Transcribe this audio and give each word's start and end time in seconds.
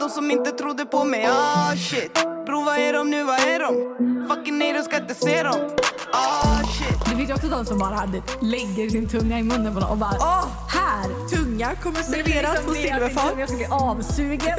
de 0.00 0.10
som 0.10 0.30
inte 0.30 0.50
trodde 0.50 0.84
på 0.84 1.04
mig, 1.04 1.26
ah 1.26 1.76
shit 1.76 2.14
Bro 2.46 2.62
vad 2.64 2.78
är 2.78 2.92
de 2.92 3.10
nu, 3.10 3.24
vad 3.24 3.40
är 3.40 3.58
de? 3.58 3.96
Fucking 4.28 4.58
nej, 4.58 4.72
de 4.72 4.82
ska 4.82 4.96
inte 4.96 5.14
se 5.14 5.42
dem 5.42 5.70
Ah 6.12 6.62
shit 6.64 7.04
Det 7.04 7.16
finns 7.16 7.30
ju 7.30 7.34
också 7.34 7.48
de 7.48 7.66
som 7.66 7.78
bara 7.78 7.94
hade, 7.94 8.22
lägger 8.42 8.90
sin 8.90 9.08
tunga 9.08 9.38
i 9.38 9.42
munnen 9.42 9.74
på 9.74 9.80
någon 9.80 9.90
och 9.90 9.98
bara 9.98 10.16
Åh! 10.20 10.66
här! 10.68 11.28
Tunga 11.36 11.74
kommer 11.74 12.02
serveras 12.02 12.64
på 12.64 12.74
silverfat. 12.74 13.32
Jag 13.38 13.48
ska 13.48 13.56
bli 13.56 13.66
avsugen. 13.70 14.58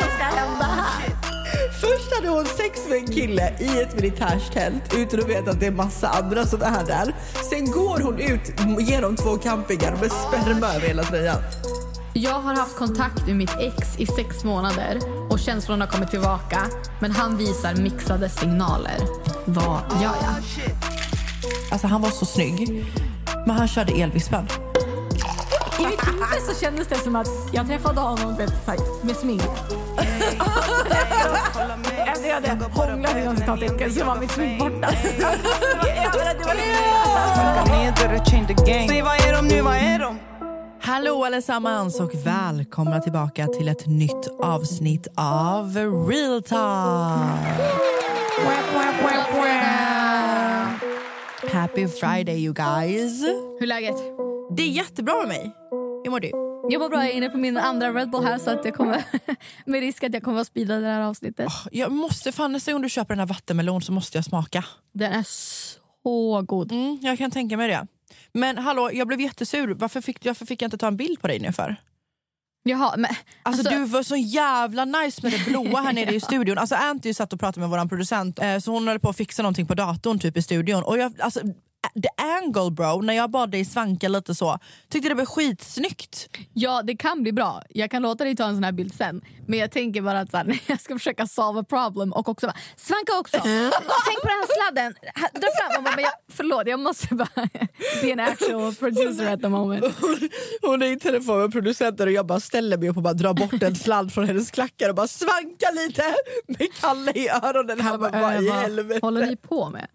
Vad 0.00 0.10
ska 0.12 0.24
hända 0.24 0.64
här? 0.64 1.14
Först 1.80 2.14
hade 2.14 2.28
hon 2.28 2.44
sex 2.44 2.88
med 2.88 2.98
en 2.98 3.06
kille 3.06 3.56
i 3.60 3.82
ett 3.82 3.94
militärstält 3.94 4.94
utan 4.96 5.20
att 5.20 5.28
veta 5.28 5.50
att 5.50 5.60
det 5.60 5.66
är 5.66 5.70
massa 5.70 6.08
andra 6.08 6.46
som 6.46 6.62
är 6.62 6.84
där. 6.86 7.14
Sen 7.50 7.70
går 7.70 8.00
hon 8.00 8.18
ut 8.18 8.52
genom 8.88 9.16
två 9.16 9.36
campingar 9.36 9.96
med 10.00 10.12
sperma 10.12 10.74
över 10.74 10.86
hela 10.86 11.02
tröjan. 11.02 11.38
Jag 12.16 12.40
har 12.40 12.54
haft 12.54 12.76
kontakt 12.76 13.26
med 13.26 13.36
mitt 13.36 13.56
ex 13.60 13.98
i 13.98 14.06
sex 14.06 14.44
månader 14.44 14.98
och 15.30 15.38
känslorna 15.38 15.84
har 15.84 15.92
kommit 15.92 16.10
tillbaka. 16.10 16.66
Men 17.00 17.10
han 17.10 17.36
visar 17.36 17.74
mixade 17.74 18.28
signaler. 18.28 18.98
Vad 19.44 19.80
gör 20.02 20.14
jag? 20.22 20.34
Alltså 21.70 21.86
han 21.86 22.02
var 22.02 22.10
så 22.10 22.26
snygg. 22.26 22.84
Men 23.46 23.56
han 23.56 23.68
körde 23.68 23.92
elvispen. 23.92 24.46
I 25.78 25.86
mitt 25.86 26.08
huvud 26.08 26.42
så 26.48 26.54
kändes 26.60 26.88
det 26.88 26.98
som 26.98 27.16
att 27.16 27.28
jag 27.52 27.66
träffade 27.66 28.00
honom 28.00 28.36
här, 28.66 29.04
med 29.06 29.16
smink. 29.16 29.42
Efter 32.06 32.28
jag 32.28 32.34
hade 32.34 32.64
hånglat 32.64 33.16
inom 33.16 33.36
citattecken 33.36 33.92
så 33.92 34.04
var 34.04 34.16
mitt 34.16 34.30
smink 34.30 34.58
borta. 34.58 34.88
Säg 38.88 39.02
vad 39.02 39.14
är 39.14 39.32
de 39.32 39.48
nu, 39.48 39.60
vad 39.60 39.76
är 39.76 39.98
de? 39.98 40.18
Hallå 40.86 41.24
allesammans 41.24 42.00
och 42.00 42.14
välkomna 42.14 43.00
tillbaka 43.00 43.46
till 43.46 43.68
ett 43.68 43.86
nytt 43.86 44.28
avsnitt 44.38 45.08
av 45.16 45.76
Real 46.08 46.42
wap. 46.50 46.60
Happy 51.52 51.88
Friday 51.88 52.44
you 52.44 52.54
guys. 52.54 53.22
Hur 53.22 53.62
är 53.62 53.66
läget? 53.66 53.96
Det 54.56 54.62
är 54.62 54.70
jättebra 54.70 55.14
med 55.18 55.28
mig. 55.28 55.52
Hur 56.04 56.10
mår 56.10 56.20
du? 56.20 56.30
Jag 56.72 56.80
mår 56.80 56.88
bra, 56.88 56.98
jag 56.98 57.10
är 57.10 57.16
inne 57.16 57.30
på 57.30 57.38
min 57.38 57.56
andra 57.56 57.92
Red 57.92 58.10
Bull 58.10 58.24
här 58.24 58.38
så 58.38 58.50
att 58.50 58.64
jag 58.64 58.74
kommer 58.74 59.04
med 59.66 59.80
risk 59.80 60.04
att 60.04 60.14
jag 60.14 60.22
kommer 60.22 60.40
att 60.40 60.46
speeda 60.46 60.80
det 60.80 60.86
här 60.86 61.00
avsnittet. 61.00 61.48
Jag 61.70 61.92
måste, 61.92 62.32
fan 62.32 62.52
nästa 62.52 62.72
gång 62.72 62.82
du 62.82 62.88
köper 62.88 63.08
den 63.08 63.18
här 63.18 63.26
vattenmelon 63.26 63.82
så 63.82 63.92
måste 63.92 64.18
jag 64.18 64.24
smaka. 64.24 64.64
Den 64.92 65.12
är 65.12 65.24
så 65.26 66.42
god. 66.42 66.72
Mm, 66.72 66.98
jag 67.02 67.18
kan 67.18 67.30
tänka 67.30 67.56
mig 67.56 67.68
det. 67.68 67.86
Men 68.34 68.58
hallå, 68.58 68.90
jag 68.92 69.06
blev 69.06 69.20
jättesur. 69.20 69.74
Varför 69.74 70.00
fick, 70.00 70.24
varför 70.26 70.46
fick 70.46 70.62
jag 70.62 70.66
inte 70.66 70.78
ta 70.78 70.86
en 70.86 70.96
bild 70.96 71.20
på 71.20 71.26
dig 71.28 71.38
nu 71.40 71.52
för? 71.52 71.76
Jaha, 72.62 72.94
men 72.96 73.10
Alltså, 73.42 73.60
Alltså- 73.62 73.78
du 73.78 73.84
var 73.84 74.02
så 74.02 74.16
jävla 74.16 74.84
nice 74.84 75.20
med 75.22 75.32
det 75.32 75.44
blåa 75.44 75.80
här 75.82 75.92
nere 75.92 76.14
i 76.14 76.20
studion. 76.20 76.58
Alltså 76.58 76.74
Anty 76.74 77.14
satt 77.14 77.32
och 77.32 77.40
pratade 77.40 77.60
med 77.68 77.78
vår 77.78 77.88
producent 77.88 78.38
eh, 78.38 78.58
så 78.58 78.72
hon 78.72 78.88
höll 78.88 79.00
på 79.00 79.08
att 79.08 79.16
fixa 79.16 79.42
någonting 79.42 79.66
på 79.66 79.74
datorn 79.74 80.18
typ 80.18 80.36
i 80.36 80.42
studion. 80.42 80.82
Och 80.82 80.98
jag, 80.98 81.20
alltså, 81.20 81.40
the 82.02 82.08
angle 82.22 82.70
bro, 82.70 83.00
när 83.00 83.14
jag 83.14 83.30
bad 83.30 83.50
dig 83.50 83.64
svanka 83.64 84.08
lite 84.08 84.34
så, 84.34 84.58
tyckte 84.88 85.08
det 85.08 85.14
blev 85.14 85.26
skitsnyggt. 85.26 86.28
ja, 86.52 86.82
det 86.82 86.96
kan 86.96 87.22
bli 87.22 87.32
bra. 87.32 87.62
Jag 87.68 87.90
kan 87.90 88.02
låta 88.02 88.24
dig 88.24 88.36
ta 88.36 88.44
en 88.44 88.54
sån 88.54 88.64
här 88.64 88.72
bild 88.72 88.94
sen. 88.94 89.20
Men 89.46 89.58
jag 89.58 89.70
tänker 89.70 90.02
bara 90.02 90.20
att 90.20 90.30
så 90.30 90.36
här, 90.36 90.58
jag 90.66 90.80
ska 90.80 90.94
försöka 90.94 91.26
solve 91.26 91.60
a 91.60 91.64
problem 91.68 92.12
och 92.12 92.28
också 92.28 92.46
bara, 92.46 92.56
svanka 92.76 93.12
också. 93.20 93.36
Tänk 94.06 94.20
på 94.22 94.28
den 94.28 94.36
här 94.40 94.54
sladden. 94.54 94.94
Dra 95.32 95.48
fram. 95.58 95.78
Och 95.78 95.84
bara, 95.84 95.94
men 95.96 96.04
jag, 96.04 96.12
förlåt, 96.28 96.66
jag 96.66 96.80
måste 96.80 97.14
bara 97.14 97.28
be 98.02 98.12
an 98.12 98.20
actual 98.20 98.74
producer 98.74 99.32
at 99.32 99.40
the 99.42 99.48
moment. 99.48 99.84
Hon 100.62 100.82
är 100.82 100.86
i 100.86 100.98
telefon 100.98 101.40
med 101.40 101.52
producenten 101.52 102.06
och 102.08 102.12
jag 102.12 102.26
bara 102.26 102.40
ställer 102.40 102.76
mig 102.78 102.88
upp 102.88 102.96
och 102.96 103.02
bara 103.02 103.14
drar 103.14 103.34
bort 103.34 103.62
en 103.62 103.76
sladd 103.76 104.12
från 104.12 104.26
hennes 104.26 104.50
klackar 104.50 104.88
och 104.88 104.94
bara 104.94 105.08
svanka 105.08 105.66
lite 105.74 106.02
med 106.46 106.68
Kalle 106.80 107.12
i 107.14 107.28
öronen. 107.28 107.80
Han 107.80 108.00
bara, 108.00 108.20
vad 108.20 108.42
i 108.44 108.48
"Äh, 108.48 108.54
helvete? 108.54 109.00
håller 109.02 109.26
ni 109.26 109.36
på 109.36 109.70
med? 109.70 109.86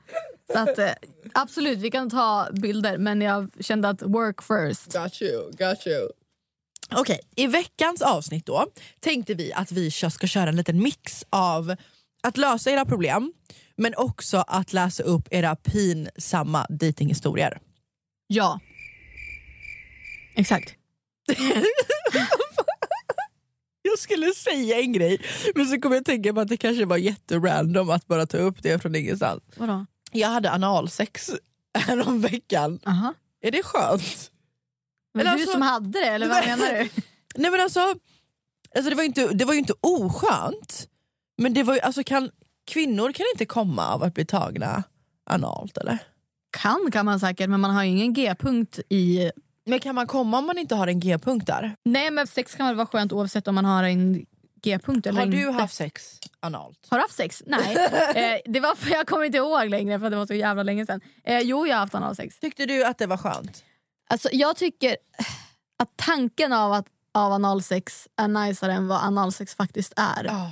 Så 0.52 0.60
att, 0.60 0.78
eh, 0.78 0.92
absolut, 1.34 1.80
vi 1.80 1.92
kan 1.92 2.10
ta 2.10 2.48
bilder 2.52 2.98
men 2.98 3.22
jag 3.22 3.52
kände 3.60 3.90
att 3.90 4.02
work 4.02 4.42
first. 4.42 4.94
Got 4.94 5.22
you, 5.22 5.52
got 5.52 5.88
you. 5.88 6.10
Okej, 6.96 7.20
i 7.36 7.48
veckans 7.48 8.02
avsnitt 8.02 8.46
då 8.46 8.66
tänkte 9.00 9.34
vi 9.34 9.54
att 9.54 9.72
vi 9.72 9.92
ska 9.92 10.28
köra 10.28 10.50
en 10.50 10.56
liten 10.56 10.84
mix 10.84 11.26
av 11.30 11.76
att 12.24 12.38
lösa 12.38 12.72
era 12.72 12.86
problem 12.86 13.34
men 13.76 13.94
också 13.98 14.44
att 14.48 14.74
läsa 14.74 15.04
upp 15.04 15.28
era 15.32 15.56
pinsamma 15.56 16.66
datinghistorier. 16.70 17.59
Ja. 18.28 18.59
Exakt. 20.36 20.76
Jag 23.82 24.00
skulle 24.00 24.32
säga 24.32 24.80
en 24.80 24.94
grej 24.94 25.22
men 25.56 25.66
så 25.66 25.82
kom 25.82 25.92
jag 25.92 26.00
att 26.00 26.06
tänka 26.06 26.34
på 26.34 26.40
att 26.40 26.48
det 26.48 26.58
kanske 26.58 26.86
var 26.86 26.98
jätterandom 26.98 27.90
att 27.90 28.08
bara 28.08 28.26
ta 28.26 28.38
upp 28.38 28.64
det 28.64 28.82
från 28.82 28.96
ingenstans. 28.96 29.44
Vadå? 29.56 29.86
Jag 30.12 30.28
hade 30.30 30.52
analsex 30.52 31.30
veckan. 32.20 32.80
Aha. 32.86 33.14
Är 33.42 33.52
det 33.52 33.64
skönt? 33.64 34.31
Men 35.14 35.22
Eller 35.22 35.31
du 35.31 35.42
alltså- 35.42 35.52
som 35.52 35.62
hade 35.62 36.00
det, 36.00 36.06
eller 36.08 36.28
vad 36.30 36.38
Nej. 36.38 36.47
menar 36.58 36.68
du? 36.84 36.90
Nej 37.36 37.52
men 37.52 37.62
alltså, 37.62 37.80
alltså 38.75 38.90
det, 38.90 38.96
var 38.96 39.03
ju 39.03 39.08
inte, 39.08 39.28
det 39.28 39.46
var 39.46 39.53
ju 39.53 39.59
inte 39.59 39.74
oskönt. 39.81 40.88
Men 41.38 41.53
det 41.53 41.64
var 41.64 41.74
ju, 41.74 41.80
alltså 41.80 42.03
kan, 42.03 42.30
kvinnor 42.72 43.12
kan 43.12 43.25
inte 43.34 43.46
komma 43.46 43.88
av 43.94 44.03
att 44.03 44.14
bli 44.14 44.25
tagna 44.25 44.84
analt 45.30 45.78
eller? 45.78 45.97
Kan 46.58 46.91
kan 46.91 47.06
man 47.06 47.20
säkert, 47.20 47.50
men 47.50 47.59
man 47.59 47.72
har 47.72 47.84
ju 47.84 47.90
ingen 47.90 48.14
g-punkt 48.14 48.80
i... 48.90 49.31
Men 49.66 49.80
kan 49.80 49.96
man 49.96 50.08
komma 50.08 50.38
om 50.40 50.46
man 50.46 50.58
inte 50.58 50.76
har 50.76 50.88
en 50.88 51.00
g-punkt 51.00 51.47
där? 51.47 51.76
Nej 51.86 52.12
men 52.12 52.28
sex 52.28 52.56
kan 52.56 52.68
väl 52.68 52.76
vara 52.76 52.88
skönt 52.88 53.12
oavsett 53.14 53.47
om 53.47 53.56
man 53.56 53.66
har 53.66 53.84
en 53.84 54.26
g-punkt 54.64 55.08
eller 55.08 55.20
Har 55.20 55.28
du 55.28 55.47
inte. 55.47 55.62
haft 55.62 55.75
sex 55.75 56.20
analt? 56.40 56.88
Har 56.90 56.97
du 56.97 57.02
haft 57.02 57.16
sex? 57.16 57.44
Nej. 57.46 57.75
eh, 58.16 58.40
det 58.46 58.59
var 58.59 58.75
för 58.75 58.90
jag 58.92 59.08
kommer 59.08 59.25
inte 59.25 59.38
ihåg 59.38 59.70
längre 59.70 60.00
för 60.00 60.09
det 60.09 60.16
var 60.16 60.25
så 60.25 60.34
jävla 60.34 60.64
länge 60.64 60.86
sedan. 60.86 61.02
Eh, 61.24 61.40
jo, 61.40 61.68
jag 61.68 61.75
har 61.75 61.80
haft 61.80 61.96
analsex. 61.96 62.40
Tyckte 62.40 62.66
du 62.66 62.86
att 62.86 62.97
det 62.97 63.08
var 63.08 63.18
skönt? 63.18 63.64
Alltså, 64.09 64.30
jag 64.31 64.56
tycker 64.56 64.97
att 65.80 65.90
tanken 65.96 66.53
av, 66.53 66.74
att, 66.74 66.86
av 67.14 67.31
analsex 67.31 68.08
är 68.18 68.28
najsare 68.28 68.74
än 68.74 68.88
vad 68.88 69.03
analsex 69.03 69.56
faktiskt 69.56 69.94
är. 69.96 70.24
Ja. 70.25 70.52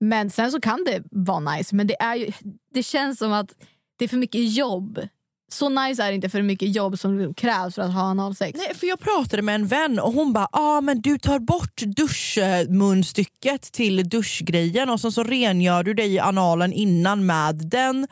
Men 0.00 0.30
sen 0.30 0.52
så 0.52 0.60
kan 0.60 0.84
det 0.84 1.02
vara 1.10 1.40
nice, 1.40 1.74
men 1.74 1.86
det, 1.86 2.02
är 2.02 2.14
ju, 2.14 2.32
det 2.74 2.82
känns 2.82 3.18
som 3.18 3.32
att 3.32 3.54
det 3.96 4.04
är 4.04 4.08
för 4.08 4.16
mycket 4.16 4.52
jobb. 4.52 5.08
Så 5.52 5.68
nice 5.68 6.02
är 6.02 6.08
det 6.08 6.14
inte 6.14 6.28
för 6.28 6.42
mycket 6.42 6.76
jobb 6.76 6.98
som 6.98 7.34
krävs 7.34 7.74
för 7.74 7.82
att 7.82 7.92
ha 7.94 8.02
analsex. 8.02 8.58
Nej, 8.58 8.74
för 8.74 8.86
jag 8.86 9.00
pratade 9.00 9.42
med 9.42 9.54
en 9.54 9.66
vän 9.66 9.98
och 9.98 10.12
hon 10.12 10.32
bara 10.32 10.48
ah, 10.52 10.80
men 10.80 11.00
du 11.00 11.18
tar 11.18 11.38
bort 11.38 11.82
duschmunstycket 11.96 13.62
till 13.62 14.08
duschgrejen 14.08 14.90
och 14.90 15.00
sen 15.00 15.12
så 15.12 15.24
rengör 15.24 15.82
du 15.82 15.94
dig 15.94 16.14
i 16.14 16.18
analen 16.18 16.72
innan 16.72 17.26
med 17.26 17.54
den. 17.68 18.06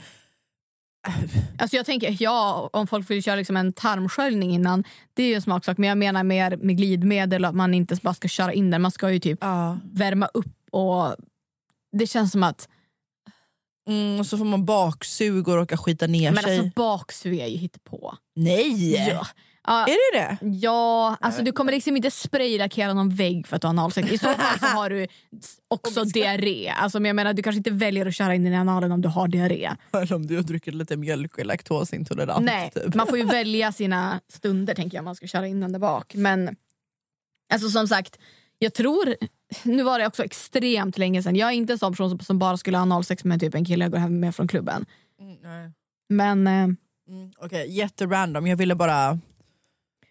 Alltså 1.58 1.76
jag 1.76 1.86
tänker, 1.86 2.16
ja, 2.20 2.70
om 2.72 2.86
folk 2.86 3.10
vill 3.10 3.22
köra 3.22 3.36
liksom 3.36 3.56
en 3.56 3.72
tarmsköljning 3.72 4.54
innan, 4.54 4.84
det 5.14 5.22
är 5.22 5.26
ju 5.26 5.34
en 5.34 5.42
smaksak. 5.42 5.78
Men 5.78 5.88
jag 5.88 5.98
menar 5.98 6.24
mer 6.24 6.56
med 6.56 6.76
glidmedel 6.76 7.44
att 7.44 7.54
man 7.54 7.74
inte 7.74 7.96
bara 8.02 8.14
ska 8.14 8.28
köra 8.28 8.52
in 8.52 8.70
den. 8.70 8.82
Man 8.82 8.90
ska 8.90 9.10
ju 9.10 9.18
typ 9.18 9.38
Ja. 9.42 9.78
värma 9.92 10.26
upp 10.26 10.46
och 10.70 11.16
det 11.98 12.06
känns 12.06 12.32
som 12.32 12.42
att 12.42 12.68
Mm, 13.88 14.20
och 14.20 14.26
så 14.26 14.38
får 14.38 14.44
man 14.44 14.64
baksug 14.64 15.48
och 15.48 15.54
råka 15.54 15.76
skita 15.76 16.06
ner 16.06 16.32
men 16.32 16.42
sig. 16.42 16.58
alltså, 16.58 16.72
baksug 16.76 17.38
är 17.38 17.46
ju 17.46 17.56
hittepå. 17.56 18.14
Nej! 18.36 19.08
Ja. 19.08 19.26
Ja, 19.66 19.86
Är 19.86 20.14
det 20.14 20.18
det? 20.20 20.38
ja, 20.56 21.16
alltså 21.20 21.42
du 21.42 21.52
kommer 21.52 21.72
liksom 21.72 21.96
inte 21.96 22.10
spraylackera 22.10 22.94
någon 22.94 23.14
vägg 23.14 23.46
för 23.46 23.56
att 23.56 23.62
du 23.62 23.66
har 23.68 23.70
analsex. 23.70 24.12
I 24.12 24.18
så 24.18 24.24
fall 24.26 24.58
så 24.58 24.66
har 24.76 24.90
du 24.90 25.06
också 25.68 26.04
diarré. 26.04 26.68
Alltså, 26.68 27.00
men 27.00 27.08
jag 27.08 27.16
menar, 27.16 27.32
du 27.32 27.42
kanske 27.42 27.58
inte 27.58 27.70
väljer 27.70 28.06
att 28.06 28.14
köra 28.14 28.34
in 28.34 28.46
i 28.46 28.56
analen 28.56 28.92
om 28.92 29.00
du 29.00 29.08
har 29.08 29.28
diarré. 29.28 29.70
Eller 29.92 30.12
om 30.12 30.26
du 30.26 30.36
har 30.36 30.42
druckit 30.42 30.74
lite 30.74 30.96
mjölk 30.96 31.32
och 31.34 31.38
är 31.40 31.44
laktosintolerant. 31.44 32.44
Nej, 32.44 32.70
typ. 32.74 32.94
man 32.94 33.06
får 33.06 33.18
ju 33.18 33.24
välja 33.26 33.72
sina 33.72 34.20
stunder 34.32 34.74
tänker 34.74 34.96
jag 34.96 35.02
om 35.02 35.04
man 35.04 35.14
ska 35.16 35.26
köra 35.26 35.46
in 35.46 35.60
den 35.60 35.72
där 35.72 35.78
bak. 35.80 36.14
Men 36.14 36.56
alltså 37.52 37.70
som 37.70 37.88
sagt, 37.88 38.18
jag 38.58 38.74
tror, 38.74 39.14
nu 39.62 39.82
var 39.82 39.98
det 39.98 40.06
också 40.06 40.24
extremt 40.24 40.98
länge 40.98 41.22
sedan. 41.22 41.36
Jag 41.36 41.48
är 41.48 41.52
inte 41.52 41.72
en 41.72 41.78
sån 41.78 41.92
person 41.92 42.10
som, 42.10 42.18
som 42.18 42.38
bara 42.38 42.56
skulle 42.56 42.76
ha 42.76 42.82
analsex 42.82 43.24
med 43.24 43.40
typ 43.40 43.54
en 43.54 43.64
kille 43.64 43.84
jag 43.84 43.92
går 43.92 43.98
hem 43.98 44.20
med 44.20 44.34
från 44.34 44.48
klubben. 44.48 44.86
Mm. 45.20 45.72
Men, 46.08 46.46
eh, 46.46 46.76
Mm, 47.08 47.30
Okej, 47.38 47.70
jätterandom. 47.76 48.46
Jag 48.46 48.56
ville 48.56 48.74
bara... 48.74 49.18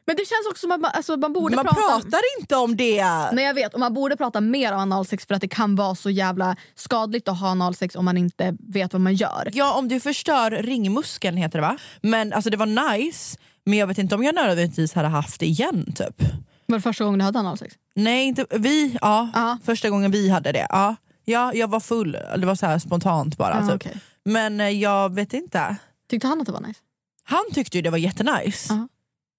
Men 0.05 0.15
det 0.15 0.25
känns 0.27 0.47
också 0.49 0.61
som 0.61 0.71
att 0.71 0.79
man, 0.81 0.91
alltså, 0.93 1.17
man 1.17 1.33
borde 1.33 1.55
Man 1.55 1.65
prata... 1.65 1.81
pratar 1.81 2.19
inte 2.39 2.55
om 2.55 2.77
det. 2.77 3.03
Nej 3.31 3.45
jag 3.45 3.53
vet, 3.53 3.73
och 3.73 3.79
man 3.79 3.93
borde 3.93 4.17
prata 4.17 4.41
mer 4.41 4.73
om 4.73 4.79
analsex 4.79 5.25
för 5.25 5.35
att 5.35 5.41
det 5.41 5.47
kan 5.47 5.75
vara 5.75 5.95
så 5.95 6.09
jävla 6.09 6.55
skadligt 6.75 7.27
att 7.27 7.39
ha 7.39 7.47
analsex 7.47 7.95
om 7.95 8.05
man 8.05 8.17
inte 8.17 8.57
vet 8.59 8.93
vad 8.93 9.01
man 9.01 9.15
gör. 9.15 9.49
Ja 9.53 9.73
om 9.77 9.87
du 9.87 9.99
förstör 9.99 10.51
ringmuskeln 10.51 11.37
heter 11.37 11.57
det 11.57 11.61
va? 11.61 11.77
Men 12.01 12.33
alltså 12.33 12.49
det 12.49 12.57
var 12.57 12.95
nice 12.97 13.37
men 13.65 13.77
jag 13.79 13.87
vet 13.87 13.97
inte 13.97 14.15
om 14.15 14.23
jag 14.23 14.35
nödvändigtvis 14.35 14.93
hade 14.93 15.07
haft 15.07 15.39
det 15.39 15.45
igen 15.45 15.93
typ. 15.95 16.21
Var 16.67 16.77
det 16.77 16.81
första 16.81 17.03
gången 17.03 17.19
du 17.19 17.25
hade 17.25 17.39
analsex? 17.39 17.75
Nej 17.95 18.27
inte 18.27 18.45
vi, 18.51 18.97
ja. 19.01 19.29
Ja. 19.33 19.57
Första 19.63 19.89
gången 19.89 20.11
vi 20.11 20.29
hade 20.29 20.51
det. 20.51 20.67
Ja, 20.69 20.95
ja 21.25 21.53
jag 21.53 21.67
var 21.67 21.79
full, 21.79 22.11
det 22.11 22.45
var 22.45 22.55
så 22.55 22.65
här 22.65 22.79
spontant 22.79 23.37
bara. 23.37 23.55
Ja, 23.55 23.67
typ. 23.67 23.75
okej. 23.75 24.01
Men 24.25 24.61
eh, 24.61 24.69
jag 24.69 25.15
vet 25.15 25.33
inte. 25.33 25.75
Tyckte 26.09 26.27
han 26.27 26.39
att 26.41 26.45
det 26.45 26.51
var 26.51 26.61
nice? 26.61 26.79
Han 27.23 27.43
tyckte 27.53 27.77
ju 27.77 27.81
det 27.81 27.89
var 27.89 27.97
jättenice. 27.97 28.73
Ja. 28.73 28.87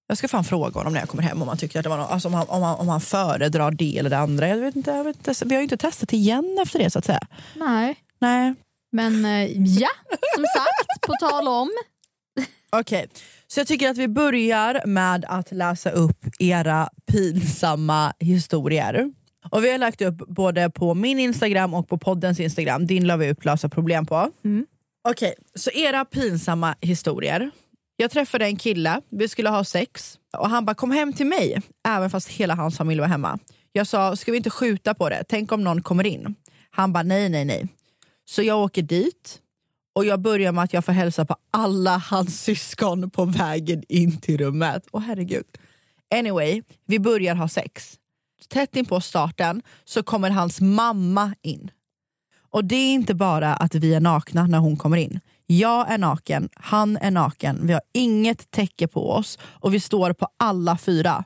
Jag 0.07 0.19
ska 0.19 0.29
fan 0.29 0.45
fråga 0.45 0.81
honom 0.81 0.93
när 0.93 1.01
jag 1.01 1.09
kommer 1.09 1.23
hem 1.23 1.43
om 1.43 1.49
han 1.49 1.59
tycker 1.59 1.79
att 1.79 1.83
det 1.83 1.89
var 1.89 1.97
något, 1.97 2.11
alltså 2.11 2.29
om, 2.29 2.35
han, 2.35 2.49
om, 2.49 2.63
han, 2.63 2.77
om 2.77 2.89
han 2.89 3.01
föredrar 3.01 3.71
det 3.71 3.99
eller 3.99 4.11
det 4.11 4.19
andra. 4.19 4.49
Jag 4.49 4.57
vet 4.57 4.77
inte, 4.77 4.91
jag 4.91 5.05
vet 5.05 5.29
inte. 5.29 5.45
Vi 5.45 5.55
har 5.55 5.61
ju 5.61 5.65
inte 5.65 5.77
testat 5.77 6.13
igen 6.13 6.59
efter 6.63 6.79
det 6.79 6.91
så 6.91 6.99
att 6.99 7.05
säga. 7.05 7.21
Nej. 7.55 7.97
Nej. 8.19 8.55
Men 8.93 9.25
eh, 9.25 9.45
ja, 9.81 9.89
som 10.35 10.45
sagt, 10.57 11.07
på 11.07 11.13
tal 11.21 11.49
om. 11.49 11.71
Okej, 12.71 13.09
så 13.51 13.61
jag 13.61 13.67
tycker 13.67 13.91
att 13.91 13.99
vi 13.99 14.09
börjar 14.09 14.87
med 14.87 15.25
att 15.29 15.53
läsa 15.53 15.91
upp 15.91 16.25
era 16.39 16.91
pinsamma 17.07 18.13
historier. 18.19 19.13
Och 19.51 19.65
Vi 19.65 19.71
har 19.71 19.79
lagt 19.79 20.01
upp 20.01 20.17
både 20.17 20.71
på 20.71 20.95
min 20.95 21.19
Instagram 21.19 21.75
och 21.75 21.89
på 21.89 21.99
poddens 21.99 22.41
Instagram. 22.41 22.87
Din 22.87 23.07
la 23.07 23.17
vi 23.17 23.31
upp 23.31 23.45
lösa 23.45 23.69
problem 23.69 24.07
på. 24.07 24.31
Okej, 25.09 25.35
så 25.55 25.71
era 25.71 26.05
pinsamma 26.05 26.75
historier. 26.81 27.51
Jag 27.97 28.11
träffade 28.11 28.45
en 28.45 28.57
kille, 28.57 29.01
vi 29.11 29.29
skulle 29.29 29.49
ha 29.49 29.65
sex 29.65 30.19
och 30.37 30.51
han 30.51 30.65
bara 30.65 30.75
kom 30.75 30.91
hem 30.91 31.13
till 31.13 31.27
mig 31.27 31.63
även 31.89 32.11
fast 32.11 32.29
hela 32.29 32.55
hans 32.55 32.77
familj 32.77 33.01
var 33.01 33.07
hemma. 33.07 33.39
Jag 33.73 33.87
sa, 33.87 34.17
ska 34.17 34.31
vi 34.31 34.37
inte 34.37 34.51
skjuta 34.51 34.95
på 34.95 35.09
det? 35.09 35.25
Tänk 35.29 35.53
om 35.53 35.65
någon 35.65 35.83
kommer 35.83 36.07
in? 36.07 36.35
Han 36.71 36.93
bara 36.93 37.03
nej, 37.03 37.29
nej, 37.29 37.45
nej. 37.45 37.69
Så 38.25 38.43
jag 38.43 38.59
åker 38.59 38.83
dit 38.83 39.39
och 39.99 40.05
jag 40.05 40.21
börjar 40.21 40.53
med 40.53 40.65
att 40.65 40.73
jag 40.73 40.85
får 40.85 40.93
hälsa 40.93 41.25
på 41.25 41.37
alla 41.51 41.97
hans 41.97 42.43
syskon 42.43 43.11
på 43.11 43.25
vägen 43.25 43.83
in 43.89 44.21
till 44.21 44.39
rummet. 44.39 44.87
Åh 44.93 45.01
herregud. 45.01 45.45
Anyway, 46.15 46.63
vi 46.87 46.99
börjar 46.99 47.35
ha 47.35 47.49
sex. 47.49 47.99
Tätt 48.49 48.77
in 48.77 48.87
på 48.87 49.01
starten 49.01 49.63
så 49.85 50.03
kommer 50.03 50.31
hans 50.31 50.61
mamma 50.61 51.35
in. 51.43 51.71
Och 52.51 52.65
det 52.65 52.77
är 52.77 52.93
inte 52.93 53.15
bara 53.15 53.55
att 53.55 53.75
vi 53.75 53.95
är 53.95 54.01
nakna 54.01 54.47
när 54.47 54.59
hon 54.59 54.77
kommer 54.77 54.97
in. 54.97 55.21
Jag 55.47 55.91
är 55.91 55.99
naken, 55.99 56.49
han 56.55 56.97
är 56.97 57.11
naken, 57.11 57.67
vi 57.67 57.73
har 57.73 57.83
inget 57.95 58.51
täcke 58.51 58.89
på 58.89 59.13
oss 59.13 59.39
och 59.43 59.75
vi 59.75 59.81
står 59.81 60.13
på 60.13 60.29
alla 60.37 60.79
fyra. 60.79 61.25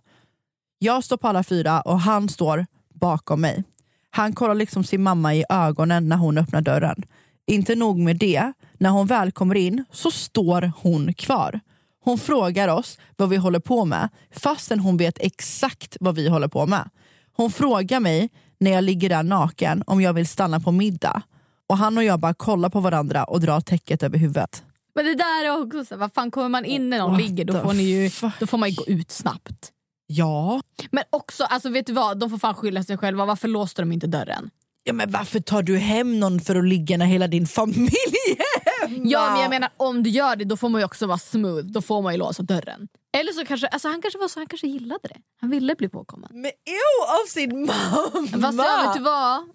Jag 0.78 1.04
står 1.04 1.16
på 1.16 1.28
alla 1.28 1.44
fyra 1.44 1.80
och 1.80 2.00
han 2.00 2.28
står 2.28 2.66
bakom 2.94 3.40
mig. 3.40 3.64
Han 4.10 4.32
kollar 4.32 4.54
liksom 4.54 4.84
sin 4.84 5.02
mamma 5.02 5.34
i 5.34 5.44
ögonen 5.48 6.08
när 6.08 6.16
hon 6.16 6.38
öppnar 6.38 6.60
dörren. 6.60 7.04
Inte 7.46 7.74
nog 7.74 7.98
med 7.98 8.16
det, 8.16 8.52
när 8.78 8.90
hon 8.90 9.06
väl 9.06 9.32
kommer 9.32 9.54
in 9.54 9.84
så 9.92 10.10
står 10.10 10.72
hon 10.76 11.14
kvar. 11.14 11.60
Hon 12.04 12.18
frågar 12.18 12.68
oss 12.68 12.98
vad 13.16 13.28
vi 13.28 13.36
håller 13.36 13.60
på 13.60 13.84
med 13.84 14.08
fastän 14.30 14.80
hon 14.80 14.96
vet 14.96 15.18
exakt 15.20 15.96
vad 16.00 16.14
vi 16.14 16.28
håller 16.28 16.48
på 16.48 16.66
med. 16.66 16.90
Hon 17.36 17.52
frågar 17.52 18.00
mig 18.00 18.30
när 18.60 18.70
jag 18.70 18.84
ligger 18.84 19.08
där 19.08 19.22
naken 19.22 19.82
om 19.86 20.00
jag 20.00 20.12
vill 20.12 20.26
stanna 20.26 20.60
på 20.60 20.72
middag. 20.72 21.22
Och 21.68 21.76
han 21.76 21.98
och 21.98 22.04
jag 22.04 22.20
bara 22.20 22.34
kollar 22.34 22.68
på 22.68 22.80
varandra 22.80 23.24
och 23.24 23.40
drar 23.40 23.60
täcket 23.60 24.02
över 24.02 24.18
huvudet. 24.18 24.64
Men 24.94 25.04
det 25.04 25.14
där 25.14 25.44
är 25.44 25.62
också 25.62 25.84
så, 25.84 25.96
vad 25.96 26.12
fan 26.12 26.30
kommer 26.30 26.48
man 26.48 26.64
in 26.64 26.90
när 26.90 26.98
någon 26.98 27.10
What 27.10 27.20
ligger 27.20 27.44
då 27.44 27.60
får, 27.60 27.74
ju, 27.74 28.10
då 28.40 28.46
får 28.46 28.58
man 28.58 28.70
ju 28.70 28.74
gå 28.74 28.86
ut 28.86 29.10
snabbt. 29.10 29.72
Ja. 30.06 30.60
Men 30.90 31.04
också, 31.10 31.44
alltså 31.44 31.68
vet 31.70 31.86
du 31.86 31.92
vad, 31.92 32.18
de 32.18 32.30
får 32.30 32.38
fan 32.38 32.54
skylla 32.54 32.82
sig 32.82 32.98
själva. 32.98 33.24
Varför 33.24 33.48
låste 33.48 33.82
de 33.82 33.92
inte 33.92 34.06
dörren? 34.06 34.50
Ja 34.84 34.93
men 34.93 35.11
varför 35.11 35.40
tar 35.40 35.62
du 35.62 35.76
hem 35.76 36.20
någon 36.20 36.40
för 36.40 36.56
att 36.56 36.64
ligga 36.64 36.96
när 36.96 37.06
hela 37.06 37.26
din 37.26 37.46
familj 37.46 37.93
är 38.38 38.88
hemma? 38.88 39.02
Ja 39.05 39.31
men 39.32 39.40
jag 39.40 39.50
menar 39.50 39.70
om 39.76 40.02
du 40.02 40.11
gör 40.11 40.37
det 40.37 40.44
då 40.44 40.56
får 40.56 40.69
man 40.69 40.81
ju 40.81 40.84
också 40.84 41.06
vara 41.06 41.19
smooth. 41.19 41.64
Då 41.64 41.82
får 41.82 42.02
man 42.02 42.12
ju 42.12 42.19
låsa 42.19 42.43
dörren. 42.43 42.88
Eller 43.12 43.32
så 43.32 43.44
kanske, 43.44 43.67
alltså 43.67 43.88
han 43.88 44.02
kanske 44.02 44.19
var 44.19 44.29
så, 44.29 44.40
han 44.40 44.46
kanske 44.46 44.67
gillade 44.67 45.08
det. 45.08 45.17
Han 45.40 45.50
ville 45.50 45.75
bli 45.75 45.88
påkommen. 45.88 46.31
Men 46.32 46.50
ew 46.50 47.23
av 47.23 47.26
sin 47.29 47.67
mamma! 47.67 48.43
Fast 48.43 48.58
ja, 48.58 48.84
vet 48.87 48.96
du 48.96 49.02
vad? 49.02 49.49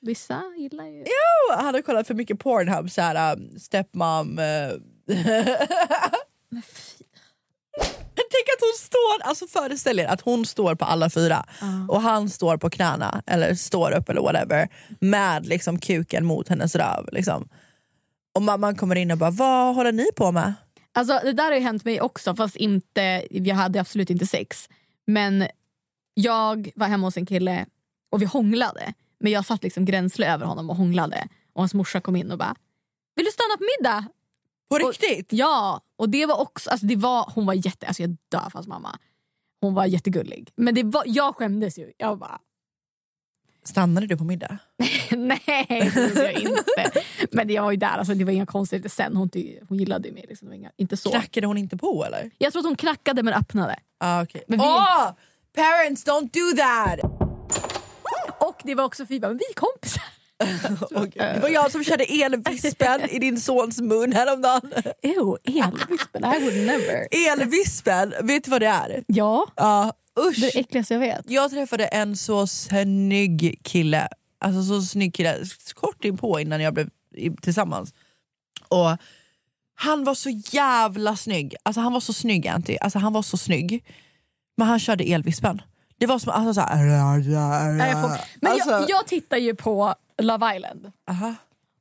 Vissa 0.00 0.42
gillar 0.56 0.84
ju... 0.84 0.98
Jo, 0.98 1.56
han 1.56 1.74
har 1.74 1.82
kollat 1.82 2.06
för 2.06 2.14
mycket 2.14 2.38
Pornhub, 2.38 2.90
såhär 2.90 3.36
um, 3.36 3.58
stepmom... 3.58 4.38
Uh. 4.38 4.80
Tänk 8.30 8.48
att 8.56 8.60
hon 8.60 8.76
står, 8.78 9.28
alltså 9.28 9.46
föreställ 9.46 9.98
er 9.98 10.06
att 10.06 10.20
hon 10.20 10.46
står 10.46 10.74
på 10.74 10.84
alla 10.84 11.10
fyra 11.10 11.46
och 11.88 12.00
han 12.02 12.30
står 12.30 12.56
på 12.56 12.70
knäna 12.70 13.22
eller 13.26 13.54
står 13.54 13.92
upp 13.92 14.08
eller 14.08 14.20
whatever 14.20 14.68
med 15.00 15.46
liksom 15.46 15.78
kuken 15.78 16.24
mot 16.26 16.48
hennes 16.48 16.74
röv. 16.74 17.08
Liksom. 17.12 17.48
Och 18.34 18.42
mamman 18.42 18.76
kommer 18.76 18.96
in 18.96 19.10
och 19.10 19.18
bara, 19.18 19.30
vad 19.30 19.74
håller 19.74 19.92
ni 19.92 20.06
på 20.16 20.32
med? 20.32 20.54
Alltså 20.94 21.20
det 21.24 21.32
där 21.32 21.44
har 21.44 21.52
ju 21.54 21.60
hänt 21.60 21.84
mig 21.84 22.00
också 22.00 22.34
fast 22.36 22.56
inte, 22.56 23.26
jag 23.30 23.54
hade 23.54 23.80
absolut 23.80 24.10
inte 24.10 24.26
sex. 24.26 24.68
Men 25.06 25.46
jag 26.14 26.70
var 26.74 26.86
hemma 26.86 27.06
hos 27.06 27.16
en 27.16 27.26
kille 27.26 27.66
och 28.10 28.22
vi 28.22 28.26
hånglade. 28.26 28.92
Men 29.20 29.32
jag 29.32 29.46
satt 29.46 29.62
liksom 29.62 29.84
gränsle 29.84 30.32
över 30.32 30.46
honom 30.46 30.70
och 30.70 30.76
hånglade. 30.76 31.28
Och 31.54 31.62
hans 31.62 31.74
morsa 31.74 32.00
kom 32.00 32.16
in 32.16 32.30
och 32.30 32.38
bara 32.38 32.54
Vill 33.16 33.24
du 33.24 33.30
stanna 33.30 33.56
på 33.56 33.64
middag? 33.78 34.04
På 34.70 34.74
Och- 34.76 34.92
riktigt? 34.92 35.32
Ja, 35.32 35.80
och 35.96 36.08
det 36.08 36.26
var 36.26 36.40
också, 36.40 36.70
alltså 36.70 36.86
det 36.86 36.96
var, 36.96 37.32
hon 37.34 37.46
var 37.46 37.54
jätte, 37.54 37.86
alltså 37.86 38.02
jag 38.02 38.16
dör 38.28 38.40
för 38.40 38.50
hans 38.52 38.66
mamma. 38.66 38.98
Hon 39.60 39.74
var 39.74 39.86
jättegullig. 39.86 40.50
Men 40.56 40.74
det 40.74 40.82
var, 40.82 41.02
jag 41.06 41.34
skämdes 41.36 41.78
ju. 41.78 41.92
Jag 41.96 42.18
bara 42.18 42.38
Stannade 43.64 44.06
du 44.06 44.16
på 44.16 44.24
middag? 44.24 44.58
nej 45.10 45.66
det 45.68 45.84
gjorde 45.96 46.22
jag 46.22 46.32
inte. 46.32 47.02
Men 47.32 47.48
jag 47.50 47.62
var 47.62 47.70
ju 47.70 47.76
där, 47.76 47.86
alltså 47.98 48.14
det 48.14 48.24
var 48.24 48.32
inga 48.32 48.46
konstigheter 48.46 48.88
sen. 48.88 49.16
Hon, 49.16 49.28
ty, 49.30 49.58
hon 49.68 49.78
gillade 49.78 50.08
ju 50.08 50.14
mig. 50.14 50.24
Liksom. 50.28 50.52
Inga, 50.52 50.70
inte 50.76 50.96
så. 50.96 51.10
Knackade 51.10 51.46
hon 51.46 51.58
inte 51.58 51.76
på 51.76 52.04
eller? 52.04 52.30
Jag 52.38 52.52
tror 52.52 52.60
att 52.60 52.66
hon 52.66 52.76
knackade 52.76 53.22
men 53.22 53.34
öppnade. 53.34 53.76
Ah, 53.98 54.22
okay. 54.22 54.42
Men 54.48 54.58
vi- 54.58 54.64
Åh! 54.64 55.10
Parents 55.54 56.06
don't 56.06 56.30
do 56.32 56.56
that! 56.56 57.12
Och 58.40 58.56
det 58.64 58.74
var 58.74 58.84
också 58.84 59.06
Fiba, 59.06 59.28
men 59.28 59.36
vi 59.38 59.44
är 59.44 59.54
kompisar. 59.54 60.02
Okej. 60.94 61.32
Det 61.34 61.40
var 61.42 61.48
jag 61.48 61.72
som 61.72 61.84
körde 61.84 62.04
elvispen 62.04 63.00
i 63.10 63.18
din 63.18 63.40
sons 63.40 63.80
mun 63.80 64.12
häromdagen. 64.12 64.72
Ew, 65.02 65.36
elvispen. 65.44 66.24
I 66.24 66.40
would 66.44 66.66
never. 66.66 67.06
Elvispen, 67.32 68.14
vet 68.22 68.44
du 68.44 68.50
vad 68.50 68.60
det 68.62 68.66
är? 68.66 69.04
Ja, 69.06 69.46
Ja, 69.56 69.92
usch. 70.28 70.40
det 70.40 70.58
äckligaste 70.58 70.94
jag 70.94 71.00
vet. 71.00 71.30
Jag 71.30 71.50
träffade 71.50 71.86
en 71.86 72.16
så 72.16 72.46
snygg 72.46 73.60
kille, 73.62 74.08
alltså 74.38 74.62
så 74.62 74.82
snygg 74.82 75.14
kille, 75.14 75.36
kort 75.74 76.04
inpå 76.04 76.40
innan 76.40 76.60
jag 76.60 76.74
blev 76.74 76.88
tillsammans. 77.42 77.94
Och 78.68 78.96
han 79.74 80.04
var 80.04 80.14
så 80.14 80.30
jävla 80.30 81.16
snygg, 81.16 81.54
alltså 81.62 81.80
han 81.80 81.92
var 81.92 82.00
så 82.00 82.12
snygg 82.12 82.48
Anty, 82.48 82.76
alltså 82.80 82.98
han 82.98 83.12
var 83.12 83.22
så 83.22 83.36
snygg. 83.36 83.84
Men 84.56 84.68
han 84.68 84.80
körde 84.80 85.04
elvispen. 85.04 85.62
Det 85.98 86.06
var 86.06 86.18
som 86.18 86.32
alltså, 86.32 86.54
så 86.54 86.60
här, 86.60 86.76
Nej, 87.72 87.90
jag 87.90 88.02
får, 88.02 88.20
men 88.40 88.52
Alltså- 88.52 88.70
jag, 88.70 88.90
jag 88.90 89.06
tittar 89.06 89.36
ju 89.36 89.54
på 89.54 89.94
Love 90.22 90.56
Island. 90.56 90.92
Aha. 91.10 91.34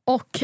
Och 0.05 0.43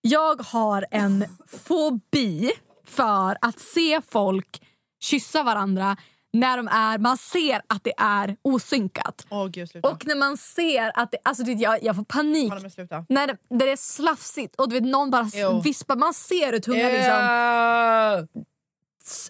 jag 0.00 0.42
har 0.42 0.86
en 0.90 1.24
fobi 1.46 2.52
för 2.86 3.38
att 3.40 3.58
se 3.60 4.00
folk 4.08 4.62
kyssa 5.00 5.42
varandra 5.42 5.96
när 6.32 6.56
de 6.56 6.68
är, 6.68 6.98
man 6.98 7.16
ser 7.16 7.62
att 7.66 7.84
det 7.84 7.92
är 7.96 8.36
osynkat. 8.42 9.26
Åh 9.30 9.46
gud. 9.46 9.70
Och 9.82 10.06
när 10.06 10.16
man 10.16 10.36
ser 10.36 10.92
att 10.94 11.10
det, 11.10 11.18
alltså 11.22 11.44
vet, 11.44 11.60
jag, 11.60 11.82
jag 11.82 11.96
får 11.96 12.04
panik 12.04 12.52
sluta. 12.74 13.06
när 13.08 13.26
det, 13.26 13.36
det 13.48 13.70
är 13.70 13.76
slafsigt 13.76 14.56
och 14.56 14.68
du 14.68 14.74
vet, 14.80 14.84
någon 14.90 15.10
bara 15.10 15.30
Jo. 15.34 15.60
vispar, 15.60 15.96
man 15.96 16.14
ser 16.14 16.52
hur 16.52 16.58
tungan 16.58 16.92
liksom, 16.92 17.12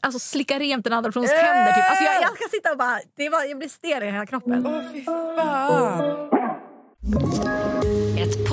alltså, 0.01 0.19
slickar 0.19 0.59
rent 0.59 0.85
den 0.85 0.93
andra 0.93 1.09
personens 1.09 1.33
händer. 1.33 1.73
Typ. 1.73 1.85
Alltså, 1.91 2.05
jag, 2.05 2.15
jag 2.15 2.39
kan 2.39 2.49
sitta 2.51 2.73
och 2.73 2.79
bara, 2.79 3.01
det 3.17 3.29
var, 3.29 3.45
jag 3.45 3.59
blir 3.59 3.69
stel 3.69 4.03
i 4.03 4.07
hela 4.07 4.27
kroppen. 4.27 4.67
Åh 4.67 4.93
fy 4.93 5.05
fan. 5.05 6.31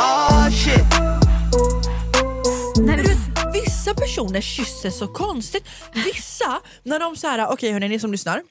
Oh 0.00 0.50
shit. 0.50 0.84
Men 2.76 2.96
du 2.96 3.02
vet, 3.02 3.54
vissa 3.54 3.94
personer 3.94 4.40
kysser 4.40 4.90
så 4.90 5.08
konstigt. 5.08 5.64
Vissa, 5.94 6.60
när 6.82 6.98
de 6.98 7.16
så 7.16 7.26
här, 7.26 7.48
okej 7.48 7.72
hörni 7.72 7.88
ni 7.88 7.98
som 7.98 8.12
lyssnar. 8.12 8.42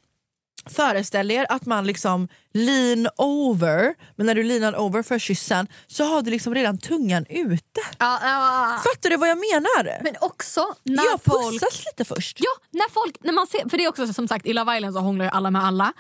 Föreställ 0.65 1.31
er 1.31 1.45
att 1.49 1.65
man 1.65 1.87
liksom 1.87 2.27
lean 2.53 3.07
over, 3.17 3.93
men 4.15 4.25
när 4.25 4.35
du 4.35 4.43
leanar 4.43 4.79
over 4.79 5.03
för 5.03 5.19
kyssen 5.19 5.67
så 5.87 6.03
har 6.03 6.21
du 6.21 6.31
liksom 6.31 6.55
redan 6.55 6.77
tungan 6.77 7.25
ute. 7.29 7.81
Ja, 7.99 8.19
ja. 8.21 8.79
Fattar 8.83 9.09
du 9.09 9.17
vad 9.17 9.29
jag 9.29 9.37
menar? 9.37 10.03
Men 10.03 10.15
också 10.21 10.75
när 10.83 11.05
jag 11.05 11.21
folk... 11.23 11.61
pussas 11.61 11.85
lite 11.85 12.05
först. 12.15 12.37
Ja, 12.39 12.51
när 12.71 12.89
folk, 12.89 13.17
när 13.19 13.33
man 13.33 13.47
ser, 13.47 13.69
för 13.69 13.77
det 13.77 13.83
är 13.83 13.89
också 13.89 14.13
som 14.13 14.27
sagt 14.27 14.45
i 14.45 14.53
Love 14.53 14.77
Island 14.77 14.93
så 14.93 14.99
hånglar 14.99 15.25
ju 15.25 15.31
alla 15.31 15.51
med 15.51 15.63
alla. 15.63 15.93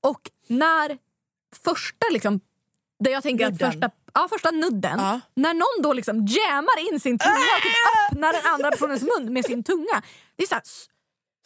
Och 0.00 0.20
när 0.46 0.98
första 1.64 2.06
liksom, 2.10 2.40
där 3.00 3.10
jag 3.10 3.22
tänker 3.22 3.46
att 3.46 3.52
Nudden. 3.52 3.72
första, 3.72 3.90
ja, 4.16 4.28
första 4.30 4.50
nudden, 4.50 4.98
Ja. 4.98 5.20
när 5.34 5.54
någon 5.54 5.82
då 5.82 5.92
liksom 5.92 6.16
jammar 6.26 6.92
in 6.92 7.00
sin 7.00 7.18
tunga 7.18 7.32
och 7.56 7.62
typ 7.62 8.12
öppnar 8.12 8.32
den 8.32 8.46
andra 8.52 8.70
personens 8.70 9.02
mun 9.02 9.32
med 9.32 9.44
sin 9.44 9.62
tunga. 9.64 10.02
Det 10.36 10.42
är 10.42 10.46
såhär, 10.46 10.62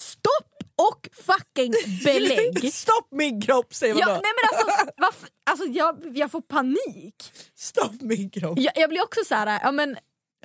stopp 0.00 0.46
och 0.76 1.08
fucking 1.12 1.72
belägg. 2.04 2.72
Stopp 2.74 3.08
min 3.10 3.40
kropp 3.42 3.74
säger 3.74 3.94
man 3.94 4.00
Ja, 4.00 4.06
då. 4.06 4.12
nej 4.12 4.22
men 4.36 4.48
alltså, 4.58 4.92
varför, 4.96 5.28
alltså 5.50 5.66
jag, 5.66 6.16
jag 6.16 6.30
får 6.30 6.40
panik. 6.40 7.32
Stopp 7.56 8.00
min 8.00 8.30
kropp. 8.30 8.58
Jag, 8.58 8.72
jag 8.76 8.90
blir 8.90 9.02
också 9.04 9.20
så 9.26 9.34
här, 9.34 9.60
ja, 9.62 9.72
men, 9.72 9.96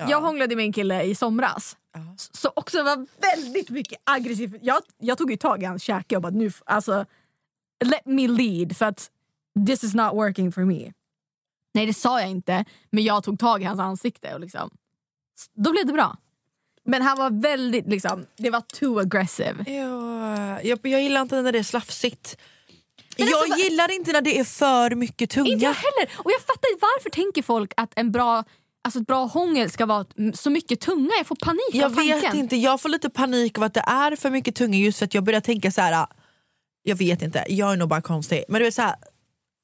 jag 0.08 0.20
hånglade 0.20 0.56
med 0.56 0.64
en 0.64 0.72
kille 0.72 1.02
i 1.02 1.14
somras. 1.14 1.76
S- 2.18 2.30
Så 2.32 2.52
också 2.56 2.82
var 2.82 3.06
väldigt 3.20 3.70
mycket 3.70 3.98
aggressiv. 4.04 4.58
Jag, 4.62 4.82
jag 4.98 5.18
tog 5.18 5.30
ju 5.30 5.36
tag 5.36 5.62
i 5.62 5.66
hans 5.66 5.82
käke 5.82 6.16
och 6.16 6.22
bara 6.22 6.32
nu, 6.32 6.50
alltså, 6.66 7.06
let 7.84 8.06
me 8.06 8.28
lead 8.28 8.76
för 8.76 8.86
att 8.86 9.10
this 9.66 9.84
is 9.84 9.94
not 9.94 10.12
working 10.14 10.52
for 10.52 10.60
me. 10.64 10.92
Nej 11.76 11.86
det 11.86 11.94
sa 11.94 12.20
jag 12.20 12.30
inte, 12.30 12.64
men 12.90 13.04
jag 13.04 13.24
tog 13.24 13.38
tag 13.38 13.62
i 13.62 13.64
hans 13.64 13.80
ansikte 13.80 14.34
och 14.34 14.40
liksom, 14.40 14.70
då 15.54 15.72
blev 15.72 15.86
det 15.86 15.92
bra. 15.92 16.16
Men 16.84 17.02
han 17.02 17.18
var 17.18 17.42
väldigt, 17.42 17.86
liksom, 17.86 18.26
det 18.36 18.50
var 18.50 18.60
too 18.60 18.98
aggressive. 19.00 19.64
Ja, 19.66 20.62
jag, 20.62 20.78
jag 20.82 21.02
gillar 21.02 21.22
inte 21.22 21.42
när 21.42 21.52
det 21.52 21.58
är 21.58 21.62
slafsigt. 21.62 22.36
Men 23.18 23.26
jag 23.28 23.38
alltså, 23.38 23.58
gillar 23.58 23.90
inte 23.90 24.12
när 24.12 24.20
det 24.20 24.38
är 24.38 24.44
för 24.44 24.94
mycket 24.94 25.30
tunga. 25.30 25.48
Inte 25.48 25.64
jag 25.64 25.74
heller. 25.74 26.10
Och 26.18 26.30
jag 26.30 26.40
fattar 26.40 26.72
inte 26.72 26.80
varför 26.80 27.10
tänker 27.10 27.42
folk 27.42 27.72
att 27.76 27.92
en 27.96 28.12
bra, 28.12 28.44
alltså 28.84 29.00
ett 29.00 29.06
bra 29.06 29.24
hångel 29.24 29.70
ska 29.70 29.86
vara 29.86 30.04
så 30.34 30.50
mycket 30.50 30.80
tunga. 30.80 31.10
Jag 31.18 31.26
får 31.26 31.36
panik 31.36 31.70
Jag 31.72 31.84
av 31.84 31.94
tanken. 31.94 32.20
vet 32.20 32.34
inte, 32.34 32.56
jag 32.56 32.80
får 32.80 32.88
lite 32.88 33.10
panik 33.10 33.58
av 33.58 33.64
att 33.64 33.74
det 33.74 33.84
är 33.86 34.16
för 34.16 34.30
mycket 34.30 34.54
tunga 34.54 34.78
just 34.78 34.98
för 34.98 35.06
att 35.06 35.14
jag 35.14 35.24
börjar 35.24 35.40
tänka 35.40 35.70
så 35.70 35.80
här. 35.80 36.02
ah, 36.02 36.08
jag 36.82 36.96
vet 36.96 37.22
inte, 37.22 37.44
jag 37.48 37.72
är 37.72 37.76
nog 37.76 37.88
bara 37.88 38.02
konstig. 38.02 38.44
Men 38.48 38.60
det 38.60 38.66
är 38.66 38.70
så 38.70 38.82
här, 38.82 38.96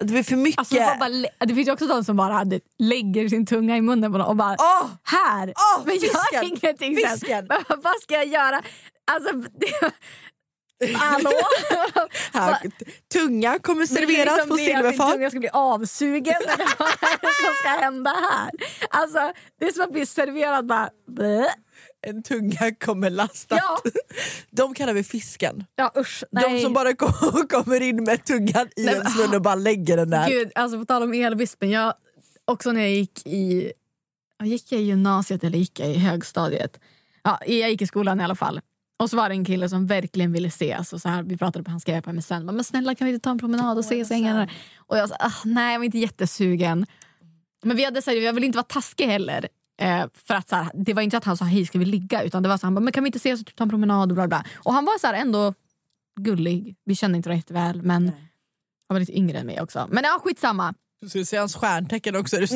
det 0.05 0.19
är 0.19 0.23
för 0.23 0.37
mycket. 0.37 0.59
Alltså, 0.59 0.75
man 0.75 0.99
bara, 0.99 1.47
det 1.47 1.55
finns 1.55 1.69
ju 1.69 1.73
också 1.73 1.87
de 1.87 2.05
som 2.05 2.17
bara 2.17 2.45
lägger 2.79 3.29
sin 3.29 3.47
tunga 3.47 3.77
i 3.77 3.81
munnen 3.81 4.13
på 4.13 4.19
någon 4.19 4.27
och 4.29 4.37
bara 4.37 4.57
Åh! 4.59 4.87
här, 5.05 5.53
Åh, 5.57 5.83
men 5.87 5.99
jag 6.03 6.13
har 6.13 6.43
fisken, 6.43 6.45
ingenting 6.45 6.97
sen. 6.97 7.19
fisken. 7.19 7.47
Men 7.49 7.65
vad 7.83 8.01
ska 8.03 8.15
jag 8.15 8.27
göra? 8.27 8.63
Alltså, 9.13 9.33
det, 9.33 9.93
hallå? 10.97 11.31
här, 12.33 12.59
tunga 13.13 13.59
kommer 13.59 13.81
Det 13.81 13.87
serveras 13.87 14.37
liksom 14.37 14.49
på 14.49 14.57
det 14.57 14.63
att 14.63 14.69
min 14.69 14.77
silverfat. 14.77 15.13
tunga 15.13 15.31
ska 15.31 15.39
bli 15.39 15.49
avsugen. 15.53 16.35
vad 16.79 16.89
är 16.89 17.21
det 17.21 17.45
som 17.47 17.55
ska 17.61 17.69
hända 17.69 18.11
här? 18.11 18.51
Alltså, 18.91 19.33
det 19.61 19.67
är 19.67 19.73
som 19.73 19.83
att 19.85 19.93
bli 19.93 20.07
serverad 20.07 20.67
bara... 20.67 20.91
bleh. 21.09 21.47
En 22.03 22.23
tunga 22.23 22.75
kommer 22.85 23.11
lastat. 23.11 23.59
Ja. 23.63 23.79
De 24.51 24.75
kallar 24.75 24.93
vi 24.95 25.05
fisken. 25.05 25.65
Ja 25.77 25.93
usch, 25.97 26.25
De 26.31 26.61
som 26.61 26.73
bara 26.73 26.95
kom- 26.95 27.47
kommer 27.51 27.81
in 27.81 28.05
med 28.05 28.25
tungan 28.25 28.69
i 28.77 28.85
Nej, 28.85 29.01
men- 29.05 29.13
mun 29.17 29.35
och 29.37 29.43
bara 29.43 29.55
lägger 29.55 29.97
den 29.97 30.11
där. 30.11 30.29
Gud, 30.29 30.53
alltså 30.55 30.79
på 30.79 30.85
tal 30.85 31.03
om 31.03 31.13
elvispen. 31.15 31.71
Jag, 31.71 31.95
också 32.45 32.73
när 32.73 32.81
jag 32.81 32.91
gick 32.91 33.27
i, 33.27 33.73
gick 34.43 34.73
jag 34.73 34.81
i 34.81 34.85
gymnasiet 34.85 35.45
eller 35.45 35.59
gick 35.59 35.81
jag 35.81 35.91
i 35.91 35.99
högstadiet? 35.99 36.81
Ja, 37.23 37.39
jag 37.47 37.71
gick 37.71 37.83
i 37.83 37.87
skolan 37.87 38.21
i 38.21 38.25
alla 38.25 38.35
fall. 38.37 38.61
Och 38.99 39.11
så 39.11 39.17
var 39.17 39.29
det 39.29 39.35
en 39.35 39.45
kille 39.45 39.69
som 39.69 39.87
verkligen 39.87 40.33
ville 40.33 40.49
ses. 40.49 40.93
Och 40.93 41.01
så 41.01 41.09
här, 41.09 41.23
vi 41.23 41.37
pratade 41.37 41.65
på 41.65 41.71
han 41.71 41.81
skrev 41.81 42.01
på 42.01 42.13
MSN. 42.13 42.35
Men 42.45 42.65
snälla 42.65 42.95
kan 42.95 43.07
vi 43.07 43.13
inte 43.15 43.25
ta 43.25 43.31
en 43.31 43.39
promenad 43.39 43.79
och 43.79 43.85
ses? 43.85 44.11
Oh, 44.11 44.47
och 44.77 44.99
jag 44.99 45.09
sa 45.09 45.17
ah, 45.19 45.33
nej 45.45 45.73
jag 45.73 45.79
var 45.79 45.85
inte 45.85 45.99
jättesugen. 45.99 46.87
Men 47.63 47.77
vi 47.77 47.85
hade, 47.85 48.03
så 48.03 48.11
här, 48.11 48.17
jag 48.19 48.33
ville 48.33 48.47
inte 48.47 48.57
vara 48.57 48.67
taskig 48.67 49.07
heller. 49.07 49.49
Eh, 49.81 50.07
för 50.15 50.35
att, 50.35 50.49
så 50.49 50.57
här, 50.57 50.71
det 50.75 50.95
var 50.95 51.03
inte 51.03 51.17
att 51.17 51.25
han 51.25 51.37
sa 51.37 51.45
hej 51.45 51.67
ska 51.67 51.79
vi 51.79 51.85
ligga 51.85 52.23
utan 52.23 52.43
det 52.43 52.49
var 52.49 52.57
så 52.57 52.63
här, 52.63 52.67
han 52.67 52.75
bara, 52.75 52.81
men 52.81 52.93
kan 52.93 53.05
vi 53.05 53.09
inte 53.09 53.17
ses 53.17 53.41
och 53.41 53.47
typ, 53.47 53.57
ta 53.57 53.65
en 53.65 53.71
promenad 53.71 54.11
och 54.11 54.15
bla 54.15 54.29
bla. 54.29 54.45
Och 54.55 54.73
han 54.73 54.85
var 54.85 54.99
så 54.99 55.07
här, 55.07 55.15
ändå 55.15 55.55
gullig. 56.21 56.77
Vi 56.85 56.95
kände 56.95 57.17
inte 57.17 57.29
varandra 57.29 57.39
jätteväl 57.39 57.83
men 57.83 58.05
han 58.89 58.95
var 58.95 59.01
lite 59.01 59.19
yngre 59.19 59.39
än 59.39 59.47
mig 59.47 59.61
också. 59.61 59.89
Men 59.91 60.05
ja 60.05 60.21
skitsamma. 60.25 60.75
Ska 61.07 61.19
du 61.19 61.25
se 61.25 61.37
hans 61.37 61.55
stjärntecken 61.57 62.17
också? 62.17 62.37
Är 62.37 62.41
du 62.41 62.47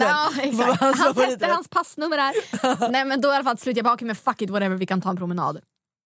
Vad 0.56 0.78
exakt. 0.78 0.98
Han 0.98 1.30
hette 1.30 1.46
hans 1.46 1.68
passnummer 1.68 2.16
där. 2.16 2.90
Nej 2.92 3.04
men 3.04 3.20
då 3.20 3.28
i 3.28 3.32
alla 3.32 3.44
fall 3.44 3.58
slutade 3.58 3.78
jag 3.78 3.84
bara 3.84 3.94
okej 3.94 4.06
men 4.06 4.16
fuck 4.16 4.42
it 4.42 4.50
whatever 4.50 4.76
vi 4.76 4.86
kan 4.86 5.00
ta 5.00 5.10
en 5.10 5.16
promenad. 5.16 5.60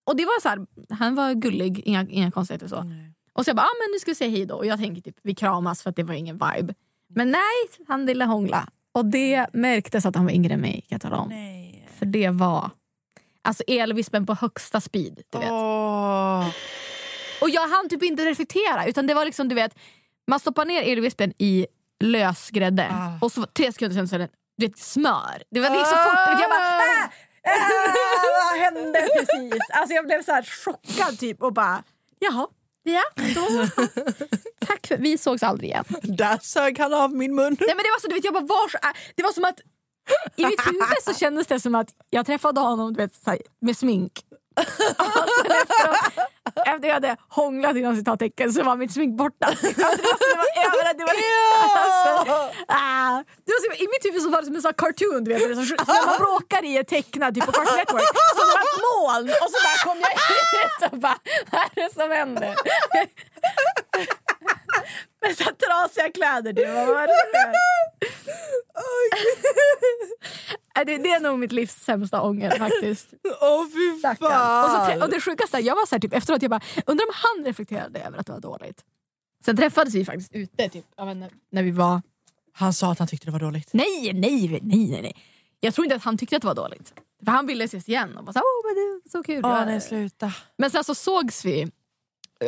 Och 0.07 0.17
det 0.17 0.25
var 0.25 0.41
så 0.41 0.49
här, 0.49 0.67
han 0.89 1.15
var 1.15 1.35
gullig, 1.35 1.83
inga, 1.85 2.07
inga 2.11 2.31
konstigheter 2.31 2.69
så. 2.69 2.85
Och 3.33 3.45
så 3.45 3.49
jag 3.49 3.57
bara 3.57 3.63
ah, 3.67 3.77
men 3.87 3.93
nu 3.93 3.99
ska 3.99 4.11
vi 4.11 4.15
säga 4.15 4.31
hej 4.31 4.47
då 4.47 4.55
och 4.55 4.67
jag 4.67 4.79
tänker 4.79 5.03
typ 5.03 5.17
vi 5.23 5.35
kramas 5.35 5.83
för 5.83 5.91
att 5.91 5.97
det 5.97 6.03
var 6.03 6.15
ingen 6.15 6.35
vibe. 6.35 6.75
Men 7.15 7.31
nej, 7.31 7.85
han 7.89 8.07
ville 8.07 8.25
hångla. 8.25 8.69
Och 8.95 9.05
det 9.07 9.47
märktes 9.53 10.07
att 10.07 10.17
han 10.17 10.25
var 10.25 10.33
yngre 10.33 10.55
än 10.55 10.61
mig 10.61 10.73
kan 10.73 10.87
jag 10.89 11.01
tala 11.01 11.17
om. 11.17 11.29
Nej. 11.29 11.89
För 11.99 12.07
det 12.07 12.29
var 12.31 12.71
alltså 13.43 13.63
elvispen 13.67 14.27
på 14.27 14.35
högsta 14.35 14.81
speed. 14.81 15.21
Du 15.31 15.39
vet. 15.39 15.51
Åh. 15.51 16.49
Och 17.41 17.51
jag 17.51 17.69
hann 17.69 17.89
typ 17.89 18.03
inte 18.03 18.25
reflektera 18.25 18.87
utan 18.87 19.07
det 19.07 19.15
var 19.15 19.25
liksom 19.25 19.49
du 19.49 19.55
vet 19.55 19.75
man 20.27 20.41
stoppar 20.41 20.65
ner 20.65 20.83
elvispen 20.83 21.33
i 21.39 21.67
lösgrädde 22.01 22.89
Ah. 22.91 23.19
och 23.25 23.33
så 23.33 23.47
tre 23.47 23.73
sekunder 23.73 23.95
sen 23.97 24.09
så 24.09 24.15
är 24.15 24.19
det 24.19 24.29
du 24.57 24.67
vet, 24.67 24.79
smör. 24.79 25.43
Det 25.51 25.61
var 25.61 25.71
det 25.71 25.77
gick 25.77 25.87
så 25.87 25.95
fort. 25.97 26.29
Vet, 26.29 26.41
Jag 26.41 26.51
bara 26.51 26.61
ah, 26.61 27.05
ah, 27.45 28.51
vad 28.53 28.61
hände 28.61 29.09
precis? 29.19 29.61
Alltså 29.73 29.95
jag 29.95 30.07
blev 30.07 30.23
så 30.23 30.33
här 30.33 30.43
chockad 30.65 31.19
typ 31.19 31.43
och 31.43 31.53
bara 31.53 31.83
jaha. 32.19 32.47
Ja, 32.83 33.03
då. 33.17 33.67
Tack 34.67 34.87
för 34.87 34.97
Vi 34.97 35.19
sågs 35.19 35.43
aldrig 35.43 35.71
igen. 35.71 35.85
Där 36.03 36.39
sög 36.43 36.79
han 36.79 36.95
av 36.95 37.15
min 37.15 37.35
mun. 37.35 37.57
Nej, 37.61 37.69
men 37.69 37.77
det 37.77 37.91
var 37.91 38.01
så, 38.01 38.09
du 38.09 38.15
vet, 38.15 38.25
jag 38.25 38.35
bara, 38.35 38.45
var 38.45 38.69
så, 38.69 38.79
det 39.15 39.23
var 39.23 39.33
som 39.33 39.45
att 39.45 39.61
i 40.37 40.47
mitt 40.47 40.67
huvud 40.67 40.83
så 41.03 41.15
kändes 41.15 41.47
det 41.47 41.61
som 41.61 41.75
att 41.75 41.89
jag 42.11 42.27
träffade 42.27 42.61
honom 42.61 42.93
du 42.93 42.97
vet, 42.97 43.13
med 43.61 43.77
smink. 43.77 44.13
Sen 44.57 45.53
efteråt, 45.63 46.29
efter 46.67 46.89
jag 46.89 46.95
hade 46.95 47.17
hånglat 47.29 47.77
inom 47.77 47.97
citattecken 47.97 48.53
så 48.53 48.63
var 48.63 48.77
mitt 48.77 48.93
smink 48.93 49.19
borta. 49.19 49.47
Alltså, 49.47 49.67
det 49.67 49.83
var, 49.83 49.97
det 49.97 50.37
var 50.37 50.65
överallt. 50.67 50.99
Det 50.99 51.05
var, 51.05 51.15
alltså, 51.85 52.33
ah, 52.69 53.23
det 53.45 53.53
var 53.53 53.61
så, 53.61 53.83
I 53.85 53.87
mitt 53.89 54.05
huvud 54.05 54.23
så 54.23 54.31
var 54.31 54.41
det 54.41 54.47
som 54.47 54.55
en 54.57 54.63
sån 54.63 54.75
cartoon 54.75 55.25
du 55.25 55.31
vet, 55.33 55.43
som, 55.43 55.77
när 55.87 56.07
man 56.07 56.19
bråkar 56.19 56.65
i 56.65 56.77
ett 56.77 56.89
tecknat 56.89 57.35
typ 57.35 57.47
på 57.47 57.53
Cartoon 57.53 57.77
Network. 57.77 58.03
Så 58.37 58.41
det 58.47 58.53
var 58.57 58.63
ett 58.69 58.81
moln 58.89 59.29
och 59.43 59.51
så 59.51 59.59
där 59.67 59.85
kom 59.85 59.99
jag 60.07 60.13
ut 60.65 60.93
och 60.93 60.99
bara, 60.99 61.19
vad 61.51 61.61
är 61.61 61.71
det 61.75 61.95
som 61.95 62.11
händer? 62.11 62.55
Med 65.23 65.37
så 65.37 65.45
trasiga 65.45 66.11
kläder. 66.13 66.53
Du, 66.53 66.67
vad 66.67 66.87
var 66.87 67.07
det? 67.07 67.13
Nej, 70.77 70.85
det, 70.87 70.99
det 70.99 71.11
är 71.11 71.21
nog 71.21 71.39
mitt 71.39 71.53
livs 71.53 71.75
sämsta 71.75 72.23
ånger 72.23 72.59
faktiskt. 72.59 73.09
Åh 73.41 73.67
fy 73.73 73.99
Stackarn. 73.99 74.65
Och, 74.65 74.71
så, 74.71 74.77
fan. 74.77 75.03
och 75.03 75.11
det 75.11 75.21
sjukaste, 75.21 75.59
jag 75.59 75.75
var 75.75 75.87
så 75.87 75.95
här, 75.95 76.01
typ, 76.01 76.13
efteråt, 76.13 76.43
jag 76.43 76.51
bara, 76.51 76.61
undrar 76.87 77.07
om 77.07 77.13
han 77.15 77.45
reflekterade 77.45 78.01
över 78.01 78.19
att 78.19 78.27
det 78.27 78.33
var 78.33 78.41
dåligt. 78.41 78.85
Sen 79.45 79.57
träffades 79.57 79.95
vi 79.95 80.05
faktiskt 80.05 80.33
ute 80.35 80.69
typ, 80.69 80.85
inte, 80.99 81.29
när 81.51 81.63
vi 81.63 81.71
var... 81.71 82.03
Han 82.53 82.73
sa 82.73 82.93
att 82.93 82.99
han 82.99 83.09
tyckte 83.09 83.27
det 83.27 83.33
var 83.33 83.41
dåligt. 83.41 83.73
Nej, 83.73 84.13
nej, 84.15 84.49
nej, 84.49 84.61
nej, 84.63 85.03
nej. 85.03 85.17
Jag 85.61 85.75
tror 85.75 85.85
inte 85.85 85.97
att 85.97 86.05
han 86.05 86.19
tyckte 86.19 86.37
att 86.37 86.43
det 86.43 86.49
var 86.49 86.55
dåligt. 86.55 86.95
För 87.25 87.33
han 87.33 87.47
ville 87.47 87.65
ses 87.65 87.89
igen 87.89 88.17
och 88.17 88.25
bara 88.25 88.33
så, 88.33 88.39
oh, 88.39 88.67
men 88.67 88.75
det 88.75 88.81
är 88.81 89.11
så 89.11 89.23
kul. 89.23 89.45
Åh 89.45 89.67
nej 89.67 89.81
sluta. 89.81 90.33
Men 90.57 90.71
sen 90.71 90.85
så 90.85 90.95
sågs 90.95 91.45
vi 91.45 91.71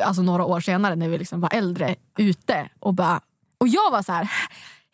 alltså 0.02 0.22
några 0.22 0.44
år 0.44 0.60
senare 0.60 0.96
när 0.96 1.08
vi 1.08 1.18
liksom 1.18 1.40
var 1.40 1.54
äldre 1.54 1.96
ute 2.18 2.68
och 2.80 2.94
bara... 2.94 3.20
Och 3.58 3.68
jag 3.68 3.90
var 3.90 4.02
så 4.02 4.12
här, 4.12 4.24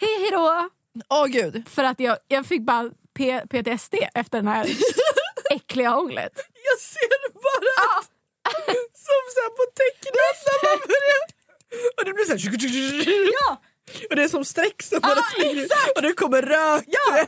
hej 0.01 0.19
hej 0.21 0.31
då! 0.31 0.69
Åh 1.09 1.27
gud. 1.27 1.69
För 1.69 1.85
att 1.85 2.01
jag, 2.01 2.17
jag 2.29 2.47
fick 2.47 2.63
bara 2.63 2.91
P- 3.19 3.43
PTSD 3.51 3.95
efter 4.15 4.39
den 4.39 4.49
här 4.49 4.67
äckliga 5.51 5.91
hånglet. 5.91 6.33
Jag 6.71 6.79
ser 6.81 7.33
bara 7.33 7.99
att, 7.99 8.11
som 8.95 9.23
så 9.35 9.51
på 9.57 9.65
tecknet 9.75 10.15
när 10.47 10.71
man 10.71 10.79
börjar... 10.87 11.39
Och 11.99 12.05
det 12.05 12.13
blir 12.13 12.25
så 12.25 12.33
här... 12.33 13.33
Ja! 13.33 13.61
Och 14.11 14.17
det 14.17 14.23
är 14.23 14.29
som 14.29 14.45
streck 14.45 14.83
som 14.83 15.01
bara 15.01 15.19
ut. 15.39 15.65
exakt! 15.65 15.97
och 15.97 16.03
det 16.03 16.13
kommer 16.13 16.43
rök. 16.43 16.85
Ja! 16.87 17.27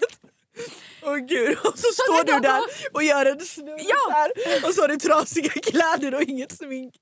Åh 1.03 1.17
gud, 1.17 1.59
och 1.59 1.79
så 1.79 1.93
står 1.93 2.17
vet 2.17 2.27
du 2.27 2.41
där 2.41 2.61
och 2.93 3.03
gör 3.03 3.27
en 3.27 3.41
snurr 3.41 3.81
Ja! 3.89 4.29
så 4.61 4.69
och 4.69 4.75
så 4.75 4.81
har 4.81 4.89
du 4.89 4.97
trasiga 4.97 5.50
kläder 5.53 6.15
och 6.15 6.23
inget 6.23 6.57
smink. 6.57 6.95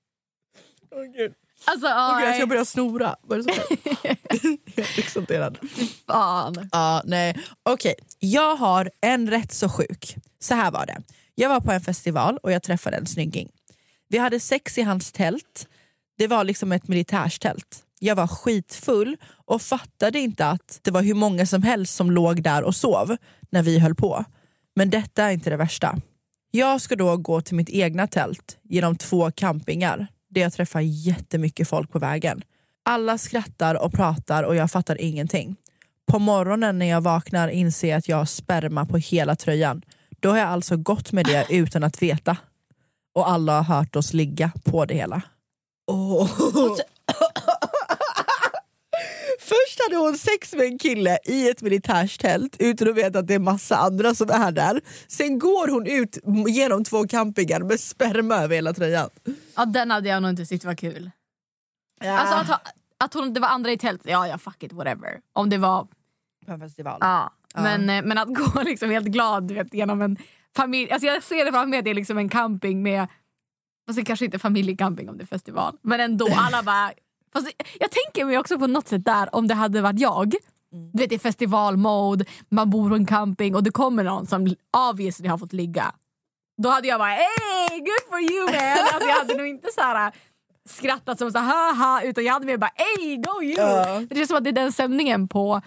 Åh 0.90 1.04
gud, 1.04 1.32
Alltså, 1.64 1.86
Åh, 1.86 1.92
ja, 1.92 2.16
gud 2.18 2.28
jag 2.28 2.34
ska 2.34 2.38
nej, 2.38 2.46
börja 2.46 2.64
snora. 2.64 3.16
Var 3.22 3.36
det 3.36 3.42
så? 3.42 3.50
Helt 4.02 4.98
exalterad. 4.98 5.58
fan. 6.06 6.68
Ja, 6.72 7.02
nej. 7.04 7.36
Okej, 7.62 7.94
jag 8.18 8.56
har 8.56 8.90
en 9.00 9.30
rätt 9.30 9.52
så 9.52 9.68
sjuk. 9.68 10.16
Så 10.40 10.54
här 10.54 10.70
var 10.70 10.86
det. 10.86 11.02
Jag 11.34 11.48
var 11.48 11.60
på 11.60 11.72
en 11.72 11.80
festival 11.80 12.38
och 12.42 12.52
jag 12.52 12.62
träffade 12.62 12.96
en 12.96 13.06
snygging. 13.06 13.48
Vi 14.08 14.18
hade 14.18 14.40
sex 14.40 14.78
i 14.78 14.82
hans 14.82 15.12
tält. 15.12 15.68
Det 16.18 16.26
var 16.26 16.44
liksom 16.44 16.72
ett 16.72 16.88
militärstält. 16.88 17.82
Jag 18.00 18.14
var 18.16 18.26
skitfull 18.26 19.16
och 19.46 19.62
fattade 19.62 20.18
inte 20.18 20.46
att 20.46 20.80
det 20.82 20.90
var 20.90 21.02
hur 21.02 21.14
många 21.14 21.46
som 21.46 21.62
helst 21.62 21.94
som 21.94 22.10
låg 22.10 22.42
där 22.42 22.62
och 22.62 22.74
sov 22.76 23.16
när 23.50 23.62
vi 23.62 23.78
höll 23.78 23.94
på. 23.94 24.24
Men 24.76 24.90
detta 24.90 25.24
är 25.24 25.30
inte 25.30 25.50
det 25.50 25.56
värsta. 25.56 25.96
Jag 26.50 26.80
ska 26.80 26.96
då 26.96 27.16
gå 27.16 27.40
till 27.40 27.56
mitt 27.56 27.70
egna 27.70 28.06
tält 28.06 28.58
genom 28.62 28.96
två 28.96 29.30
campingar. 29.30 30.06
Där 30.38 30.44
jag 30.44 30.52
träffar 30.52 30.80
jättemycket 30.80 31.68
folk 31.68 31.92
på 31.92 31.98
vägen. 31.98 32.42
Alla 32.84 33.18
skrattar 33.18 33.74
och 33.84 33.92
pratar 33.92 34.42
och 34.42 34.56
jag 34.56 34.70
fattar 34.70 35.00
ingenting. 35.00 35.56
På 36.06 36.18
morgonen 36.18 36.78
när 36.78 36.86
jag 36.86 37.00
vaknar 37.00 37.48
inser 37.48 37.88
jag 37.88 37.98
att 37.98 38.08
jag 38.08 38.16
har 38.16 38.24
sperma 38.24 38.86
på 38.86 38.96
hela 38.96 39.36
tröjan. 39.36 39.82
Då 40.20 40.30
har 40.30 40.38
jag 40.38 40.48
alltså 40.48 40.76
gått 40.76 41.12
med 41.12 41.26
det 41.26 41.46
utan 41.50 41.84
att 41.84 42.02
veta. 42.02 42.36
Och 43.14 43.30
alla 43.30 43.60
har 43.60 43.76
hört 43.76 43.96
oss 43.96 44.12
ligga 44.12 44.52
på 44.64 44.84
det 44.84 44.94
hela. 44.94 45.22
Först 49.78 49.90
hade 49.90 50.04
hon 50.04 50.18
sex 50.18 50.54
med 50.54 50.66
en 50.66 50.78
kille 50.78 51.18
i 51.24 51.50
ett 51.50 51.62
militärstält 51.62 52.56
utan 52.58 52.88
att 52.88 52.94
veta 52.94 53.18
att 53.18 53.26
det 53.26 53.34
är 53.34 53.38
massa 53.38 53.76
andra 53.76 54.14
som 54.14 54.30
är 54.30 54.52
där. 54.52 54.80
Sen 55.08 55.38
går 55.38 55.68
hon 55.68 55.86
ut 55.86 56.18
genom 56.48 56.84
två 56.84 57.06
campingar 57.06 57.60
med 57.60 57.80
sperma 57.80 58.34
över 58.34 58.54
hela 58.54 58.72
tröjan. 58.72 59.10
Ja, 59.56 59.64
den 59.64 59.90
hade 59.90 60.08
jag 60.08 60.22
nog 60.22 60.30
inte 60.30 60.44
tyckt 60.44 60.64
var 60.64 60.74
kul. 60.74 61.10
Alltså 62.00 62.52
att, 62.52 62.74
att 62.98 63.14
hon, 63.14 63.34
det 63.34 63.40
var 63.40 63.48
andra 63.48 63.72
i 63.72 63.78
tält, 63.78 64.00
ja 64.04 64.28
ja 64.28 64.38
fuck 64.38 64.62
it 64.62 64.72
whatever. 64.72 65.20
Om 65.32 65.50
det 65.50 65.58
var... 65.58 65.86
På 66.46 66.52
en 66.52 66.60
festival. 66.60 66.98
Ja. 67.00 67.32
Ja. 67.54 67.62
Men, 67.62 67.90
eh, 67.90 68.04
men 68.04 68.18
att 68.18 68.28
gå 68.54 68.62
liksom 68.62 68.90
helt 68.90 69.06
glad 69.06 69.50
vet, 69.50 69.74
genom 69.74 70.02
en 70.02 70.16
familj. 70.56 70.90
Alltså 70.90 71.06
jag 71.06 71.22
ser 71.22 71.44
det 71.44 71.52
framför 71.52 71.68
mig 71.68 71.78
att 71.78 71.84
det 71.84 71.90
är 71.90 71.94
liksom 71.94 72.18
en 72.18 72.28
camping 72.28 72.82
med, 72.82 73.06
det 73.94 74.04
kanske 74.04 74.24
inte 74.24 74.38
familjecamping 74.38 75.08
om 75.08 75.18
det 75.18 75.24
är 75.24 75.26
festival. 75.26 75.76
Men 75.82 76.00
ändå 76.00 76.28
alla 76.36 76.62
bara... 76.62 76.92
Fast 77.32 77.48
jag 77.80 77.90
tänker 77.90 78.24
mig 78.24 78.38
också 78.38 78.58
på 78.58 78.66
något 78.66 78.88
sätt 78.88 79.04
där 79.04 79.34
om 79.34 79.48
det 79.48 79.54
hade 79.54 79.80
varit 79.80 80.00
jag. 80.00 80.34
Du 80.92 81.02
vet 81.02 81.12
är 81.12 81.18
festivalmode, 81.18 82.24
man 82.48 82.70
bor 82.70 82.88
på 82.88 82.94
en 82.94 83.06
camping 83.06 83.54
och 83.54 83.62
det 83.62 83.70
kommer 83.70 84.04
någon 84.04 84.26
som 84.26 84.54
obviously 84.90 85.28
har 85.28 85.38
fått 85.38 85.52
ligga. 85.52 85.94
Då 86.62 86.68
hade 86.68 86.88
jag 86.88 87.00
bara 87.00 87.10
hey 87.10 87.78
good 87.78 88.08
for 88.08 88.20
you 88.20 88.44
man. 88.44 88.78
Alltså 88.94 89.08
jag 89.08 89.14
hade 89.14 89.34
nog 89.34 89.46
inte 89.46 89.68
så 89.74 89.80
här 89.80 90.12
skrattat 90.68 91.18
som 91.18 91.32
så 91.32 91.38
här, 91.38 91.74
haha 91.74 92.02
utan 92.02 92.24
jag 92.24 92.32
hade 92.32 92.46
mer 92.46 92.56
bara 92.56 92.70
hey 92.74 93.16
go 93.16 93.42
you. 93.42 93.54
Ja. 93.56 94.02
Det 94.10 94.20
är 94.20 94.26
som 94.26 94.36
att 94.36 94.44
det 94.44 94.50
är 94.50 94.52
den 94.52 94.72
stämningen 94.72 95.28
på 95.28 95.62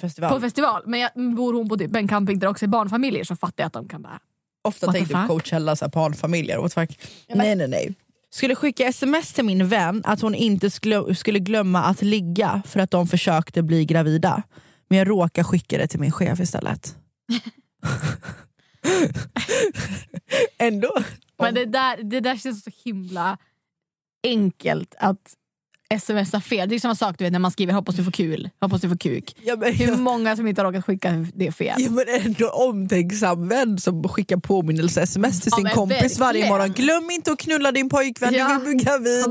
Festival. 0.00 0.30
på 0.30 0.40
festival. 0.40 0.82
Men 0.86 1.00
jag, 1.00 1.10
bor 1.14 1.54
hon 1.54 1.68
på 1.68 1.76
typ 1.76 1.96
en 1.96 2.08
camping 2.08 2.38
där 2.38 2.46
det 2.46 2.50
också 2.50 2.64
är 2.64 2.68
barnfamiljer 2.68 3.24
så 3.24 3.36
fattar 3.36 3.62
jag 3.62 3.66
att 3.66 3.72
de 3.72 3.88
kan 3.88 4.02
bara... 4.02 4.20
Ofta 4.62 4.86
the 4.86 4.92
tänkte 4.92 5.14
på? 5.14 5.26
Coachella, 5.28 5.76
så 5.76 5.84
här, 5.84 5.92
barnfamiljer. 5.92 6.58
What 6.58 6.74
the 6.74 6.86
fuck? 6.86 6.98
Nej 7.28 7.56
nej 7.56 7.68
nej. 7.68 7.94
Skulle 8.36 8.54
skicka 8.54 8.86
sms 8.86 9.32
till 9.32 9.44
min 9.44 9.68
vän 9.68 10.02
att 10.04 10.20
hon 10.20 10.34
inte 10.34 10.70
skulle, 10.70 11.38
glömma 11.38 11.82
att 11.82 12.02
ligga 12.02 12.62
för 12.66 12.80
att 12.80 12.90
de 12.90 13.06
försökte 13.06 13.62
bli 13.62 13.84
gravida. 13.84 14.42
Men 14.88 14.98
jag 14.98 15.08
råkar 15.08 15.42
skicka 15.42 15.78
det 15.78 15.86
till 15.86 16.00
min 16.00 16.12
chef 16.12 16.40
istället. 16.40 16.96
Ändå. 20.58 20.92
Men 21.38 21.54
det 21.54 21.64
där, 21.64 22.02
det 22.02 22.20
där 22.20 22.36
känns 22.36 22.64
så 22.64 22.70
himla 22.84 23.38
enkelt 24.24 24.94
att 24.98 25.34
smsa 26.00 26.40
fel. 26.40 26.68
Det 26.68 26.74
är 26.74 26.78
samma 26.78 26.94
sak 26.94 27.18
du 27.18 27.24
vet, 27.24 27.32
när 27.32 27.38
man 27.38 27.50
skriver 27.50 27.72
hoppas 27.72 27.94
du 27.96 28.04
får 28.04 28.10
kul, 28.12 28.50
hoppas 28.60 28.80
du 28.80 28.88
får 28.88 28.96
kuk. 28.96 29.36
Ja, 29.42 29.56
men, 29.56 29.74
Hur 29.74 29.96
många 29.96 30.36
som 30.36 30.46
inte 30.46 30.60
har 30.62 30.66
råkat 30.72 30.84
skicka 30.84 31.26
det 31.34 31.52
fel? 31.52 31.74
Ja, 31.78 31.90
men 31.90 32.04
ändå 32.08 32.48
omtänksam 32.50 33.48
vän 33.48 33.78
som 33.78 34.08
skickar 34.08 34.36
påminnelse 34.36 35.02
sms 35.02 35.40
till 35.40 35.50
Ja, 35.52 35.56
sin 35.56 35.68
kompis 35.68 36.18
varje 36.18 36.32
verkligen. 36.40 36.48
morgon. 36.48 36.72
Glöm 36.72 37.10
inte 37.10 37.32
att 37.32 37.38
knulla 37.38 37.72
din 37.72 37.88
pojkvän, 37.88 38.34
Ja. 38.34 38.48
du 38.48 38.64
vill 38.64 38.76
bli 38.76 38.84
gravid. 38.84 39.24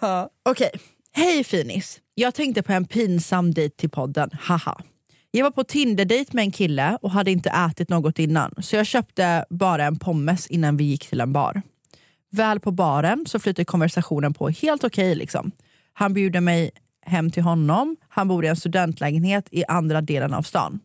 Ja. 0.00 0.28
Okej, 0.48 0.70
hej 1.12 1.44
finis. 1.44 1.98
Jag 2.14 2.34
tänkte 2.34 2.62
på 2.62 2.72
en 2.72 2.84
pinsam 2.84 3.54
dejt 3.54 3.76
till 3.76 3.90
podden, 3.90 4.30
haha. 4.40 4.80
Jag 5.30 5.44
var 5.44 5.50
på 5.50 5.64
Tinder-dejt 5.64 6.30
med 6.32 6.42
en 6.42 6.50
kille 6.50 6.98
och 7.02 7.10
hade 7.10 7.30
inte 7.30 7.50
ätit 7.50 7.88
något 7.88 8.18
innan 8.18 8.54
så 8.58 8.76
jag 8.76 8.86
köpte 8.86 9.44
bara 9.50 9.84
en 9.84 9.98
pommes 9.98 10.46
innan 10.46 10.76
vi 10.76 10.84
gick 10.84 11.08
till 11.08 11.20
en 11.20 11.32
bar. 11.32 11.62
Väl 12.32 12.60
på 12.60 12.70
baren 12.70 13.24
så 13.26 13.38
flyter 13.38 13.64
konversationen 13.64 14.34
på 14.34 14.48
helt 14.48 14.84
okej. 14.84 15.14
liksom. 15.14 15.52
Han 15.92 16.14
bjuder 16.14 16.40
mig 16.40 16.70
hem 17.06 17.30
till 17.30 17.42
honom, 17.42 17.96
han 18.08 18.28
bor 18.28 18.44
i 18.44 18.48
en 18.48 18.56
studentlägenhet 18.56 19.48
i 19.50 19.64
andra 19.68 20.00
delen 20.00 20.34
av 20.34 20.42
stan. 20.42 20.80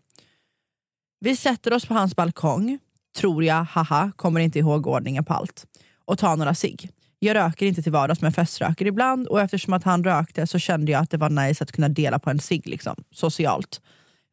Vi 1.20 1.36
sätter 1.36 1.74
oss 1.74 1.86
på 1.86 1.94
hans 1.94 2.16
balkong, 2.16 2.80
tror 3.18 3.44
jag, 3.44 3.64
haha, 3.64 4.12
kommer 4.16 4.40
inte 4.40 4.60
ihåg 4.60 4.88
ordningen 4.88 5.26
på 5.26 5.34
allt, 5.34 5.66
och 6.06 6.18
tar 6.18 6.36
några 6.36 6.56
cigg. 6.56 6.90
Jag 7.20 7.36
röker 7.36 7.66
inte 7.66 7.82
till 7.82 7.92
vardags 7.92 8.22
men 8.22 8.32
feströker 8.32 8.86
ibland 8.86 9.28
och 9.28 9.42
eftersom 9.42 9.74
att 9.74 9.84
han 9.84 10.04
rökte 10.04 10.48
så 10.48 10.60
kände 10.60 10.92
jag 10.92 11.02
att 11.02 11.10
det 11.10 11.18
var 11.18 11.30
nice 11.30 11.64
att 11.64 11.72
kunna 11.72 11.90
dela 11.90 12.20
på 12.20 12.30
en 12.30 12.40
cigg 12.40 12.68
liksom, 12.68 12.96
socialt. 13.12 13.82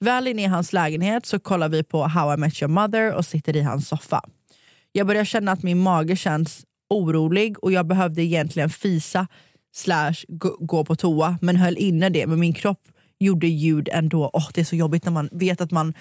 Väl 0.01 0.29
inne 0.29 0.43
i 0.43 0.47
hans 0.47 0.73
lägenhet 0.73 1.27
så 1.27 1.39
kollar 1.39 1.69
vi 1.69 1.83
på 1.83 2.07
How 2.07 2.35
I 2.35 2.37
Met 2.37 2.63
Your 2.63 2.71
Mother 2.71 3.13
och 3.13 3.27
sitter 3.27 3.57
i 3.57 3.61
hans 3.63 3.89
soffa. 3.89 4.23
Jag 4.93 5.07
börjar 5.07 5.25
känna 5.25 5.53
att 5.53 5.63
min 5.63 5.79
mage 5.79 6.17
känns 6.17 6.65
orolig 6.91 7.65
och 7.65 7.73
jag 7.73 7.87
behövde 7.87 8.23
egentligen 8.23 8.71
fisa 8.71 9.27
slash 9.75 10.15
gå, 10.29 10.85
på 10.85 10.97
toa 10.97 11.39
men 11.41 11.57
höll 11.57 11.79
inne 11.79 12.09
det 12.09 12.27
men 12.27 12.41
min 12.41 12.55
kropp 12.55 12.89
gjorde 13.19 13.47
ljud 13.47 13.89
ändå. 13.93 14.31
Åh, 14.33 14.49
det 14.55 14.61
är 14.61 14.65
så 14.65 14.77
jobbigt 14.77 15.05
när 15.05 15.13
man 15.13 15.29
vet 15.33 15.61
att 15.61 15.71
man 15.71 15.95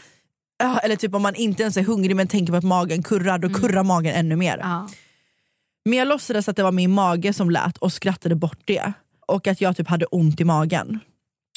Ah, 0.63 0.79
eller 0.79 0.95
typ 0.95 1.15
om 1.15 1.21
man 1.21 1.35
inte 1.35 1.63
ens 1.63 1.77
är 1.77 1.83
hungrig 1.83 2.15
men 2.15 2.27
tänker 2.27 2.53
på 2.53 2.57
att 2.57 2.63
magen 2.63 3.03
kurrar, 3.03 3.37
då 3.37 3.49
kurrar 3.49 3.83
magen 3.83 4.15
ännu 4.15 4.35
mer. 4.35 4.57
Ja. 4.57 4.89
Men 5.85 5.99
jag 5.99 6.07
låtsades 6.07 6.49
att 6.49 6.55
det 6.55 6.63
var 6.63 6.71
min 6.71 6.91
mage 6.91 7.33
som 7.33 7.49
lät 7.49 7.77
och 7.77 7.93
skrattade 7.93 8.35
bort 8.35 8.59
det. 8.65 8.93
Och 9.27 9.47
att 9.47 9.61
jag 9.61 9.77
typ 9.77 9.87
hade 9.87 10.05
ont 10.05 10.41
i 10.41 10.43
magen. 10.43 10.99